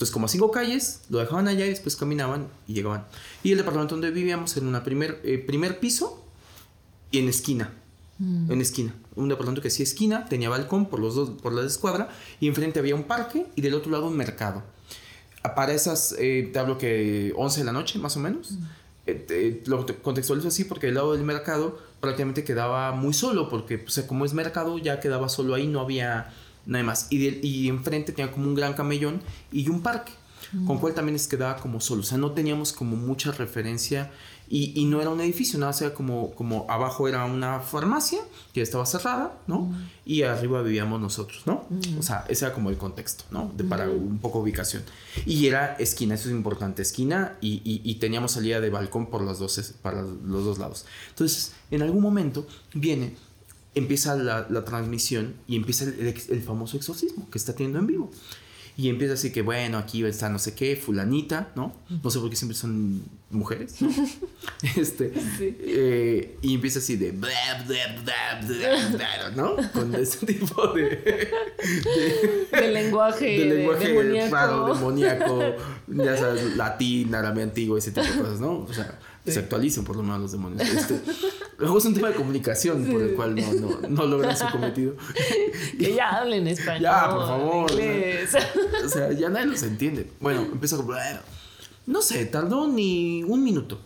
Entonces, 0.00 0.14
como 0.14 0.24
a 0.24 0.28
cinco 0.30 0.50
calles, 0.50 1.02
lo 1.10 1.18
dejaban 1.18 1.46
allá 1.46 1.66
y 1.66 1.68
después 1.68 1.94
caminaban 1.94 2.48
y 2.66 2.72
llegaban. 2.72 3.04
Y 3.42 3.52
el 3.52 3.58
departamento 3.58 3.94
donde 3.94 4.10
vivíamos 4.10 4.56
en 4.56 4.74
un 4.74 4.82
primer, 4.82 5.20
eh, 5.24 5.36
primer 5.36 5.78
piso 5.78 6.24
y 7.10 7.18
en 7.18 7.28
esquina. 7.28 7.74
Mm. 8.18 8.50
En 8.50 8.60
esquina. 8.62 8.94
Un 9.14 9.28
departamento 9.28 9.60
que 9.60 9.68
hacía 9.68 9.84
esquina, 9.84 10.24
tenía 10.24 10.48
balcón 10.48 10.86
por 10.86 11.00
los 11.00 11.16
dos, 11.16 11.30
por 11.42 11.52
la 11.52 11.66
escuadra, 11.66 12.08
y 12.40 12.48
enfrente 12.48 12.78
había 12.78 12.94
un 12.94 13.02
parque 13.02 13.46
y 13.56 13.60
del 13.60 13.74
otro 13.74 13.92
lado 13.92 14.08
un 14.08 14.16
mercado. 14.16 14.62
Para 15.54 15.74
esas, 15.74 16.14
eh, 16.18 16.48
te 16.50 16.58
hablo 16.58 16.78
que 16.78 17.34
11 17.36 17.60
de 17.60 17.64
la 17.66 17.72
noche, 17.72 17.98
más 17.98 18.16
o 18.16 18.20
menos. 18.20 18.52
Mm. 18.52 18.64
Eh, 19.06 19.62
lo 19.66 19.86
contextualizo 20.02 20.48
así 20.48 20.64
porque 20.64 20.88
el 20.88 20.94
lado 20.94 21.12
del 21.12 21.24
mercado 21.24 21.78
prácticamente 22.00 22.44
quedaba 22.44 22.92
muy 22.92 23.12
solo, 23.12 23.48
porque 23.48 23.78
pues, 23.78 24.04
como 24.06 24.24
es 24.24 24.34
mercado 24.34 24.78
ya 24.78 25.00
quedaba 25.00 25.28
solo 25.28 25.54
ahí, 25.54 25.66
no 25.66 25.80
había 25.80 26.32
nada 26.66 26.84
más. 26.84 27.06
Y, 27.10 27.46
y 27.46 27.68
enfrente 27.68 28.12
tenía 28.12 28.30
como 28.30 28.46
un 28.46 28.54
gran 28.54 28.74
camellón 28.74 29.20
y 29.52 29.68
un 29.68 29.82
parque, 29.82 30.12
con 30.66 30.78
cual 30.78 30.94
también 30.94 31.14
les 31.14 31.28
quedaba 31.28 31.56
como 31.56 31.80
solo. 31.80 32.02
O 32.02 32.04
sea, 32.04 32.18
no 32.18 32.32
teníamos 32.32 32.72
como 32.72 32.96
mucha 32.96 33.32
referencia 33.32 34.10
y, 34.50 34.72
y 34.74 34.84
no 34.86 35.00
era 35.00 35.10
un 35.10 35.20
edificio, 35.20 35.58
nada, 35.60 35.70
o 35.70 35.74
sea, 35.74 35.94
como, 35.94 36.32
como 36.34 36.66
abajo 36.68 37.06
era 37.06 37.24
una 37.24 37.60
farmacia 37.60 38.18
que 38.52 38.60
estaba 38.60 38.84
cerrada, 38.84 39.38
¿no? 39.46 39.72
Y 40.04 40.22
arriba 40.22 40.60
vivíamos 40.62 41.00
nosotros, 41.00 41.42
¿no? 41.46 41.64
O 41.98 42.02
sea, 42.02 42.24
ese 42.28 42.44
era 42.46 42.52
como 42.52 42.68
el 42.68 42.76
contexto, 42.76 43.24
¿no? 43.30 43.52
De, 43.56 43.62
para 43.62 43.88
un 43.88 44.18
poco 44.18 44.40
ubicación. 44.40 44.82
Y 45.24 45.46
era 45.46 45.76
esquina, 45.78 46.16
eso 46.16 46.28
es 46.28 46.34
importante, 46.34 46.82
esquina 46.82 47.36
y, 47.40 47.62
y, 47.64 47.94
teníamos 47.94 48.32
salida 48.32 48.60
de 48.60 48.70
balcón 48.70 49.06
por 49.06 49.22
los 49.22 49.38
dos, 49.38 49.72
para 49.82 50.02
los 50.02 50.44
dos 50.44 50.58
lados. 50.58 50.84
Entonces, 51.10 51.52
en 51.70 51.82
algún 51.82 52.02
momento 52.02 52.44
viene 52.74 53.14
empieza 53.76 54.16
la, 54.16 54.48
la 54.50 54.64
transmisión 54.64 55.36
y 55.46 55.54
empieza 55.54 55.84
el, 55.84 55.94
el- 56.00 56.22
el 56.28 56.42
famoso 56.42 56.76
exorcismo 56.76 57.30
que 57.30 57.38
está 57.38 57.54
teniendo 57.54 57.78
en 57.78 57.86
vivo. 57.86 58.10
Y 58.80 58.88
empieza 58.88 59.12
así 59.14 59.30
que, 59.30 59.42
bueno, 59.42 59.76
aquí 59.76 60.02
está 60.06 60.30
no 60.30 60.38
sé 60.38 60.54
qué, 60.54 60.74
fulanita, 60.74 61.52
¿no? 61.54 61.74
No 62.02 62.08
sé 62.10 62.18
por 62.18 62.30
qué 62.30 62.36
siempre 62.36 62.56
son 62.56 63.02
mujeres, 63.28 63.82
¿no? 63.82 63.90
este, 64.76 65.12
Sí. 65.36 65.54
eh, 65.60 66.38
y 66.40 66.54
empieza 66.54 66.78
así 66.78 66.96
de, 66.96 67.10
bla, 67.12 67.28
bla, 67.66 68.00
bla, 68.02 68.40
bla, 68.46 68.88
bla, 68.96 69.30
¿no? 69.36 69.56
Con 69.72 69.94
este 70.06 70.24
tipo 70.24 70.68
de, 70.68 71.28
De 72.52 72.70
lenguaje, 72.72 73.26
de 73.26 73.38
de- 73.44 73.54
lenguaje 73.56 73.88
demoníaco. 73.88 74.34
raro, 74.34 74.74
demoníaco, 74.74 75.42
ya 75.88 76.16
sabes, 76.16 76.56
latín, 76.56 77.14
árabe 77.14 77.42
antiguo, 77.42 77.76
ese 77.76 77.90
tipo 77.92 78.06
de 78.06 78.12
cosas, 78.18 78.40
¿no? 78.40 78.60
O 78.60 78.72
sea, 78.72 78.98
que 79.24 79.32
se 79.32 79.40
actualicen 79.40 79.84
por 79.84 79.96
lo 79.96 80.02
menos 80.02 80.20
los 80.20 80.32
demonios. 80.32 80.62
Este, 80.68 81.00
luego 81.58 81.78
es 81.78 81.84
un 81.84 81.94
tema 81.94 82.08
de 82.08 82.14
comunicación 82.14 82.84
por 82.86 83.02
el 83.02 83.14
cual 83.14 83.34
no, 83.36 83.52
no, 83.52 83.88
no 83.88 84.06
logran 84.06 84.36
su 84.36 84.46
cometido. 84.50 84.94
Que 85.78 85.94
ya 85.94 86.08
hablen 86.10 86.46
español. 86.46 86.82
Ya, 86.82 87.10
por 87.10 87.26
favor, 87.26 87.70
inglés. 87.70 88.36
O 88.84 88.88
sea, 88.88 89.12
ya 89.12 89.28
nadie 89.28 89.46
los 89.46 89.62
entiende. 89.62 90.10
Bueno, 90.20 90.42
empieza 90.42 90.76
"Bueno", 90.78 91.20
no 91.86 92.02
sé, 92.02 92.26
tardó 92.26 92.66
ni 92.68 93.22
un 93.24 93.42
minuto. 93.44 93.80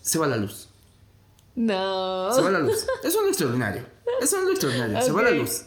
Se 0.00 0.18
va 0.18 0.26
la 0.26 0.36
luz. 0.36 0.68
No. 1.54 2.32
Se 2.32 2.40
va 2.42 2.50
la 2.50 2.58
luz. 2.60 2.86
Es 3.04 3.14
lo 3.14 3.28
extraordinario. 3.28 3.84
Es 4.20 4.32
lo 4.32 4.50
extraordinario. 4.50 5.00
Se 5.02 5.12
va 5.12 5.22
la 5.22 5.30
luz. 5.30 5.62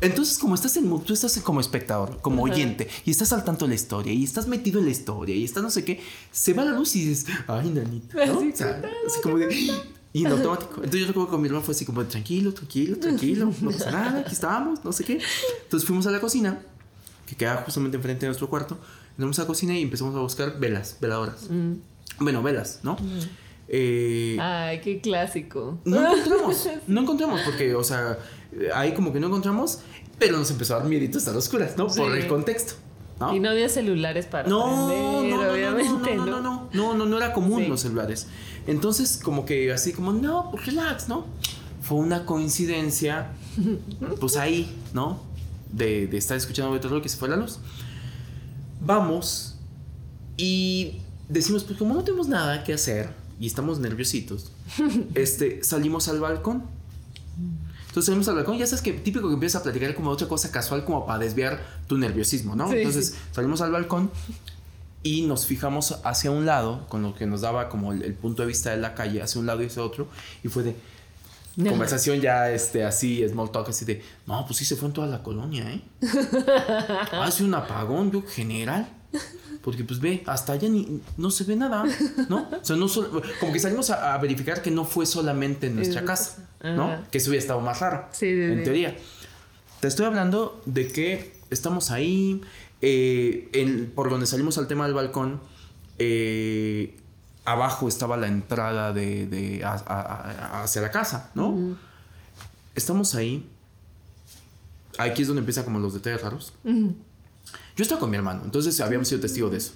Entonces, 0.00 0.38
como 0.38 0.54
estás 0.54 0.76
en 0.76 0.88
tú 1.00 1.12
estás 1.12 1.38
como 1.40 1.60
espectador, 1.60 2.18
como 2.20 2.44
Ajá. 2.44 2.54
oyente, 2.54 2.88
y 3.04 3.10
estás 3.10 3.32
al 3.32 3.44
tanto 3.44 3.66
de 3.66 3.70
la 3.70 3.74
historia, 3.76 4.12
y 4.12 4.24
estás 4.24 4.48
metido 4.48 4.80
en 4.80 4.86
la 4.86 4.90
historia, 4.90 5.34
y 5.34 5.44
estás 5.44 5.62
no 5.62 5.70
sé 5.70 5.84
qué, 5.84 6.00
se 6.32 6.52
va 6.54 6.64
la 6.64 6.72
luz 6.72 6.96
y 6.96 7.04
dices, 7.04 7.32
ay, 7.46 7.70
nanita, 7.70 8.26
¿no? 8.26 8.38
Así 8.38 8.50
O 8.52 8.56
sea, 8.56 8.82
así 9.06 9.20
como 9.22 9.38
de. 9.38 9.54
Y 10.12 10.24
en 10.24 10.32
automático. 10.32 10.76
Entonces 10.76 11.00
yo 11.02 11.06
recuerdo 11.08 11.26
que 11.26 11.30
con 11.32 11.42
mi 11.42 11.48
hermano 11.48 11.64
fue 11.64 11.74
así 11.74 11.84
como 11.84 12.04
tranquilo, 12.04 12.52
tranquilo, 12.54 12.96
tranquilo, 12.98 13.52
no 13.60 13.70
pasa 13.70 13.90
nada, 13.90 14.20
aquí 14.20 14.32
estábamos, 14.32 14.84
no 14.84 14.92
sé 14.92 15.04
qué. 15.04 15.20
Entonces 15.64 15.86
fuimos 15.86 16.06
a 16.06 16.10
la 16.10 16.20
cocina, 16.20 16.58
que 17.26 17.36
queda 17.36 17.62
justamente 17.64 17.96
enfrente 17.96 18.22
de 18.22 18.28
nuestro 18.28 18.48
cuarto. 18.48 18.78
Entramos 19.10 19.38
a 19.38 19.42
la 19.42 19.46
cocina 19.46 19.78
y 19.78 19.82
empezamos 19.82 20.14
a 20.16 20.20
buscar 20.20 20.58
velas, 20.58 20.96
veladoras. 21.00 21.48
Mm. 21.50 21.74
Bueno, 22.20 22.42
velas, 22.42 22.80
¿no? 22.82 22.96
Eh, 23.68 24.36
Ay, 24.40 24.80
qué 24.80 25.00
clásico. 25.00 25.78
no 25.84 26.12
encontramos, 26.16 26.68
no 26.86 27.00
encontramos, 27.02 27.40
porque, 27.42 27.74
o 27.74 27.84
sea, 27.84 28.18
ahí 28.74 28.94
como 28.94 29.12
que 29.12 29.20
no 29.20 29.26
encontramos, 29.28 29.80
pero 30.18 30.38
nos 30.38 30.50
empezó 30.50 30.74
a 30.76 30.78
dar 30.80 30.88
miedito 30.88 31.18
estar 31.18 31.36
oscuras, 31.36 31.76
¿no? 31.76 31.86
Por 31.88 32.16
el 32.16 32.26
contexto, 32.26 32.74
¿no? 33.20 33.34
Y 33.34 33.40
no 33.40 33.50
había 33.50 33.68
celulares 33.68 34.26
para 34.26 34.48
No, 34.48 34.88
no, 34.88 35.22
no, 35.22 35.42
no, 35.44 35.52
obviamente, 35.52 36.14
no, 36.16 36.26
no, 36.26 36.40
no, 36.40 36.40
no, 36.40 36.68
no, 36.72 36.94
no, 36.94 37.06
no 37.06 37.16
era 37.16 37.32
común 37.32 37.62
Sí. 37.62 37.68
los 37.68 37.80
celulares. 37.80 38.26
Entonces, 38.66 39.20
como 39.22 39.44
que 39.44 39.72
así 39.72 39.92
como, 39.92 40.12
no, 40.12 40.50
pues 40.50 40.66
relax, 40.66 41.08
¿no? 41.08 41.26
Fue 41.82 41.98
una 41.98 42.24
coincidencia, 42.26 43.28
pues 44.20 44.36
ahí, 44.36 44.74
¿no? 44.92 45.20
De, 45.72 46.06
de 46.06 46.16
estar 46.16 46.36
escuchando 46.36 46.72
de 46.74 46.80
terror 46.80 47.02
que 47.02 47.08
se 47.08 47.16
fue 47.16 47.28
la 47.28 47.36
luz. 47.36 47.58
Vamos 48.80 49.56
y 50.36 50.98
decimos, 51.28 51.64
pues 51.64 51.78
como 51.78 51.94
no 51.94 52.04
tenemos 52.04 52.28
nada 52.28 52.62
que 52.64 52.72
hacer 52.74 53.10
y 53.40 53.46
estamos 53.46 53.78
nerviositos, 53.78 54.50
este, 55.14 55.62
salimos 55.64 56.08
al 56.08 56.20
balcón. 56.20 56.64
Entonces 57.96 58.08
salimos 58.08 58.28
al 58.28 58.34
balcón, 58.34 58.58
ya 58.58 58.66
sabes 58.66 58.82
que 58.82 58.92
típico 58.92 59.26
que 59.28 59.32
empiezas 59.34 59.60
a 59.60 59.64
platicar 59.64 59.94
como 59.94 60.10
otra 60.10 60.28
cosa 60.28 60.50
casual 60.50 60.84
como 60.84 61.06
para 61.06 61.18
desviar 61.20 61.58
tu 61.86 61.96
nerviosismo, 61.96 62.54
¿no? 62.54 62.68
Sí, 62.70 62.76
Entonces 62.76 63.06
sí. 63.06 63.14
salimos 63.32 63.62
al 63.62 63.70
balcón 63.72 64.10
y 65.02 65.22
nos 65.22 65.46
fijamos 65.46 65.98
hacia 66.04 66.30
un 66.30 66.44
lado, 66.44 66.86
con 66.90 67.00
lo 67.00 67.14
que 67.14 67.24
nos 67.24 67.40
daba 67.40 67.70
como 67.70 67.94
el, 67.94 68.02
el 68.02 68.12
punto 68.12 68.42
de 68.42 68.48
vista 68.48 68.68
de 68.70 68.76
la 68.76 68.94
calle, 68.94 69.22
hacia 69.22 69.40
un 69.40 69.46
lado 69.46 69.62
y 69.62 69.66
hacia 69.68 69.82
otro, 69.82 70.08
y 70.44 70.48
fue 70.48 70.62
de 70.62 70.76
No. 71.56 71.70
conversación 71.70 72.20
ya 72.20 72.50
este, 72.50 72.84
así, 72.84 73.26
small 73.26 73.50
talk, 73.50 73.66
así 73.70 73.86
de, 73.86 74.02
no, 74.26 74.44
pues 74.44 74.58
sí 74.58 74.66
se 74.66 74.76
fue 74.76 74.88
en 74.88 74.92
toda 74.92 75.06
la 75.06 75.22
colonia, 75.22 75.64
¿eh? 75.72 75.80
Hace 77.12 77.44
un 77.44 77.54
apagón, 77.54 78.10
yo, 78.12 78.22
general. 78.22 78.88
Porque 79.62 79.82
pues 79.84 79.98
ve, 80.00 80.22
hasta 80.26 80.52
allá 80.52 80.68
ni, 80.68 81.00
no 81.16 81.30
se 81.30 81.44
ve 81.44 81.56
nada, 81.56 81.84
¿no? 82.28 82.48
O 82.60 82.64
sea, 82.64 82.76
no 82.76 82.86
solo- 82.88 83.20
como 83.40 83.52
que 83.52 83.58
salimos 83.58 83.90
a, 83.90 84.14
a 84.14 84.18
verificar 84.18 84.62
que 84.62 84.70
no 84.70 84.84
fue 84.84 85.06
solamente 85.06 85.66
en 85.66 85.76
nuestra 85.76 86.04
casa. 86.04 86.48
¿no? 86.62 86.84
Ajá. 86.84 87.02
Que 87.10 87.18
eso 87.18 87.30
hubiera 87.30 87.42
estado 87.42 87.60
más 87.60 87.80
raro, 87.80 88.08
Sí, 88.12 88.26
sí, 88.26 88.40
en 88.42 88.58
sí. 88.58 88.64
teoría. 88.64 88.96
Te 89.80 89.88
estoy 89.88 90.06
hablando 90.06 90.60
de 90.66 90.88
que 90.88 91.36
estamos 91.50 91.90
ahí, 91.90 92.40
eh, 92.80 93.48
en- 93.52 93.90
por 93.94 94.08
donde 94.10 94.26
salimos 94.26 94.56
al 94.58 94.66
tema 94.68 94.84
del 94.86 94.94
balcón, 94.94 95.40
eh, 95.98 96.96
abajo 97.44 97.88
estaba 97.88 98.16
la 98.16 98.26
entrada 98.28 98.92
de, 98.92 99.26
de- 99.26 99.64
a- 99.64 99.72
a- 99.74 100.00
a- 100.58 100.62
hacia 100.64 100.80
la 100.82 100.90
casa, 100.90 101.30
¿no? 101.34 101.76
Estamos 102.74 103.14
ahí. 103.14 103.48
Aquí 104.98 105.22
es 105.22 105.28
donde 105.28 105.40
empiezan 105.40 105.64
como 105.64 105.78
los 105.78 105.92
detalles 105.94 106.22
raros. 106.22 106.52
Yo 107.76 107.82
estaba 107.82 108.00
con 108.00 108.10
mi 108.10 108.16
hermano, 108.16 108.42
entonces 108.44 108.80
habíamos 108.80 109.08
sido 109.08 109.20
testigos 109.20 109.50
de 109.50 109.58
eso. 109.58 109.72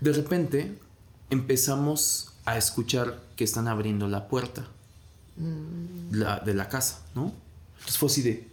De 0.00 0.12
repente 0.12 0.78
empezamos 1.30 2.32
a 2.44 2.56
escuchar 2.56 3.20
que 3.34 3.42
están 3.44 3.66
abriendo 3.68 4.06
la 4.08 4.28
puerta 4.28 4.66
la- 6.12 6.38
de 6.40 6.54
la 6.54 6.68
casa, 6.68 7.02
¿no? 7.14 7.32
Entonces 7.74 7.98
fue 7.98 8.08
así 8.08 8.22
de... 8.22 8.48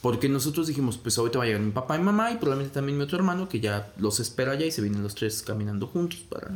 Porque 0.00 0.28
nosotros 0.28 0.66
dijimos, 0.68 0.96
pues 0.96 1.18
ahorita 1.18 1.38
va 1.38 1.44
a 1.44 1.46
llegar 1.48 1.60
mi 1.60 1.72
papá 1.72 1.96
y 1.96 2.00
mamá 2.00 2.30
y 2.30 2.36
probablemente 2.36 2.72
también 2.74 2.96
mi 2.96 3.04
otro 3.04 3.18
hermano 3.18 3.48
que 3.48 3.60
ya 3.60 3.92
los 3.98 4.20
espera 4.20 4.52
allá 4.52 4.64
y 4.64 4.70
se 4.70 4.80
vienen 4.80 5.02
los 5.02 5.14
tres 5.14 5.42
caminando 5.42 5.86
juntos 5.88 6.20
para... 6.20 6.50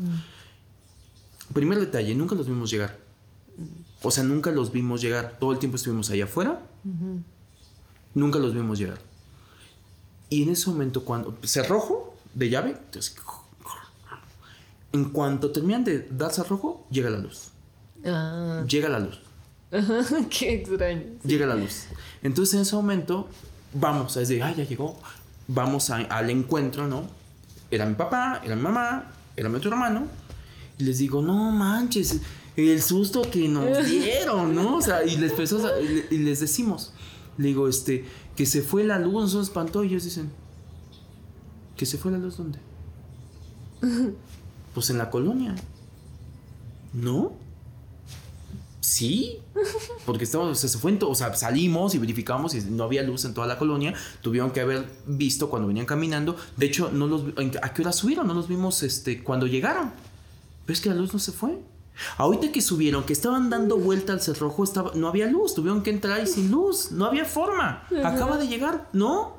Primer 1.53 1.79
detalle, 1.81 2.15
nunca 2.15 2.35
los 2.35 2.47
vimos 2.47 2.71
llegar. 2.71 2.99
O 4.03 4.11
sea, 4.11 4.25
nunca 4.25 4.51
los 4.51 4.73
vimos 4.73 5.01
llegar. 5.03 5.37
Todo 5.39 5.53
el 5.53 5.59
tiempo 5.59 5.77
estuvimos 5.77 6.09
allá 6.11 6.25
afuera. 6.25 6.63
Nunca 8.15 8.39
los 8.39 8.55
vimos 8.55 8.79
llegar. 8.79 8.99
Y 10.33 10.43
en 10.45 10.49
ese 10.51 10.71
momento, 10.71 11.05
cuando 11.05 11.37
cerrojo 11.45 12.15
de 12.33 12.49
llave, 12.49 12.71
entonces, 12.71 13.15
en 14.93 15.05
cuanto 15.11 15.51
terminan 15.51 15.85
de 15.85 16.09
dar 16.11 16.33
cerrojo, 16.33 16.87
llega 16.91 17.11
la 17.11 17.19
luz. 17.19 17.49
Ah, 18.05 18.65
Llega 18.67 18.89
la 18.89 18.99
luz. 19.01 19.21
qué 20.31 20.55
extraño. 20.55 21.03
Llega 21.25 21.45
la 21.47 21.55
luz. 21.55 21.85
Entonces 22.23 22.55
en 22.55 22.61
ese 22.63 22.75
momento, 22.77 23.29
vamos, 23.75 24.17
es 24.17 24.29
de, 24.29 24.43
ay, 24.43 24.55
ya 24.57 24.65
llegó. 24.65 24.99
Vamos 25.49 25.91
a- 25.91 25.97
al 25.97 26.31
encuentro, 26.31 26.87
¿no? 26.87 27.05
Era 27.71 27.85
mi 27.85 27.95
papá, 27.95 28.41
era 28.45 28.55
mi 28.57 28.63
mamá, 28.63 29.11
era 29.37 29.49
mi 29.51 29.57
otro 29.57 29.71
hermano. 29.71 30.07
Y 30.79 30.85
les 30.85 30.97
digo, 30.99 31.21
no 31.23 31.51
manches, 31.53 32.21
el 32.57 32.81
susto 32.83 33.23
que 33.31 33.49
nos 33.49 33.85
dieron, 33.87 34.55
¿no? 34.55 34.77
O 34.77 34.81
sea, 34.83 35.05
y 35.05 35.17
les, 35.17 35.33
empezó 35.33 35.59
y 36.11 36.17
les 36.19 36.41
decimos, 36.41 36.93
le 37.39 37.49
digo, 37.49 37.69
este, 37.69 38.05
que 38.37 38.47
se 38.47 38.63
fue 38.63 38.85
la 38.85 38.99
luz, 38.99 39.35
nos 39.35 39.49
espantó. 39.49 39.85
Y 39.85 39.89
ellos 39.89 40.05
dicen, 40.05 40.31
¿que 41.77 41.87
se 41.87 41.99
fue 41.99 42.13
la 42.13 42.19
luz 42.19 42.37
dónde? 42.37 42.59
Pues 44.75 44.89
en 44.89 44.97
la 44.97 45.11
colonia. 45.11 45.55
¿No? 46.95 47.33
Sí, 48.81 49.39
porque 50.07 50.25
estamos, 50.25 50.49
o 50.51 50.55
sea, 50.55 50.69
se 50.69 50.79
fue 50.79 50.99
o 51.03 51.15
sea, 51.15 51.35
salimos 51.35 51.95
y 51.95 51.99
verificamos 51.99 52.55
y 52.55 52.61
no 52.63 52.85
había 52.85 53.03
luz 53.03 53.25
en 53.25 53.35
toda 53.35 53.47
la 53.47 53.59
colonia. 53.59 53.95
Tuvieron 54.23 54.51
que 54.51 54.61
haber 54.61 54.89
visto 55.07 55.49
cuando 55.51 55.69
venían 55.69 55.87
caminando. 55.87 56.37
De 56.57 56.67
hecho, 56.67 56.91
no 56.91 57.07
los 57.07 57.27
vi- 57.27 57.35
¿en- 57.37 57.53
¿a 57.63 57.73
qué 57.73 57.83
hora 57.83 57.93
subieron? 57.93 58.27
No 58.27 58.35
los 58.35 58.49
vimos 58.49 58.83
este, 58.83 59.23
cuando 59.23 59.47
llegaron. 59.47 59.93
Pero 60.67 60.75
es 60.75 60.81
que 60.81 60.89
la 60.89 60.95
luz 60.95 61.13
no 61.13 61.19
se 61.21 61.33
fue. 61.33 61.59
Ahorita 62.17 62.51
que 62.51 62.61
subieron, 62.61 63.05
que 63.05 63.13
estaban 63.13 63.51
dando 63.51 63.79
vuelta 63.79 64.13
al 64.13 64.21
cerrojo, 64.21 64.65
estaba, 64.65 64.93
no 64.95 65.09
había 65.09 65.27
luz. 65.27 65.55
Tuvieron 65.55 65.83
que 65.83 65.91
entrar 65.91 66.21
ahí 66.21 66.27
sin 66.27 66.51
luz. 66.51 66.91
No 66.91 67.07
había 67.07 67.25
forma. 67.25 67.87
Acaba 68.05 68.39
de 68.39 68.49
llegar. 68.49 68.89
¿No? 68.93 69.37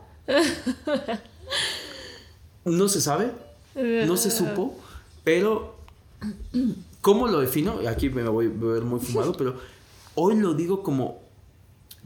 No 2.66 2.88
se 2.88 3.02
sabe. 3.02 3.34
No 3.76 4.16
se 4.16 4.32
supo. 4.32 4.78
Pero 5.24 5.76
¿Cómo 7.04 7.28
lo 7.28 7.42
defino? 7.42 7.80
Aquí 7.90 8.10
me 8.10 8.24
voy 8.24 8.46
a 8.46 8.66
ver 8.66 8.84
muy 8.84 9.00
fumado, 9.02 9.34
pero 9.34 9.58
hoy 10.16 10.38
lo 10.38 10.54
digo 10.54 10.84
como, 10.84 11.20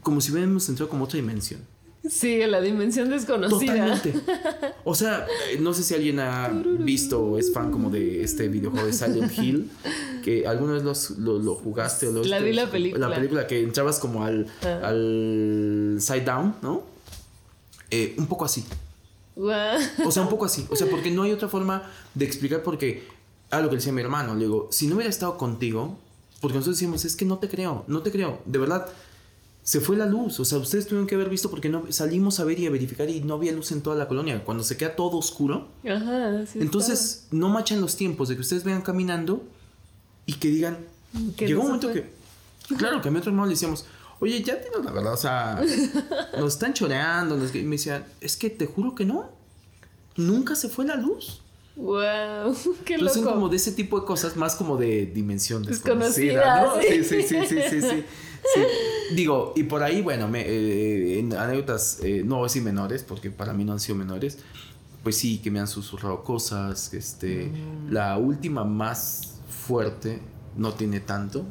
como 0.02 0.20
si 0.20 0.32
hubiéramos 0.32 0.68
entrado 0.68 0.90
como 0.90 1.04
otra 1.04 1.18
dimensión. 1.18 1.60
Sí, 2.08 2.38
la 2.46 2.60
dimensión 2.60 3.10
desconocida. 3.10 3.96
Totalmente. 3.96 4.14
O 4.84 4.94
sea, 4.94 5.26
eh, 5.52 5.58
no 5.60 5.74
sé 5.74 5.82
si 5.82 5.94
alguien 5.94 6.18
ha 6.20 6.48
visto 6.48 7.20
o 7.20 7.38
es 7.38 7.52
fan 7.52 7.70
como 7.70 7.90
de 7.90 8.22
este 8.22 8.48
videojuego 8.48 8.86
de 8.86 8.92
Silent 8.94 9.36
Hill, 9.38 9.70
que 10.24 10.46
alguna 10.46 10.72
vez 10.74 10.82
los- 10.82 11.10
lo, 11.18 11.38
lo 11.38 11.54
jugaste 11.54 12.08
o 12.08 12.12
lo 12.12 12.24
La 12.24 12.38
vi 12.38 12.54
la 12.54 12.70
película. 12.70 13.08
La 13.08 13.14
película 13.14 13.46
que 13.46 13.62
entrabas 13.62 13.98
como 13.98 14.24
al, 14.24 14.46
Ah. 14.62 14.80
al 14.84 15.96
side 16.00 16.22
down, 16.24 16.54
¿no? 16.62 16.82
Eh, 17.90 18.14
un 18.16 18.26
poco 18.26 18.44
así. 18.46 18.64
O 19.36 20.10
sea, 20.10 20.22
un 20.22 20.28
poco 20.30 20.46
así. 20.46 20.66
O 20.70 20.76
sea, 20.76 20.88
porque 20.88 21.10
no 21.10 21.22
hay 21.24 21.32
otra 21.32 21.48
forma 21.48 21.82
de 22.14 22.24
explicar 22.24 22.62
porque... 22.62 23.04
Ah, 23.50 23.60
lo 23.60 23.68
que 23.70 23.76
decía 23.76 23.92
mi 23.92 24.00
hermano. 24.02 24.34
Le 24.34 24.44
digo, 24.44 24.68
si 24.70 24.86
no 24.86 24.94
hubiera 24.96 25.10
estado 25.10 25.36
contigo... 25.36 25.98
Porque 26.40 26.56
nosotros 26.56 26.76
decimos, 26.78 27.04
es 27.04 27.16
que 27.16 27.24
no 27.24 27.38
te 27.38 27.48
creo, 27.48 27.84
no 27.88 28.00
te 28.02 28.10
creo. 28.12 28.40
De 28.46 28.58
verdad, 28.58 28.86
se 29.68 29.82
fue 29.82 29.98
la 29.98 30.06
luz. 30.06 30.40
O 30.40 30.46
sea, 30.46 30.56
ustedes 30.56 30.86
tuvieron 30.86 31.06
que 31.06 31.14
haber 31.14 31.28
visto 31.28 31.50
porque 31.50 31.68
no 31.68 31.84
salimos 31.92 32.40
a 32.40 32.44
ver 32.44 32.58
y 32.58 32.66
a 32.66 32.70
verificar 32.70 33.10
y 33.10 33.20
no 33.20 33.34
había 33.34 33.52
luz 33.52 33.70
en 33.70 33.82
toda 33.82 33.96
la 33.96 34.08
colonia. 34.08 34.42
Cuando 34.42 34.64
se 34.64 34.78
queda 34.78 34.96
todo 34.96 35.18
oscuro. 35.18 35.68
Ajá, 35.86 36.46
sí 36.46 36.58
entonces, 36.58 37.26
no 37.32 37.50
machan 37.50 37.82
los 37.82 37.94
tiempos 37.94 38.30
de 38.30 38.36
que 38.36 38.40
ustedes 38.40 38.64
vengan 38.64 38.80
caminando 38.80 39.42
y 40.24 40.36
que 40.36 40.48
digan... 40.48 40.78
Llegó 41.36 41.60
un 41.60 41.66
momento 41.66 41.90
fue. 41.90 42.00
que 42.68 42.76
Claro 42.78 43.02
que 43.02 43.08
a 43.08 43.10
mi 43.10 43.18
otro 43.18 43.28
hermano 43.30 43.44
le 43.44 43.52
decíamos, 43.52 43.84
oye, 44.20 44.42
ya 44.42 44.58
tienes 44.58 44.82
la 44.82 44.90
verdad, 44.90 45.12
o 45.12 45.18
sea, 45.18 45.60
nos 46.38 46.54
están 46.54 46.72
choreando. 46.72 47.36
Nos... 47.36 47.54
Y 47.54 47.62
me 47.64 47.76
decían, 47.76 48.06
es 48.22 48.38
que 48.38 48.48
te 48.48 48.64
juro 48.64 48.94
que 48.94 49.04
no. 49.04 49.28
Nunca 50.16 50.54
se 50.54 50.70
fue 50.70 50.86
la 50.86 50.96
luz. 50.96 51.42
Wow, 51.76 52.56
qué 52.86 52.94
Entonces, 52.94 53.18
loco. 53.22 53.34
como 53.34 53.50
de 53.50 53.56
ese 53.56 53.72
tipo 53.72 54.00
de 54.00 54.06
cosas, 54.06 54.34
más 54.34 54.56
como 54.56 54.78
de 54.78 55.04
dimensión 55.04 55.62
Desconocida, 55.62 56.62
desconocida, 56.62 56.62
¿no? 56.62 56.80
sí. 56.80 57.04
Sí, 57.04 57.22
sí, 57.22 57.46
sí, 57.46 57.60
sí, 57.68 57.80
sí, 57.82 58.04
sí. 58.54 58.60
Digo, 59.14 59.52
y 59.56 59.64
por 59.64 59.82
ahí, 59.82 60.02
bueno, 60.02 60.28
me, 60.28 60.42
eh, 60.42 61.18
en 61.18 61.32
anécdotas, 61.34 62.00
eh, 62.02 62.22
no 62.24 62.36
voy 62.36 62.44
a 62.44 62.46
decir 62.48 62.62
menores, 62.62 63.02
porque 63.02 63.30
para 63.30 63.52
mí 63.52 63.64
no 63.64 63.72
han 63.72 63.80
sido 63.80 63.96
menores, 63.96 64.38
pues 65.02 65.16
sí, 65.16 65.38
que 65.38 65.50
me 65.50 65.60
han 65.60 65.68
susurrado 65.68 66.22
cosas, 66.22 66.92
este, 66.92 67.50
la 67.88 68.18
última 68.18 68.64
más 68.64 69.40
fuerte, 69.66 70.20
no 70.56 70.74
tiene 70.74 71.00
tanto, 71.00 71.46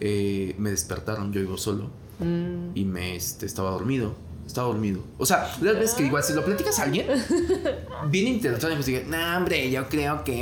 eh, 0.00 0.54
me 0.58 0.70
despertaron, 0.70 1.32
yo 1.32 1.40
vivo 1.40 1.58
solo, 1.58 1.90
Mm, 2.20 2.72
y 2.74 2.84
me, 2.84 3.16
este, 3.16 3.46
estaba 3.46 3.70
dormido. 3.70 4.14
Estaba 4.46 4.66
dormido. 4.68 5.00
O 5.16 5.24
sea, 5.24 5.48
las 5.60 5.74
veces 5.74 5.94
que 5.94 6.06
igual 6.06 6.24
si 6.24 6.32
lo 6.32 6.44
platicas 6.44 6.78
a 6.80 6.82
alguien, 6.82 7.06
viene 8.10 8.30
interactuando 8.30 8.74
y 8.74 8.76
pues 8.82 8.86
dice, 8.86 9.04
no, 9.08 9.36
hombre, 9.36 9.70
yo 9.70 9.88
creo 9.88 10.24
que 10.24 10.40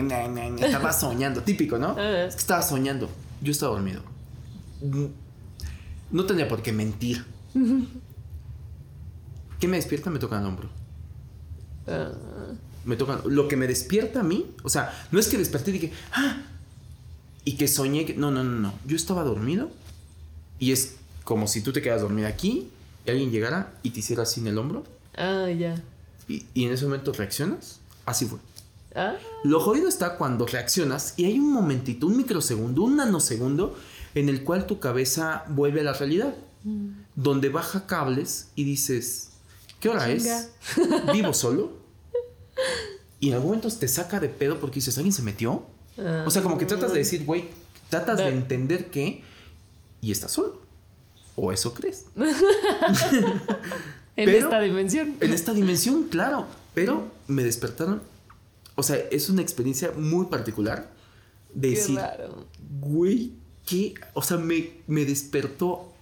estaba 0.61 0.93
soñando. 0.93 1.43
Típico, 1.43 1.79
¿no? 1.79 1.95
Ah. 1.99 2.25
Es 2.29 2.35
que 2.35 2.41
estaba 2.41 2.63
soñando. 2.63 3.09
Yo 3.43 3.53
estaba 3.53 3.73
dormido. 3.73 4.03
No 6.11 6.25
tenía 6.27 6.49
por 6.49 6.63
qué 6.63 6.73
mentir. 6.73 7.25
¿Qué 9.61 9.69
me 9.69 9.77
despierta? 9.77 10.11
Me 10.11 10.19
tocan 10.19 10.43
el 10.43 10.49
hombro. 10.49 10.69
ah, 11.87 12.11
Me 12.85 12.97
tocan. 12.97 13.21
Lo 13.27 13.49
que 13.49 13.57
me 13.57 13.67
despierta 13.67 14.21
a 14.21 14.23
mí, 14.23 14.47
o 14.63 14.69
sea, 14.69 14.93
no 15.11 15.19
es 15.19 15.29
que 15.29 15.37
desperté 15.39 15.71
y 15.71 15.75
dije, 15.75 15.93
ah, 16.13 16.43
y 17.45 17.57
que 17.57 17.69
soñé 17.69 18.05
que. 18.07 18.15
No, 18.15 18.31
no, 18.31 18.45
no, 18.45 18.59
no. 18.61 18.75
Yo 18.87 18.97
estaba 18.97 19.25
dormido 19.25 19.71
y 20.59 20.73
es 20.73 20.97
como 21.25 21.47
si 21.47 21.61
tú 21.63 21.73
te 21.73 21.83
quedas 21.83 22.01
dormida 22.03 22.29
aquí 22.29 22.69
y 23.07 23.11
alguien 23.11 23.31
llegara 23.31 23.73
y 23.83 23.91
te 23.91 24.01
hiciera 24.01 24.23
así 24.23 24.41
en 24.41 24.47
el 24.49 24.59
hombro 24.59 24.85
ah, 25.17 25.49
ya. 25.51 25.83
y, 26.29 26.47
y 26.55 26.65
en 26.65 26.73
ese 26.73 26.85
momento 26.85 27.13
reaccionas. 27.13 27.81
Así 28.07 28.25
fue. 28.27 28.39
Ah, 28.95 29.17
Lo 29.45 29.61
jodido 29.61 29.89
está 29.89 30.17
cuando 30.17 30.47
reaccionas 30.47 31.15
y 31.19 31.25
hay 31.27 31.39
un 31.39 31.53
momentito, 31.53 32.07
un 32.07 32.17
microsegundo, 32.17 32.83
un 32.83 32.97
nanosegundo 32.97 33.77
en 34.21 34.29
el 34.29 34.45
cual 34.45 34.67
tu 34.67 34.81
cabeza 34.81 35.45
vuelve 35.49 35.81
a 35.81 35.85
la 35.85 35.93
realidad. 35.93 36.35
Donde 37.15 37.49
baja 37.49 37.87
cables 37.87 38.49
y 38.55 38.65
dices, 38.65 39.31
¿qué 39.81 39.89
hora 39.89 40.05
Chinga. 40.07 40.41
es? 40.41 40.51
¿Vivo 41.13 41.33
solo? 41.33 41.73
Y 43.21 43.29
en 43.29 43.35
algún 43.35 43.49
momento 43.51 43.71
te 43.71 43.89
saca 43.89 44.21
de 44.21 44.29
pedo 44.29 44.61
porque 44.61 44.77
dices, 44.77 44.97
¿alguien 44.99 45.13
se 45.13 45.23
metió? 45.23 45.65
O 46.27 46.31
sea, 46.31 46.43
como 46.43 46.59
que 46.59 46.67
tratas 46.67 46.93
de 46.93 46.99
decir, 46.99 47.25
güey, 47.25 47.47
tratas 47.89 48.19
de 48.19 48.29
entender 48.29 48.91
que 48.91 49.23
y 50.01 50.13
estás 50.13 50.33
solo. 50.33 50.61
O 51.35 51.53
eso 51.53 51.73
crees. 51.75 52.07
en 54.17 54.25
pero- 54.27 54.39
esta 54.39 54.61
dimensión. 54.61 55.17
En 55.21 55.33
esta 55.33 55.53
dimensión, 55.53 56.05
claro. 56.05 56.47
Pero 56.75 57.11
me 57.27 57.43
despertaron. 57.45 58.03
O 58.75 58.83
sea, 58.83 58.97
es 59.11 59.29
una 59.29 59.43
experiencia 59.43 59.93
muy 59.97 60.27
particular 60.27 60.89
de 61.55 61.71
Qué 61.71 61.77
decir, 61.77 62.01
güey, 62.81 63.33
¿qué? 63.69 63.95
O 64.15 64.23
sea, 64.23 64.37
me, 64.39 64.71
me 64.87 65.05
despertó 65.05 65.93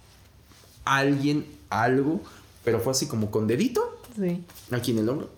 alguien, 0.85 1.45
algo, 1.69 2.21
pero 2.63 2.79
fue 2.79 2.91
así 2.91 3.07
como 3.07 3.29
con 3.31 3.47
dedito, 3.47 4.01
Sí. 4.15 4.43
aquí 4.71 4.91
en 4.91 4.99
el 4.99 5.09
hombro, 5.09 5.29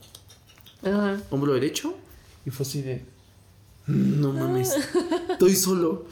Ajá. 0.83 1.17
hombro 1.31 1.53
derecho, 1.53 1.95
y 2.45 2.49
fue 2.51 2.65
así 2.65 2.81
de, 2.81 3.03
"Mm, 3.87 4.21
no 4.21 4.33
mames, 4.33 4.73
estoy 5.31 5.55
solo. 5.55 6.05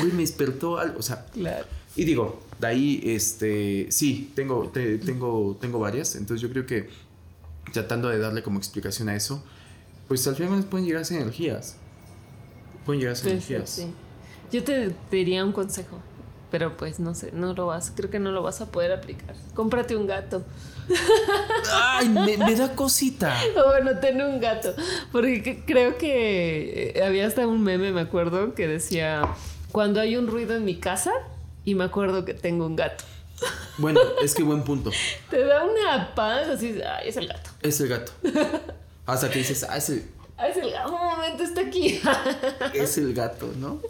Güey, 0.00 0.12
me 0.12 0.22
despertó 0.22 0.78
algo, 0.78 0.98
o 0.98 1.02
sea, 1.02 1.26
Claro. 1.26 1.66
y 1.96 2.04
digo, 2.04 2.40
de 2.60 2.66
ahí, 2.66 3.00
este, 3.04 3.88
sí, 3.90 4.32
tengo, 4.34 4.68
te- 4.72 4.98
tengo, 4.98 5.56
tengo 5.60 5.78
varias, 5.78 6.16
entonces 6.16 6.40
yo 6.42 6.50
creo 6.50 6.66
que 6.66 6.88
tratando 7.72 8.08
de 8.08 8.18
darle 8.18 8.42
como 8.42 8.58
explicación 8.58 9.08
a 9.08 9.14
eso, 9.16 9.42
pues 10.08 10.26
al 10.26 10.36
final 10.36 10.64
pueden 10.64 10.86
llegar 10.86 11.02
a 11.02 11.04
ser 11.04 11.20
energías. 11.20 11.76
Pueden 12.86 13.00
llegar 13.00 13.12
a 13.12 13.16
ser 13.16 13.32
Sí, 13.40 13.46
sí, 13.46 13.54
energías. 13.54 13.70
sí. 13.70 13.86
Yo 14.52 14.64
te 14.64 14.94
diría 15.10 15.44
un 15.44 15.52
consejo, 15.52 15.98
pero 16.50 16.76
pues 16.76 16.98
no 17.00 17.14
sé, 17.14 17.30
no 17.32 17.52
lo 17.54 17.66
vas, 17.66 17.92
creo 17.94 18.10
que 18.10 18.18
no 18.18 18.30
lo 18.32 18.42
vas 18.42 18.60
a 18.60 18.66
poder 18.66 18.92
aplicar. 18.92 19.34
Cómprate 19.54 19.96
un 19.96 20.06
gato. 20.06 20.42
Ay, 21.72 22.08
me, 22.08 22.36
me 22.38 22.54
da 22.56 22.74
cosita. 22.74 23.34
O 23.56 23.66
bueno, 23.68 23.98
ten 24.00 24.20
un 24.22 24.40
gato. 24.40 24.74
Porque 25.12 25.42
que- 25.42 25.64
creo 25.64 25.98
que 25.98 26.92
eh, 26.96 27.02
había 27.04 27.26
hasta 27.26 27.46
un 27.46 27.62
meme, 27.62 27.92
me 27.92 28.00
acuerdo, 28.00 28.54
que 28.54 28.66
decía, 28.66 29.22
cuando 29.72 30.00
hay 30.00 30.16
un 30.16 30.26
ruido 30.28 30.54
en 30.56 30.64
mi 30.64 30.76
casa, 30.76 31.12
y 31.64 31.74
me 31.74 31.84
acuerdo 31.84 32.24
que 32.24 32.34
tengo 32.34 32.66
un 32.66 32.76
gato. 32.76 33.04
Bueno, 33.78 34.00
es 34.20 34.34
que 34.34 34.42
buen 34.42 34.64
punto. 34.64 34.90
Te 35.30 35.44
da 35.44 35.62
una 35.64 36.12
paz, 36.16 36.48
así, 36.48 36.80
ay, 36.82 37.08
es 37.10 37.16
el 37.16 37.28
gato. 37.28 37.50
Es 37.62 37.80
el 37.80 37.86
gato. 37.86 38.10
Hasta 39.06 39.30
que 39.30 39.38
dices, 39.38 39.64
ah, 39.70 39.76
es 39.76 39.88
el, 39.90 40.02
es 40.46 40.56
el 40.56 40.70
gato, 40.70 40.94
un 40.94 41.00
momento 41.00 41.42
está 41.42 41.60
aquí. 41.62 42.00
es 42.74 42.98
el 42.98 43.14
gato, 43.14 43.52
¿no? 43.58 43.80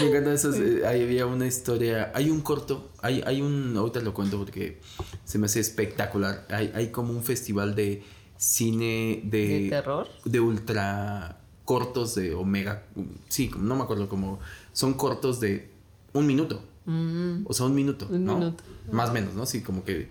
Me 0.00 0.08
encanta 0.08 0.32
eso. 0.32 0.50
Ahí 0.86 1.02
había 1.02 1.26
una 1.26 1.46
historia. 1.46 2.12
Hay 2.14 2.30
un 2.30 2.40
corto. 2.40 2.90
Hay, 3.00 3.22
hay 3.26 3.40
un. 3.40 3.76
Ahorita 3.76 4.00
lo 4.00 4.12
cuento 4.12 4.38
porque 4.38 4.80
se 5.24 5.38
me 5.38 5.46
hace 5.46 5.60
espectacular. 5.60 6.46
Hay, 6.50 6.72
hay 6.74 6.88
como 6.88 7.12
un 7.12 7.22
festival 7.22 7.74
de 7.74 8.02
cine 8.36 9.22
de. 9.24 9.46
¿De 9.64 9.68
terror? 9.70 10.08
De 10.24 10.40
ultra 10.40 11.38
cortos 11.64 12.14
de 12.14 12.34
Omega. 12.34 12.84
Sí, 13.28 13.50
no 13.58 13.76
me 13.76 13.82
acuerdo 13.82 14.08
cómo. 14.08 14.38
Son 14.72 14.94
cortos 14.94 15.40
de 15.40 15.70
un 16.12 16.26
minuto. 16.26 16.62
Mm, 16.84 17.44
O 17.46 17.52
sea, 17.54 17.66
un 17.66 17.74
minuto. 17.74 18.06
Un 18.10 18.24
¿no? 18.24 18.38
minuto. 18.38 18.62
Más 18.92 19.10
o 19.10 19.12
menos, 19.14 19.34
¿no? 19.34 19.46
Sí, 19.46 19.62
como 19.62 19.84
que. 19.84 20.10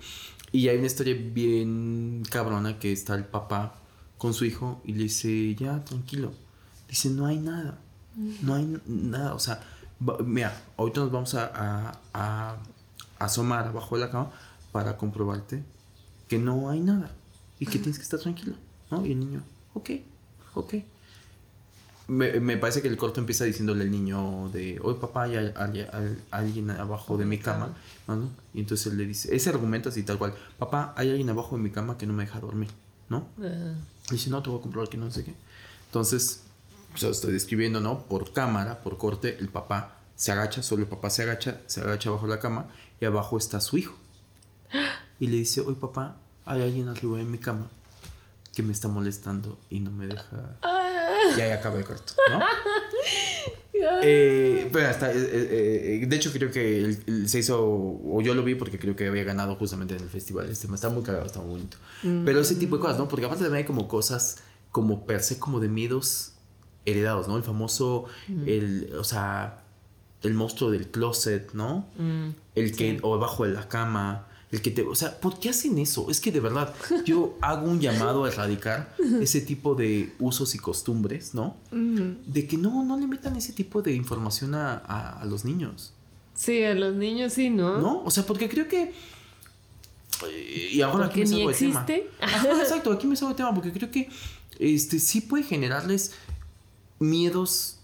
Y 0.51 0.67
hay 0.69 0.77
una 0.77 0.87
historia 0.87 1.15
bien 1.15 2.23
cabrona 2.29 2.79
que 2.79 2.91
está 2.91 3.15
el 3.15 3.25
papá 3.25 3.79
con 4.23 4.33
su 4.33 4.45
hijo 4.45 4.81
y 4.85 4.93
le 4.93 5.03
dice, 5.03 5.53
ya, 5.55 5.83
tranquilo. 5.83 6.31
Dice, 6.87 7.09
no 7.09 7.25
hay 7.25 7.37
nada. 7.37 7.77
No 8.41 8.55
hay 8.55 8.79
nada. 8.87 9.33
O 9.35 9.39
sea, 9.39 9.61
mira, 10.25 10.55
ahorita 10.77 11.01
nos 11.01 11.11
vamos 11.11 11.35
a, 11.35 11.51
a- 11.53 11.99
a 12.13 12.57
asomar 13.19 13.67
abajo 13.67 13.95
de 13.95 14.01
la 14.05 14.09
cama 14.11 14.31
para 14.71 14.95
comprobarte 14.97 15.61
que 16.29 16.39
no 16.39 16.69
hay 16.69 16.79
nada 16.79 17.11
y 17.59 17.65
que 17.65 17.79
tienes 17.79 17.97
que 17.97 18.03
estar 18.03 18.19
tranquilo. 18.21 18.55
¿No? 18.89 19.05
Y 19.05 19.11
el 19.11 19.19
niño, 19.19 19.43
ok, 19.73 19.89
ok. 20.55 20.73
Me, 22.07 22.39
me 22.39 22.57
parece 22.57 22.81
que 22.81 22.87
el 22.89 22.97
corto 22.97 23.19
empieza 23.21 23.43
diciéndole 23.45 23.83
al 23.83 23.91
niño 23.91 24.49
de, 24.53 24.79
oye 24.83 24.99
papá, 24.99 25.23
hay, 25.23 25.35
al- 25.37 25.53
al- 25.57 26.19
alguien 26.31 26.69
abajo 26.71 27.17
de 27.17 27.25
mi 27.25 27.37
cama. 27.39 27.69
¿no? 28.07 28.29
Y 28.53 28.59
entonces 28.61 28.87
él 28.87 28.97
le 28.97 29.05
dice, 29.05 29.35
ese 29.35 29.49
argumento 29.49 29.89
así 29.89 30.03
tal 30.03 30.17
cual, 30.17 30.33
papá, 30.59 30.93
hay 30.95 31.09
alguien 31.09 31.29
abajo 31.29 31.55
de 31.57 31.61
mi 31.63 31.71
cama 31.71 31.97
que 31.97 32.05
no 32.05 32.13
me 32.13 32.23
deja 32.25 32.39
dormir, 32.39 32.69
¿no? 33.09 33.27
ah, 33.41 33.73
Dice, 34.13 34.29
no, 34.29 34.41
te 34.41 34.49
voy 34.49 34.59
a 34.59 34.61
comprobar 34.61 34.89
que 34.89 34.97
no 34.97 35.09
sé 35.11 35.23
qué. 35.23 35.35
Entonces, 35.87 36.43
sea, 36.95 37.09
estoy 37.09 37.33
describiendo, 37.33 37.79
¿no? 37.79 38.03
Por 38.03 38.31
cámara, 38.33 38.81
por 38.81 38.97
corte, 38.97 39.37
el 39.39 39.49
papá 39.49 39.97
se 40.15 40.31
agacha, 40.31 40.63
solo 40.63 40.83
el 40.83 40.89
papá 40.89 41.09
se 41.09 41.23
agacha, 41.23 41.61
se 41.65 41.81
agacha 41.81 42.09
bajo 42.11 42.27
la 42.27 42.39
cama 42.39 42.67
y 42.99 43.05
abajo 43.05 43.37
está 43.37 43.59
su 43.61 43.77
hijo. 43.77 43.95
Y 45.19 45.27
le 45.27 45.37
dice, 45.37 45.61
oye 45.61 45.75
papá, 45.75 46.17
hay 46.45 46.61
alguien 46.61 46.89
arriba 46.89 47.17
de 47.17 47.25
mi 47.25 47.37
cama 47.37 47.69
que 48.53 48.63
me 48.63 48.71
está 48.71 48.87
molestando 48.87 49.57
y 49.69 49.79
no 49.79 49.91
me 49.91 50.07
deja... 50.07 50.57
Y 51.37 51.41
ahí 51.41 51.51
acaba 51.51 51.77
el 51.77 51.85
corto, 51.85 52.13
¿no? 52.29 52.39
Eh, 54.03 54.69
pero 54.71 54.87
hasta, 54.89 55.11
eh, 55.11 55.15
eh, 56.01 56.05
de 56.07 56.15
hecho 56.15 56.31
creo 56.31 56.51
que 56.51 56.79
el- 56.83 57.03
el- 57.07 57.29
se 57.29 57.39
hizo, 57.39 57.59
o 57.63 58.21
yo 58.21 58.33
lo 58.35 58.43
vi 58.43 58.55
porque 58.55 58.77
creo 58.79 58.95
que 58.95 59.07
había 59.07 59.23
ganado 59.23 59.55
justamente 59.55 59.95
en 59.95 60.01
el 60.03 60.09
festival. 60.09 60.49
Este 60.49 60.67
está 60.73 60.89
muy 60.89 61.03
cagado, 61.03 61.25
está 61.25 61.39
muy 61.39 61.49
bonito. 61.51 61.77
Pero 62.25 62.39
ese 62.41 62.55
tipo 62.55 62.75
de 62.77 62.81
cosas, 62.81 62.97
¿no? 62.97 63.07
Porque 63.07 63.25
aparte 63.25 63.43
también 63.43 63.63
hay 63.63 63.67
como 63.67 63.87
cosas 63.87 64.37
como 64.71 65.05
per 65.05 65.21
se 65.21 65.39
como 65.39 65.59
de 65.59 65.69
miedos 65.69 66.33
heredados, 66.85 67.27
¿no? 67.27 67.37
El 67.37 67.43
famoso, 67.43 68.05
el, 68.45 68.91
o 68.99 69.03
sea, 69.03 69.63
el 70.21 70.33
monstruo 70.33 70.71
del 70.71 70.87
closet, 70.87 71.53
¿no? 71.53 71.87
mm, 71.97 72.29
El 72.55 72.71
que, 72.75 72.91
Sí. 72.91 72.97
o 73.01 73.15
abajo 73.15 73.45
de 73.45 73.53
la 73.53 73.67
cama, 73.67 74.27
el 74.53 74.61
que 74.61 74.71
te, 74.71 74.83
o 74.83 74.95
sea, 74.95 75.19
¿por 75.19 75.39
qué 75.39 75.49
hacen 75.49 75.77
eso? 75.79 76.09
Es 76.09 76.21
que 76.21 76.31
de 76.31 76.39
verdad, 76.39 76.73
yo 77.05 77.37
hago 77.41 77.67
un 77.67 77.79
llamado 77.81 78.23
a 78.23 78.29
erradicar 78.29 78.95
ese 79.19 79.41
tipo 79.41 79.73
de 79.75 80.13
usos 80.19 80.53
y 80.55 80.59
costumbres, 80.59 81.33
¿no? 81.33 81.57
De 81.71 82.47
que 82.47 82.55
no, 82.57 82.85
no 82.85 82.97
le 82.99 83.07
metan 83.07 83.35
ese 83.35 83.51
tipo 83.51 83.81
de 83.81 83.93
información 83.93 84.53
a, 84.55 84.75
a- 84.77 85.19
a 85.21 85.25
los 85.25 85.43
niños, 85.43 85.91
Sí, 86.35 86.63
a 86.63 86.73
los 86.73 86.95
niños 86.95 87.33
sí, 87.33 87.49
¿no? 87.49 87.77
¿no? 87.79 88.03
O 88.03 88.09
sea, 88.11 88.25
porque 88.25 88.47
creo 88.49 88.67
que... 88.67 88.93
Y 90.73 90.81
ahora 90.81 91.05
aquí 91.07 91.19
Porque 91.19 91.19
me 91.19 91.25
ni 91.25 91.31
salgo 91.31 91.49
de 91.49 91.55
tema. 91.55 91.85
Ajá, 92.21 92.61
exacto, 92.61 92.91
aquí 92.91 93.07
me 93.07 93.15
salgo 93.15 93.33
de 93.33 93.37
tema 93.37 93.53
porque 93.53 93.71
creo 93.73 93.91
que 93.91 94.09
este 94.59 94.99
sí 94.99 95.21
puede 95.21 95.43
generarles 95.43 96.13
miedos 96.99 97.77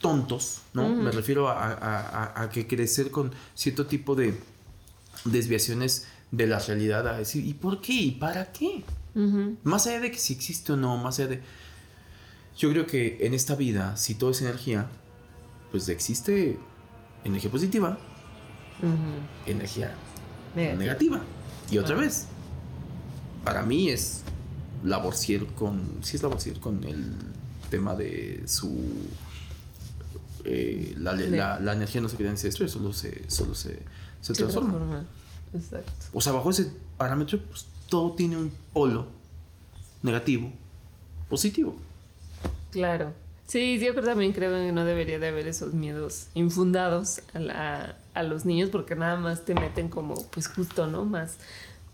tontos, 0.00 0.60
¿no? 0.72 0.88
Me 0.88 1.10
refiero 1.12 1.48
a- 1.48 2.42
a 2.42 2.48
que 2.50 2.66
crecer 2.66 3.10
con 3.10 3.32
cierto 3.54 3.86
tipo 3.86 4.14
de 4.14 4.34
desviaciones 5.24 6.06
de 6.36 6.46
la 6.46 6.58
realidad, 6.58 7.06
a 7.08 7.18
decir, 7.18 7.44
¿y 7.44 7.54
por 7.54 7.80
qué? 7.80 7.92
¿Y 7.92 8.10
para 8.12 8.52
qué? 8.52 8.84
Más 9.62 9.86
allá 9.86 10.00
de 10.00 10.10
que 10.10 10.18
si 10.18 10.32
existe 10.32 10.72
o 10.72 10.76
no, 10.76 10.96
más 10.96 11.18
allá 11.18 11.28
de... 11.28 11.40
Yo 12.56 12.70
creo 12.70 12.86
que 12.86 13.18
en 13.26 13.34
esta 13.34 13.54
vida, 13.54 13.96
si 13.96 14.14
todo 14.14 14.30
es 14.30 14.40
energía, 14.42 14.88
pues 15.70 15.88
existe 15.88 16.58
energía 17.24 17.50
positiva 17.50 17.98
energía 19.46 19.94
negativa. 20.54 21.20
Y 21.70 21.78
otra 21.78 21.96
vez, 21.96 22.26
para 23.44 23.62
mí 23.62 23.88
es 23.88 24.22
Laborcier 24.84 25.46
con. 25.46 25.80
Sí, 26.02 26.16
es 26.16 26.22
Laborcier 26.22 26.60
con 26.60 26.84
el 26.84 27.14
tema 27.70 27.94
de 27.94 28.42
su. 28.46 29.08
Eh, 30.44 30.94
la, 30.98 31.14
la, 31.14 31.72
energía 31.72 32.02
no 32.02 32.08
se 32.08 32.18
queda 32.18 32.28
en 32.28 32.34
estrés, 32.34 32.70
solo 32.70 32.92
se, 32.92 33.30
solo 33.30 33.54
se, 33.54 33.78
se 34.20 34.34
transforma. 34.34 35.04
Exacto. 35.54 35.92
O 36.12 36.20
sea, 36.20 36.32
bajo 36.32 36.50
ese 36.50 36.72
parámetro, 36.96 37.38
pues 37.38 37.66
todo 37.88 38.12
tiene 38.12 38.36
un 38.36 38.52
polo 38.72 39.06
negativo, 40.02 40.50
positivo. 41.28 41.76
Claro. 42.70 43.12
Sí, 43.46 43.78
yo 43.78 43.94
también 44.02 44.32
creo 44.32 44.50
que 44.50 44.72
no 44.72 44.84
debería 44.84 45.18
de 45.18 45.28
haber 45.28 45.46
esos 45.46 45.74
miedos 45.74 46.28
infundados 46.34 47.20
a, 47.34 47.94
a 48.14 48.22
los 48.22 48.46
niños 48.46 48.70
porque 48.70 48.96
nada 48.96 49.16
más 49.16 49.44
te 49.44 49.54
meten 49.54 49.88
como, 49.88 50.14
pues 50.30 50.48
justo, 50.48 50.86
¿no? 50.86 51.04
Más, 51.04 51.36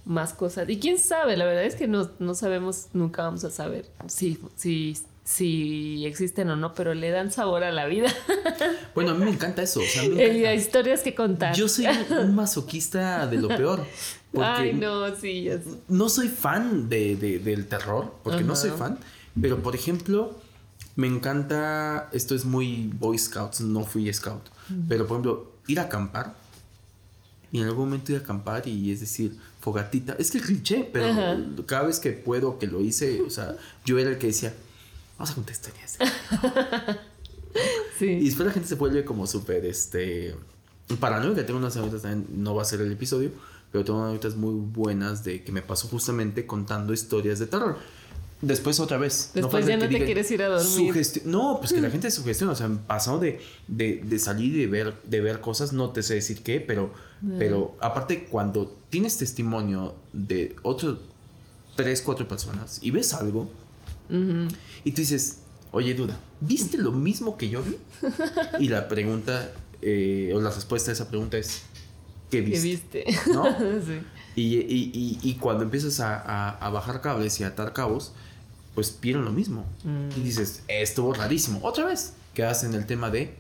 más 0.04 0.32
cosas. 0.32 0.68
Y 0.68 0.78
quién 0.78 0.98
sabe, 0.98 1.36
la 1.36 1.44
verdad 1.44 1.64
es 1.64 1.74
que 1.74 1.88
no, 1.88 2.10
no 2.18 2.34
sabemos, 2.34 2.86
nunca 2.92 3.22
vamos 3.22 3.44
a 3.44 3.50
saber 3.50 3.86
si, 4.06 4.38
si, 4.56 4.96
si 5.30 6.04
existen 6.06 6.50
o 6.50 6.56
no, 6.56 6.74
pero 6.74 6.92
le 6.92 7.10
dan 7.10 7.30
sabor 7.30 7.62
a 7.62 7.70
la 7.70 7.86
vida. 7.86 8.12
Bueno, 8.94 9.12
a 9.12 9.14
mí 9.14 9.24
me 9.24 9.30
encanta 9.30 9.62
eso. 9.62 9.80
O 9.80 10.18
Hay 10.18 10.56
historias 10.56 11.02
que 11.02 11.14
contar. 11.14 11.54
Yo 11.54 11.68
soy 11.68 11.86
un 11.86 12.34
masoquista 12.34 13.26
de 13.28 13.38
lo 13.38 13.48
peor. 13.48 13.86
Ay, 14.36 14.74
no, 14.74 15.14
sí, 15.14 15.48
No 15.88 16.08
soy 16.08 16.28
fan 16.28 16.88
de, 16.88 17.16
del 17.16 17.66
terror, 17.66 18.14
porque 18.24 18.42
no 18.42 18.56
soy 18.56 18.70
fan, 18.70 18.98
pero 19.40 19.62
por 19.62 19.74
ejemplo, 19.76 20.38
me 20.96 21.06
encanta, 21.06 22.10
esto 22.12 22.34
es 22.34 22.44
muy 22.44 22.90
Boy 22.98 23.16
Scouts, 23.16 23.60
no 23.60 23.84
fui 23.84 24.12
Scout, 24.12 24.42
pero 24.88 25.06
por 25.06 25.16
ejemplo, 25.16 25.52
ir 25.68 25.78
a 25.78 25.84
acampar 25.84 26.34
y 27.52 27.60
en 27.60 27.66
algún 27.66 27.86
momento 27.86 28.12
ir 28.12 28.18
a 28.18 28.20
acampar 28.22 28.66
y 28.66 28.90
es 28.90 29.00
decir, 29.00 29.36
fogatita. 29.60 30.16
Es 30.18 30.32
que 30.32 30.38
el 30.38 30.44
cliché, 30.44 30.88
pero 30.92 31.64
cada 31.66 31.84
vez 31.84 32.00
que 32.00 32.10
puedo 32.10 32.58
que 32.58 32.66
lo 32.66 32.80
hice, 32.80 33.22
o 33.22 33.30
sea, 33.30 33.56
yo 33.84 33.98
era 33.98 34.10
el 34.10 34.18
que 34.18 34.28
decía, 34.28 34.52
vamos 35.20 35.32
a 35.32 35.34
contar 35.34 35.52
historias. 35.52 35.98
sí. 37.98 38.06
Y 38.06 38.24
después 38.24 38.46
la 38.46 38.52
gente 38.54 38.68
se 38.68 38.74
vuelve 38.76 39.04
como 39.04 39.26
súper, 39.26 39.66
este, 39.66 40.34
paranoica. 40.98 41.44
Tengo 41.44 41.58
unas 41.58 41.76
anécdotas 41.76 42.02
también, 42.02 42.42
no 42.42 42.54
va 42.54 42.62
a 42.62 42.64
ser 42.64 42.80
el 42.80 42.90
episodio, 42.90 43.30
pero 43.70 43.84
tengo 43.84 43.98
unas 43.98 44.08
anécdotas 44.08 44.38
muy 44.38 44.54
buenas 44.54 45.22
de 45.22 45.44
que 45.44 45.52
me 45.52 45.60
pasó 45.60 45.88
justamente 45.88 46.46
contando 46.46 46.94
historias 46.94 47.38
de 47.38 47.46
terror. 47.46 47.76
Después 48.40 48.80
otra 48.80 48.96
vez. 48.96 49.32
Después 49.34 49.66
ya 49.66 49.76
no 49.76 49.86
te 49.86 50.02
quieres 50.06 50.30
ir 50.30 50.42
a 50.42 50.48
dormir. 50.48 50.94
No, 51.26 51.58
pues 51.58 51.74
que 51.74 51.82
la 51.82 51.90
gente 51.90 52.10
sugestiona. 52.10 52.54
O 52.54 52.56
sea, 52.56 52.70
pasado 52.86 53.18
de, 53.18 53.40
de, 53.68 54.00
de, 54.02 54.18
salir 54.18 54.54
y 54.56 54.60
de 54.60 54.66
ver, 54.68 54.94
de 55.04 55.20
ver 55.20 55.42
cosas, 55.42 55.74
no 55.74 55.90
te 55.90 56.02
sé 56.02 56.14
decir 56.14 56.42
qué, 56.42 56.62
pero, 56.62 56.94
pero 57.38 57.76
aparte 57.80 58.24
cuando 58.24 58.74
tienes 58.88 59.18
testimonio 59.18 59.94
de 60.14 60.56
otros 60.62 61.00
tres, 61.76 62.00
cuatro 62.00 62.26
personas 62.26 62.78
y 62.80 62.90
ves 62.90 63.12
algo 63.12 63.50
y 64.84 64.90
tú 64.92 65.00
dices, 65.00 65.38
oye, 65.72 65.94
duda, 65.94 66.18
¿viste 66.40 66.78
lo 66.78 66.92
mismo 66.92 67.36
que 67.36 67.48
yo 67.48 67.62
vi? 67.62 67.76
y 68.58 68.68
la 68.68 68.88
pregunta 68.88 69.52
eh, 69.82 70.32
o 70.34 70.40
la 70.40 70.50
respuesta 70.50 70.90
a 70.90 70.94
esa 70.94 71.08
pregunta 71.08 71.38
es, 71.38 71.62
¿qué 72.30 72.40
viste? 72.40 73.04
¿Qué 73.04 73.10
viste? 73.10 73.32
¿No? 73.32 73.44
sí. 73.86 74.00
Y, 74.36 74.56
y, 74.56 75.18
y, 75.22 75.34
cuando 75.34 75.64
empiezas 75.64 75.98
a, 76.00 76.16
a, 76.16 76.50
a 76.50 76.70
bajar 76.70 77.00
cables 77.00 77.40
y 77.40 77.44
a 77.44 77.48
atar 77.48 77.72
cabos, 77.72 78.12
pues 78.74 78.96
vieron 79.00 79.24
lo 79.24 79.32
mismo. 79.32 79.66
Mm. 79.84 80.18
Y 80.18 80.20
dices, 80.22 80.62
estuvo 80.68 81.12
rarísimo. 81.12 81.60
Otra 81.62 81.84
vez, 81.84 82.14
quedas 82.32 82.62
en 82.64 82.74
el 82.74 82.86
tema 82.86 83.10
de 83.10 83.36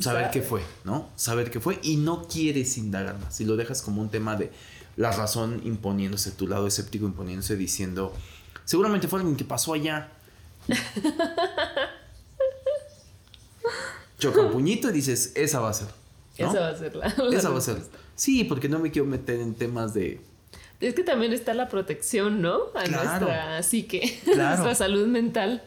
saber 0.00 0.30
qué 0.30 0.42
fue, 0.42 0.62
¿no? 0.84 1.08
Saber 1.16 1.50
qué 1.50 1.60
fue 1.60 1.78
y 1.82 1.96
no 1.96 2.26
quieres 2.26 2.76
indagar 2.78 3.18
más. 3.18 3.40
Y 3.40 3.44
lo 3.44 3.56
dejas 3.56 3.82
como 3.82 4.02
un 4.02 4.08
tema 4.08 4.36
de 4.36 4.50
la 4.96 5.12
razón 5.12 5.60
imponiéndose, 5.64 6.32
tu 6.32 6.48
lado 6.48 6.66
escéptico 6.66 7.06
imponiéndose, 7.06 7.56
diciendo, 7.56 8.12
seguramente 8.68 9.08
fue 9.08 9.20
alguien 9.20 9.36
que 9.36 9.44
pasó 9.44 9.72
allá. 9.72 10.10
Choca 14.18 14.42
un 14.42 14.50
puñito 14.50 14.90
y 14.90 14.92
dices, 14.92 15.32
esa 15.34 15.60
va 15.60 15.70
a 15.70 15.72
ser. 15.72 15.88
Esa 16.36 16.60
va 16.60 16.68
a 16.68 16.76
ser 16.76 16.94
la. 16.94 17.06
esa 17.32 17.48
va 17.48 17.58
a 17.58 17.62
ser. 17.62 17.82
Sí, 18.14 18.44
porque 18.44 18.68
no 18.68 18.78
me 18.78 18.90
quiero 18.90 19.08
meter 19.08 19.40
en 19.40 19.54
temas 19.54 19.94
de 19.94 20.20
es 20.80 20.94
que 20.94 21.02
también 21.02 21.32
está 21.32 21.54
la 21.54 21.68
protección, 21.68 22.40
¿no? 22.40 22.58
A 22.74 22.86
nuestra 22.86 23.62
psique, 23.62 24.20
a 24.32 24.36
nuestra 24.36 24.74
salud 24.74 25.08
mental. 25.08 25.62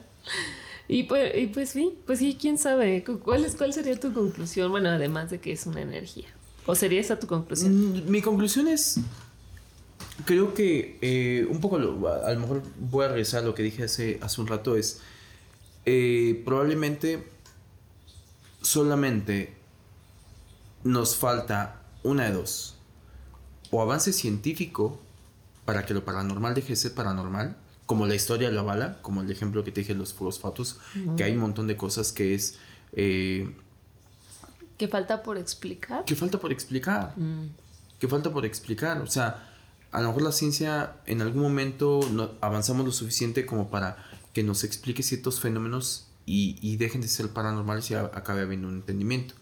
Y 0.88 1.04
pues, 1.04 1.34
y 1.38 1.48
pues 1.48 1.70
sí, 1.70 1.94
pues 2.06 2.20
sí, 2.20 2.38
quién 2.40 2.58
sabe. 2.58 3.04
¿Cuál, 3.24 3.44
es, 3.44 3.56
¿Cuál 3.56 3.74
sería 3.74 4.00
tu 4.00 4.14
conclusión? 4.14 4.72
Bueno, 4.72 4.90
además 4.90 5.30
de 5.30 5.40
que 5.40 5.52
es 5.52 5.66
una 5.66 5.82
energía. 5.82 6.28
¿O 6.66 6.76
sería 6.76 7.02
esa 7.02 7.20
tu 7.20 7.28
conclusión? 7.28 8.06
Mm, 8.06 8.10
mi 8.10 8.22
conclusión 8.22 8.68
es. 8.68 9.00
Creo 10.26 10.54
que 10.54 10.98
eh, 11.02 11.46
un 11.50 11.62
poco, 11.62 11.78
a 11.78 11.80
lo 11.80 12.40
mejor 12.40 12.64
voy 12.80 13.06
a 13.06 13.10
regresar 13.10 13.44
a 13.44 13.46
lo 13.46 13.56
que 13.56 13.64
dije 13.64 13.84
hace, 13.84 14.20
hace 14.22 14.42
un 14.42 14.48
rato, 14.48 14.76
es. 14.76 15.02
Eh, 15.86 16.44
probablemente 16.46 17.28
solamente 18.62 19.56
nos 20.84 21.16
falta 21.16 21.82
una 22.04 22.26
de 22.26 22.34
dos 22.34 22.76
o 23.72 23.82
avance 23.82 24.14
científico 24.14 25.00
para 25.66 25.86
que 25.86 25.94
lo 25.94 26.04
paranormal 26.04 26.54
deje 26.54 26.70
de 26.70 26.76
ser 26.76 26.94
paranormal, 26.94 27.56
como 27.86 28.06
la 28.06 28.16
historia 28.16 28.52
lo 28.52 28.60
avala, 28.62 29.02
como 29.02 29.22
el 29.22 29.32
ejemplo 29.32 29.64
que 29.64 29.72
te 29.72 29.82
dije 29.82 29.94
de 29.94 30.00
los 30.00 30.14
fosfatos, 30.14 30.80
que 31.16 31.24
hay 31.24 31.34
un 31.34 31.40
montón 31.40 31.68
de 31.68 31.78
cosas 31.78 32.12
que 32.12 32.36
es... 32.36 32.58
Eh, 32.94 33.56
que 34.78 34.88
falta 34.88 35.24
por 35.24 35.38
explicar. 35.38 36.04
Que 36.06 36.16
falta 36.16 36.40
por 36.40 36.52
explicar. 36.52 37.14
Mm. 37.16 37.50
Que 38.00 38.08
falta 38.08 38.32
por 38.32 38.46
explicar. 38.46 39.00
O 39.02 39.08
sea, 39.08 39.51
a 39.92 40.02
lo 40.02 40.08
mejor 40.08 40.24
la 40.24 40.32
ciencia 40.32 40.96
en 41.06 41.22
algún 41.22 41.42
momento 41.42 42.00
no, 42.12 42.32
avanzamos 42.42 42.86
lo 42.86 42.92
suficiente 42.92 43.46
como 43.46 43.70
para 43.70 43.98
que 44.34 44.44
nos 44.44 44.64
explique 44.64 45.04
ciertos 45.04 45.40
fenómenos 45.40 46.08
y, 46.26 46.58
y 46.62 46.78
dejen 46.78 47.02
de 47.02 47.08
ser 47.08 47.30
paranormales 47.30 47.92
y 47.92 47.96
acabe 47.96 48.42
habiendo 48.42 48.68
un 48.68 48.76
entendimiento. 48.76 49.34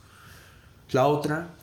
La 0.91 1.06
otra 1.06 1.56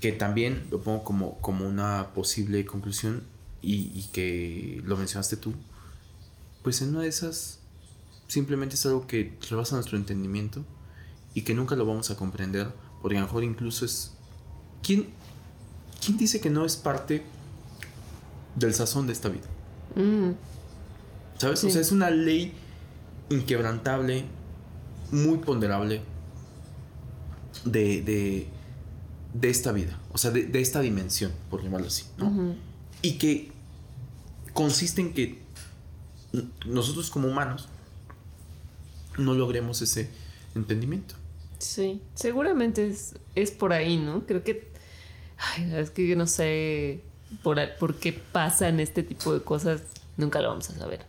que 0.00 0.12
también 0.12 0.66
lo 0.70 0.80
pongo 0.80 1.04
como, 1.04 1.38
como 1.40 1.66
una 1.66 2.08
posible 2.14 2.64
conclusión 2.64 3.22
y, 3.62 4.04
que 4.12 4.80
lo 4.86 4.96
mencionaste 4.96 5.36
tú, 5.36 5.52
pues 6.62 6.80
en 6.80 6.90
una 6.90 7.02
de 7.02 7.08
esas 7.08 7.58
simplemente 8.26 8.76
es 8.76 8.86
algo 8.86 9.06
que 9.06 9.36
rebasa 9.50 9.74
nuestro 9.74 9.98
entendimiento 9.98 10.64
y 11.34 11.42
que 11.42 11.54
nunca 11.54 11.76
lo 11.76 11.84
vamos 11.84 12.10
a 12.10 12.16
comprender, 12.16 12.72
porque 13.02 13.18
a 13.18 13.20
lo 13.20 13.26
mejor 13.26 13.44
incluso 13.44 13.84
es... 13.84 14.12
¿Quién, 14.82 15.08
quién 16.02 16.16
dice 16.16 16.40
que 16.40 16.48
no 16.48 16.64
es 16.64 16.76
parte 16.76 17.22
del 18.56 18.74
sazón 18.74 19.06
de 19.06 19.12
esta 19.12 19.28
vida? 19.28 19.46
Mm. 19.94 20.32
¿Sabes? 21.38 21.64
O 21.64 21.70
sea, 21.70 21.80
es 21.80 21.92
una 21.92 22.10
ley 22.10 22.52
inquebrantable, 23.30 24.24
muy 25.10 25.38
ponderable 25.38 26.02
de 27.64 28.48
de 29.32 29.48
esta 29.48 29.72
vida, 29.72 29.98
o 30.12 30.18
sea, 30.18 30.30
de, 30.30 30.60
esta 30.60 30.80
dimensión, 30.80 31.32
por 31.50 31.62
llamarlo 31.62 31.86
así, 31.86 32.04
¿no? 32.18 32.56
Y 33.02 33.12
que 33.12 33.52
consiste 34.52 35.00
en 35.00 35.14
que 35.14 35.38
nosotros 36.66 37.10
como 37.10 37.28
humanos 37.28 37.68
no 39.18 39.34
logremos 39.34 39.82
ese 39.82 40.10
entendimiento. 40.54 41.14
Sí, 41.58 42.00
seguramente 42.14 42.88
es, 42.88 43.14
es 43.34 43.50
por 43.50 43.72
ahí, 43.72 43.98
¿no? 43.98 44.26
Creo 44.26 44.42
que, 44.42 44.72
ay, 45.38 45.72
es 45.74 45.90
que 45.90 46.16
no 46.16 46.26
sé 46.26 47.02
por, 47.42 47.58
por 47.78 47.94
qué 47.96 48.12
pasan 48.12 48.80
este 48.80 49.02
tipo 49.02 49.32
de 49.32 49.40
cosas, 49.42 49.82
nunca 50.16 50.40
lo 50.40 50.48
vamos 50.48 50.70
a 50.70 50.78
saber. 50.78 51.06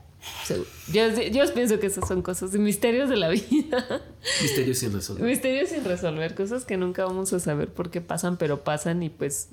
Yo, 0.92 1.10
yo 1.10 1.54
pienso 1.54 1.80
que 1.80 1.88
esas 1.88 2.08
son 2.08 2.22
cosas, 2.22 2.52
misterios 2.52 3.10
de 3.10 3.18
la 3.18 3.30
vida. 3.30 4.02
Misterios 4.42 4.78
sin 4.78 4.94
resolver. 4.94 5.24
Misterios 5.24 5.70
sin 5.70 5.84
resolver, 5.84 6.36
cosas 6.36 6.64
que 6.64 6.78
nunca 6.78 7.06
vamos 7.06 7.34
a 7.34 7.40
saber 7.40 7.70
por 7.70 7.90
qué 7.90 8.02
pasan, 8.02 8.38
pero 8.38 8.64
pasan 8.64 9.02
y 9.02 9.10
pues 9.10 9.50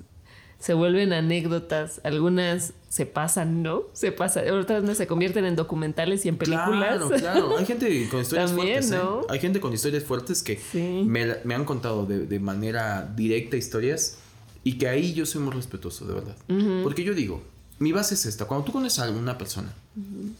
se 0.59 0.73
vuelven 0.73 1.13
anécdotas. 1.13 2.01
Algunas 2.03 2.73
se 2.89 3.05
pasan, 3.05 3.63
¿no? 3.63 3.83
Se 3.93 4.11
pasan, 4.11 4.49
otras 4.51 4.83
no 4.83 4.93
se 4.93 5.07
convierten 5.07 5.45
en 5.45 5.55
documentales 5.55 6.25
y 6.25 6.29
en 6.29 6.37
películas. 6.37 6.97
Claro, 6.97 7.09
claro. 7.09 7.57
Hay 7.57 7.65
gente 7.65 8.07
con 8.09 8.21
historias 8.21 8.51
fuertes. 8.51 8.91
¿eh? 8.91 8.99
Hay 9.29 9.39
gente 9.39 9.59
con 9.59 9.73
historias 9.73 10.03
fuertes 10.03 10.43
que 10.43 10.59
me, 10.73 11.55
han 11.55 11.65
contado 11.65 12.05
de, 12.05 12.39
manera 12.39 13.11
directa 13.15 13.57
historias 13.57 14.17
y 14.63 14.77
que 14.77 14.87
ahí 14.87 15.13
yo 15.13 15.25
soy 15.25 15.41
muy 15.41 15.53
respetuoso, 15.53 16.05
de 16.05 16.13
verdad. 16.13 16.35
Porque 16.83 17.03
yo 17.03 17.13
digo, 17.13 17.43
mi 17.79 17.91
base 17.91 18.13
es 18.15 18.25
esta. 18.25 18.45
Cuando 18.45 18.65
tú 18.65 18.71
conoces 18.71 18.99
a 18.99 19.03
alguna 19.03 19.37
persona 19.37 19.73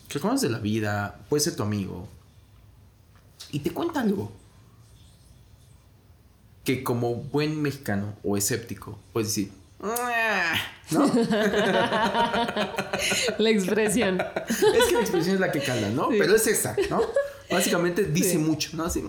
que 0.07 0.19
conoces 0.19 0.41
de 0.41 0.49
la 0.49 0.59
vida, 0.59 1.19
puede 1.29 1.41
ser 1.41 1.55
tu 1.55 1.63
amigo, 1.63 2.07
y 3.51 3.59
te 3.59 3.71
cuenta 3.71 4.01
algo 4.01 4.31
que 6.63 6.83
como 6.83 7.15
buen 7.15 7.61
mexicano 7.61 8.15
o 8.23 8.37
escéptico 8.37 8.99
puedes 9.11 9.29
decir, 9.29 9.51
¿no? 10.91 11.07
la 13.37 13.49
expresión. 13.49 14.21
Es 14.47 14.85
que 14.85 14.93
la 14.93 14.99
expresión 14.99 15.35
es 15.35 15.39
la 15.39 15.51
que 15.51 15.61
cala, 15.61 15.89
¿no? 15.89 16.09
Pero 16.09 16.35
es 16.35 16.45
esa, 16.47 16.75
¿no? 16.89 17.01
Básicamente 17.49 18.03
dice 18.03 18.37
mucho, 18.37 18.77
¿no? 18.77 18.83
Así, 18.85 19.03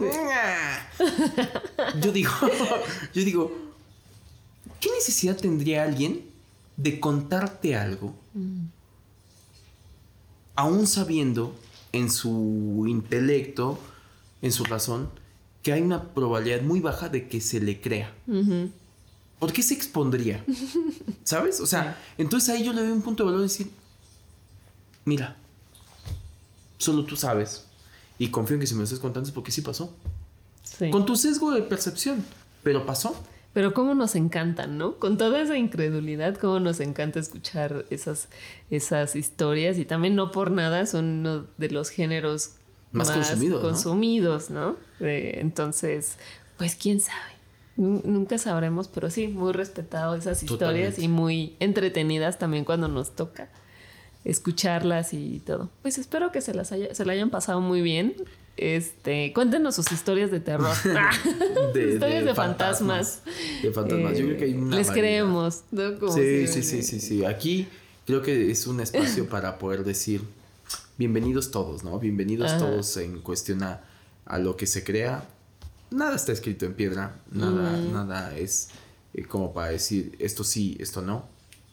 yo 2.01 2.13
digo, 2.13 2.33
yo 3.15 3.25
digo, 3.25 3.70
¿qué 4.81 4.91
necesidad 4.91 5.37
tendría 5.37 5.85
alguien 5.85 6.25
de 6.77 6.99
contarte 6.99 7.77
algo, 7.77 8.15
aún 10.55 10.87
sabiendo 10.87 11.55
en 11.93 12.11
su 12.11 12.87
intelecto, 12.89 13.79
en 14.43 14.53
su 14.53 14.65
razón, 14.65 15.11
que 15.63 15.73
hay 15.73 15.83
una 15.83 16.15
probabilidad 16.15 16.63
muy 16.63 16.81
baja 16.81 17.09
de 17.09 17.29
que 17.29 17.41
se 17.41 17.61
le 17.61 17.81
crea? 17.81 18.15
¿Por 19.39 19.53
qué 19.53 19.63
se 19.63 19.75
expondría? 19.75 20.45
¿Sabes? 21.25 21.61
O 21.61 21.67
sea, 21.67 21.99
entonces 22.19 22.49
ahí 22.51 22.65
yo 22.65 22.73
le 22.73 22.83
doy 22.83 22.91
un 22.91 23.03
punto 23.03 23.23
de 23.23 23.27
valor 23.27 23.41
de 23.41 23.49
decir, 23.49 23.71
mira, 25.05 25.37
solo 26.79 27.05
tú 27.05 27.17
sabes. 27.17 27.65
Y 28.19 28.29
confío 28.29 28.55
en 28.55 28.61
que 28.61 28.67
si 28.67 28.75
me 28.75 28.81
lo 28.81 28.85
estás 28.85 28.99
contando 28.99 29.29
es 29.29 29.35
porque 29.35 29.51
sí 29.51 29.63
pasó. 29.63 29.95
Con 30.91 31.07
tu 31.07 31.17
sesgo 31.17 31.53
de 31.53 31.63
percepción, 31.63 32.25
pero 32.63 32.87
pasó. 32.87 33.15
Pero 33.53 33.75
cómo 33.75 33.95
nos 33.95 34.15
encantan, 34.15 34.79
¿no? 34.79 34.97
Con 34.97 35.19
toda 35.19 35.41
esa 35.43 35.57
incredulidad, 35.57 36.37
cómo 36.37 36.61
nos 36.61 36.79
encanta 36.79 37.19
escuchar 37.19 37.85
esas, 37.91 38.29
esas 38.71 39.17
historias 39.17 39.79
y 39.79 39.85
también 39.85 40.15
no 40.15 40.31
por 40.31 40.53
nada 40.53 40.87
son 40.87 41.05
uno 41.21 41.47
de 41.59 41.71
los 41.71 41.91
géneros 41.91 42.55
más, 42.93 43.11
consumidos, 43.61 44.51
¿no? 44.51 44.77
entonces, 45.01 46.17
pues 46.59 46.75
quién 46.75 47.01
sabe. 47.01 47.41
Nunca 47.77 48.37
sabremos, 48.37 48.89
pero 48.89 49.11
sí, 49.11 49.29
muy 49.29 49.53
respetado 49.53 50.15
esas 50.15 50.43
historias 50.43 50.99
y 50.99 51.09
muy 51.09 51.57
entretenidas 51.61 52.39
también 52.39 52.65
cuando 52.65 52.89
nos 52.89 53.17
toca 53.17 53.49
escucharlas 54.25 55.15
y 55.15 55.41
todo. 55.41 55.71
Pues 55.83 55.97
espero 55.97 56.31
que 56.31 56.43
se 56.43 56.53
las 56.53 56.73
haya, 56.73 56.95
se 56.95 57.05
la 57.05 57.13
hayan 57.13 57.31
pasado 57.31 57.61
muy 57.61 57.81
bien. 57.81 58.15
Este, 58.61 59.33
cuéntenos 59.33 59.75
sus 59.75 59.91
historias 59.91 60.31
de 60.31 60.39
terror. 60.39 60.77
de, 61.73 61.95
historias 61.95 62.27
de, 62.27 62.35
fantasmas. 62.35 63.23
De 63.63 63.73
fantasmas. 63.73 64.19
Yo 64.19 64.27
creo 64.27 64.37
que 64.37 64.45
hay 64.45 64.53
una 64.53 64.77
Les 64.77 64.91
creemos, 64.91 65.63
sí, 66.15 66.47
sí, 66.47 66.63
sí, 66.63 66.83
sí, 66.83 67.01
sí. 67.01 67.25
Aquí 67.25 67.69
creo 68.05 68.21
que 68.21 68.51
es 68.51 68.67
un 68.67 68.81
espacio 68.81 69.27
para 69.31 69.59
poder 69.59 69.83
decir 69.83 70.21
bienvenidos 70.99 71.51
todos, 71.51 71.85
¿no? 71.85 71.99
Bienvenidos 71.99 72.59
todos 72.59 72.99
en 72.99 73.21
cuestión 73.23 73.63
a, 73.63 73.81
lo 74.39 74.59
que 74.59 74.67
se 74.67 74.85
crea. 74.85 75.27
Nada 75.91 76.15
está 76.15 76.33
escrito 76.33 76.67
en 76.67 76.75
piedra, 76.75 77.17
nada, 77.33 77.79
mm. 77.79 77.93
nada 77.95 78.37
es 78.37 78.69
eh, 79.15 79.25
como 79.25 79.55
para 79.55 79.71
decir 79.71 80.15
esto 80.19 80.45
sí, 80.45 80.77
esto 80.79 81.01
no. 81.01 81.27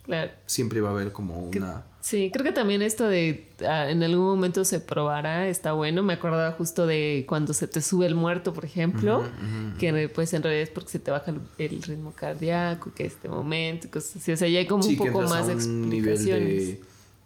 Claro. 0.07 0.31
Siempre 0.47 0.81
va 0.81 0.89
a 0.89 0.91
haber 0.93 1.11
como 1.11 1.37
una 1.37 1.83
Sí, 2.07 2.29
creo 2.31 2.45
que 2.45 2.53
también 2.53 2.81
esto 2.81 3.05
de 3.05 3.49
ah, 3.67 3.89
en 3.89 4.01
algún 4.01 4.27
momento 4.27 4.63
se 4.63 4.79
probará 4.79 5.49
está 5.49 5.73
bueno. 5.73 6.03
Me 6.03 6.13
acordaba 6.13 6.53
justo 6.53 6.87
de 6.87 7.25
cuando 7.27 7.53
se 7.53 7.67
te 7.67 7.81
sube 7.81 8.05
el 8.05 8.15
muerto, 8.15 8.53
por 8.53 8.63
ejemplo, 8.63 9.25
que 9.77 10.07
pues 10.07 10.33
en 10.33 10.41
realidad 10.41 10.63
es 10.63 10.69
porque 10.69 10.89
se 10.89 10.99
te 10.99 11.11
baja 11.11 11.33
el, 11.57 11.81
ritmo 11.81 12.13
cardíaco, 12.15 12.93
que 12.95 13.05
este 13.05 13.27
momento, 13.27 13.89
cosas 13.91 14.15
así. 14.15 14.31
O 14.31 14.37
sea, 14.37 14.47
ya 14.47 14.59
hay 14.59 14.67
como 14.67 14.85
un 14.85 14.95
poco 14.95 15.21
más 15.23 15.47
de 15.47 15.53
explicaciones. 15.53 16.77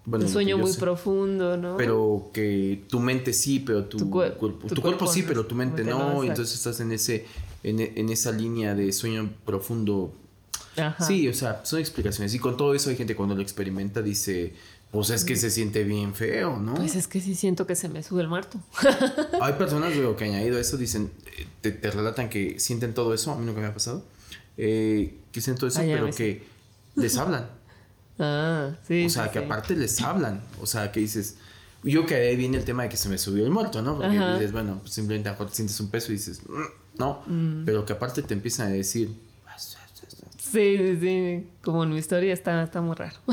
un 0.08 0.28
sueño 0.28 0.58
muy 0.58 0.74
profundo, 0.74 1.58
¿no? 1.58 1.78
Pero 1.78 2.32
que 2.34 2.84
tu 2.90 3.00
mente 3.00 3.34
sí, 3.34 3.60
pero 3.60 3.86
tu, 3.86 4.10
cuerpo, 4.10 4.48
tu, 4.68 4.82
cuerpo, 4.82 5.06
sí, 5.06 5.24
pero 5.28 5.46
tu 5.46 5.54
mente 5.54 5.84
no. 5.84 6.24
entonces 6.24 6.56
estás 6.56 6.80
en 6.80 6.92
ese 6.92 7.28
en, 7.62 7.80
en 7.80 8.10
esa 8.10 8.32
línea 8.32 8.74
de 8.74 8.92
sueño 8.92 9.30
profundo 9.46 10.12
Sí, 11.06 11.28
o 11.28 11.34
sea, 11.34 11.62
son 11.64 11.80
explicaciones. 11.80 12.34
Y 12.34 12.40
con 12.40 12.58
todo 12.58 12.74
eso 12.74 12.90
hay 12.90 12.96
gente 12.96 13.16
cuando 13.16 13.36
lo 13.36 13.42
experimenta 13.42 14.02
dice, 14.02 14.54
pues 14.92 15.10
es 15.10 15.24
que 15.24 15.36
se 15.36 15.50
siente 15.50 15.84
bien 15.84 16.14
feo, 16.14 16.58
¿no? 16.58 16.76
Pues 16.76 16.96
es 16.96 17.08
que 17.08 17.22
sí 17.22 17.36
siento 17.36 17.66
que 17.66 17.76
se 17.76 17.90
me 17.90 18.04
sube 18.04 18.22
el 18.22 18.28
muerto. 18.28 18.60
hay 19.42 19.54
personas 19.54 19.96
luego 19.96 20.16
que 20.16 20.26
añadido 20.26 20.60
eso 20.60 20.78
dicen, 20.78 21.12
te, 21.62 21.72
relatan 21.92 22.30
que 22.30 22.60
sienten 22.60 22.94
todo 22.94 23.14
eso, 23.14 23.32
a 23.32 23.38
mí 23.38 23.46
nunca 23.46 23.62
me 23.62 23.68
ha 23.68 23.74
pasado, 23.74 24.04
eh, 24.58 25.18
que 25.32 25.42
sienten 25.42 25.60
todo 25.60 25.70
eso, 25.70 25.82
pero 25.82 26.10
que 26.12 26.44
les 26.96 27.18
hablan. 27.18 27.48
Ah, 28.24 28.76
sí. 28.88 29.06
O 29.06 29.10
sea, 29.10 29.32
que 29.32 29.40
aparte 29.40 29.76
les 29.76 30.00
hablan. 30.00 30.44
O 30.62 30.68
sea, 30.68 30.92
que 30.92 31.00
dices, 31.00 31.38
yo 31.84 32.06
que 32.06 32.14
ahí 32.14 32.36
viene 32.36 32.58
el 32.58 32.64
tema 32.64 32.84
de 32.84 32.90
que 32.90 32.98
se 32.98 33.10
me 33.10 33.18
subió 33.18 33.44
el 33.44 33.50
muerto, 33.50 33.82
¿no? 33.82 33.96
Porque 33.96 34.16
dices, 34.16 34.52
bueno, 34.52 34.78
pues 34.82 34.94
simplemente 34.94 35.30
a 35.30 35.38
sientes 35.50 35.80
un 35.80 35.90
peso 35.90 36.12
y 36.12 36.18
dices, 36.18 36.42
mm, 36.48 37.00
no, 37.00 37.24
mm. 37.26 37.66
pero 37.66 37.84
que 37.84 37.94
aparte 37.94 38.22
te 38.22 38.36
empiezan 38.36 38.68
a 38.68 38.70
decir, 38.70 39.12
Sí, 40.52 40.78
sí, 40.78 40.98
sí. 41.00 41.48
Como 41.64 41.84
en 41.84 41.92
mi 41.92 41.98
historia 41.98 42.34
está, 42.34 42.62
está 42.64 42.82
muy 42.82 42.96
raro. 42.96 43.16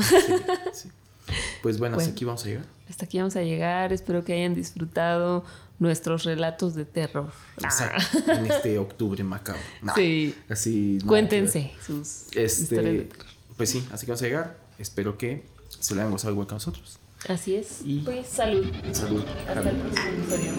Pues 1.61 1.77
bueno, 1.77 1.97
hasta 1.97 2.09
aquí 2.09 2.25
vamos 2.25 2.43
a 2.43 2.47
llegar. 2.47 2.65
Hasta 2.89 3.05
aquí 3.05 3.19
vamos 3.19 3.35
a 3.35 3.43
llegar. 3.43 3.93
Espero 3.93 4.23
que 4.23 4.33
hayan 4.33 4.55
disfrutado 4.55 5.43
nuestros 5.77 6.23
relatos 6.23 6.73
de 6.73 6.85
terror. 6.85 7.31
Exacto. 7.57 8.31
En 8.31 8.47
este 8.47 8.79
octubre 8.79 9.23
macabro. 9.23 9.61
sí. 9.95 10.35
Así. 10.49 10.97
Cuéntense 11.05 11.71
sus 11.85 12.27
este, 12.33 12.63
historias 12.63 12.93
de 12.93 13.03
terror. 13.03 13.25
Pues 13.57 13.69
sí, 13.69 13.87
así 13.91 14.05
que 14.05 14.11
vamos 14.11 14.21
a 14.23 14.25
llegar. 14.25 14.57
Espero 14.77 15.17
que 15.17 15.43
se 15.79 15.93
le 15.93 16.01
hayan 16.01 16.11
gozado 16.11 16.33
igual 16.33 16.47
que 16.47 16.55
nosotros. 16.55 16.99
Así 17.27 17.55
es. 17.55 17.81
Y 17.83 17.99
pues 17.99 18.27
salud. 18.27 18.65
Salud. 18.91 19.23
Hasta 19.47 19.69
el 19.69 19.75
próximo 19.75 20.09
episodio. 20.09 20.51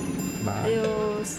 Adiós. 0.46 1.38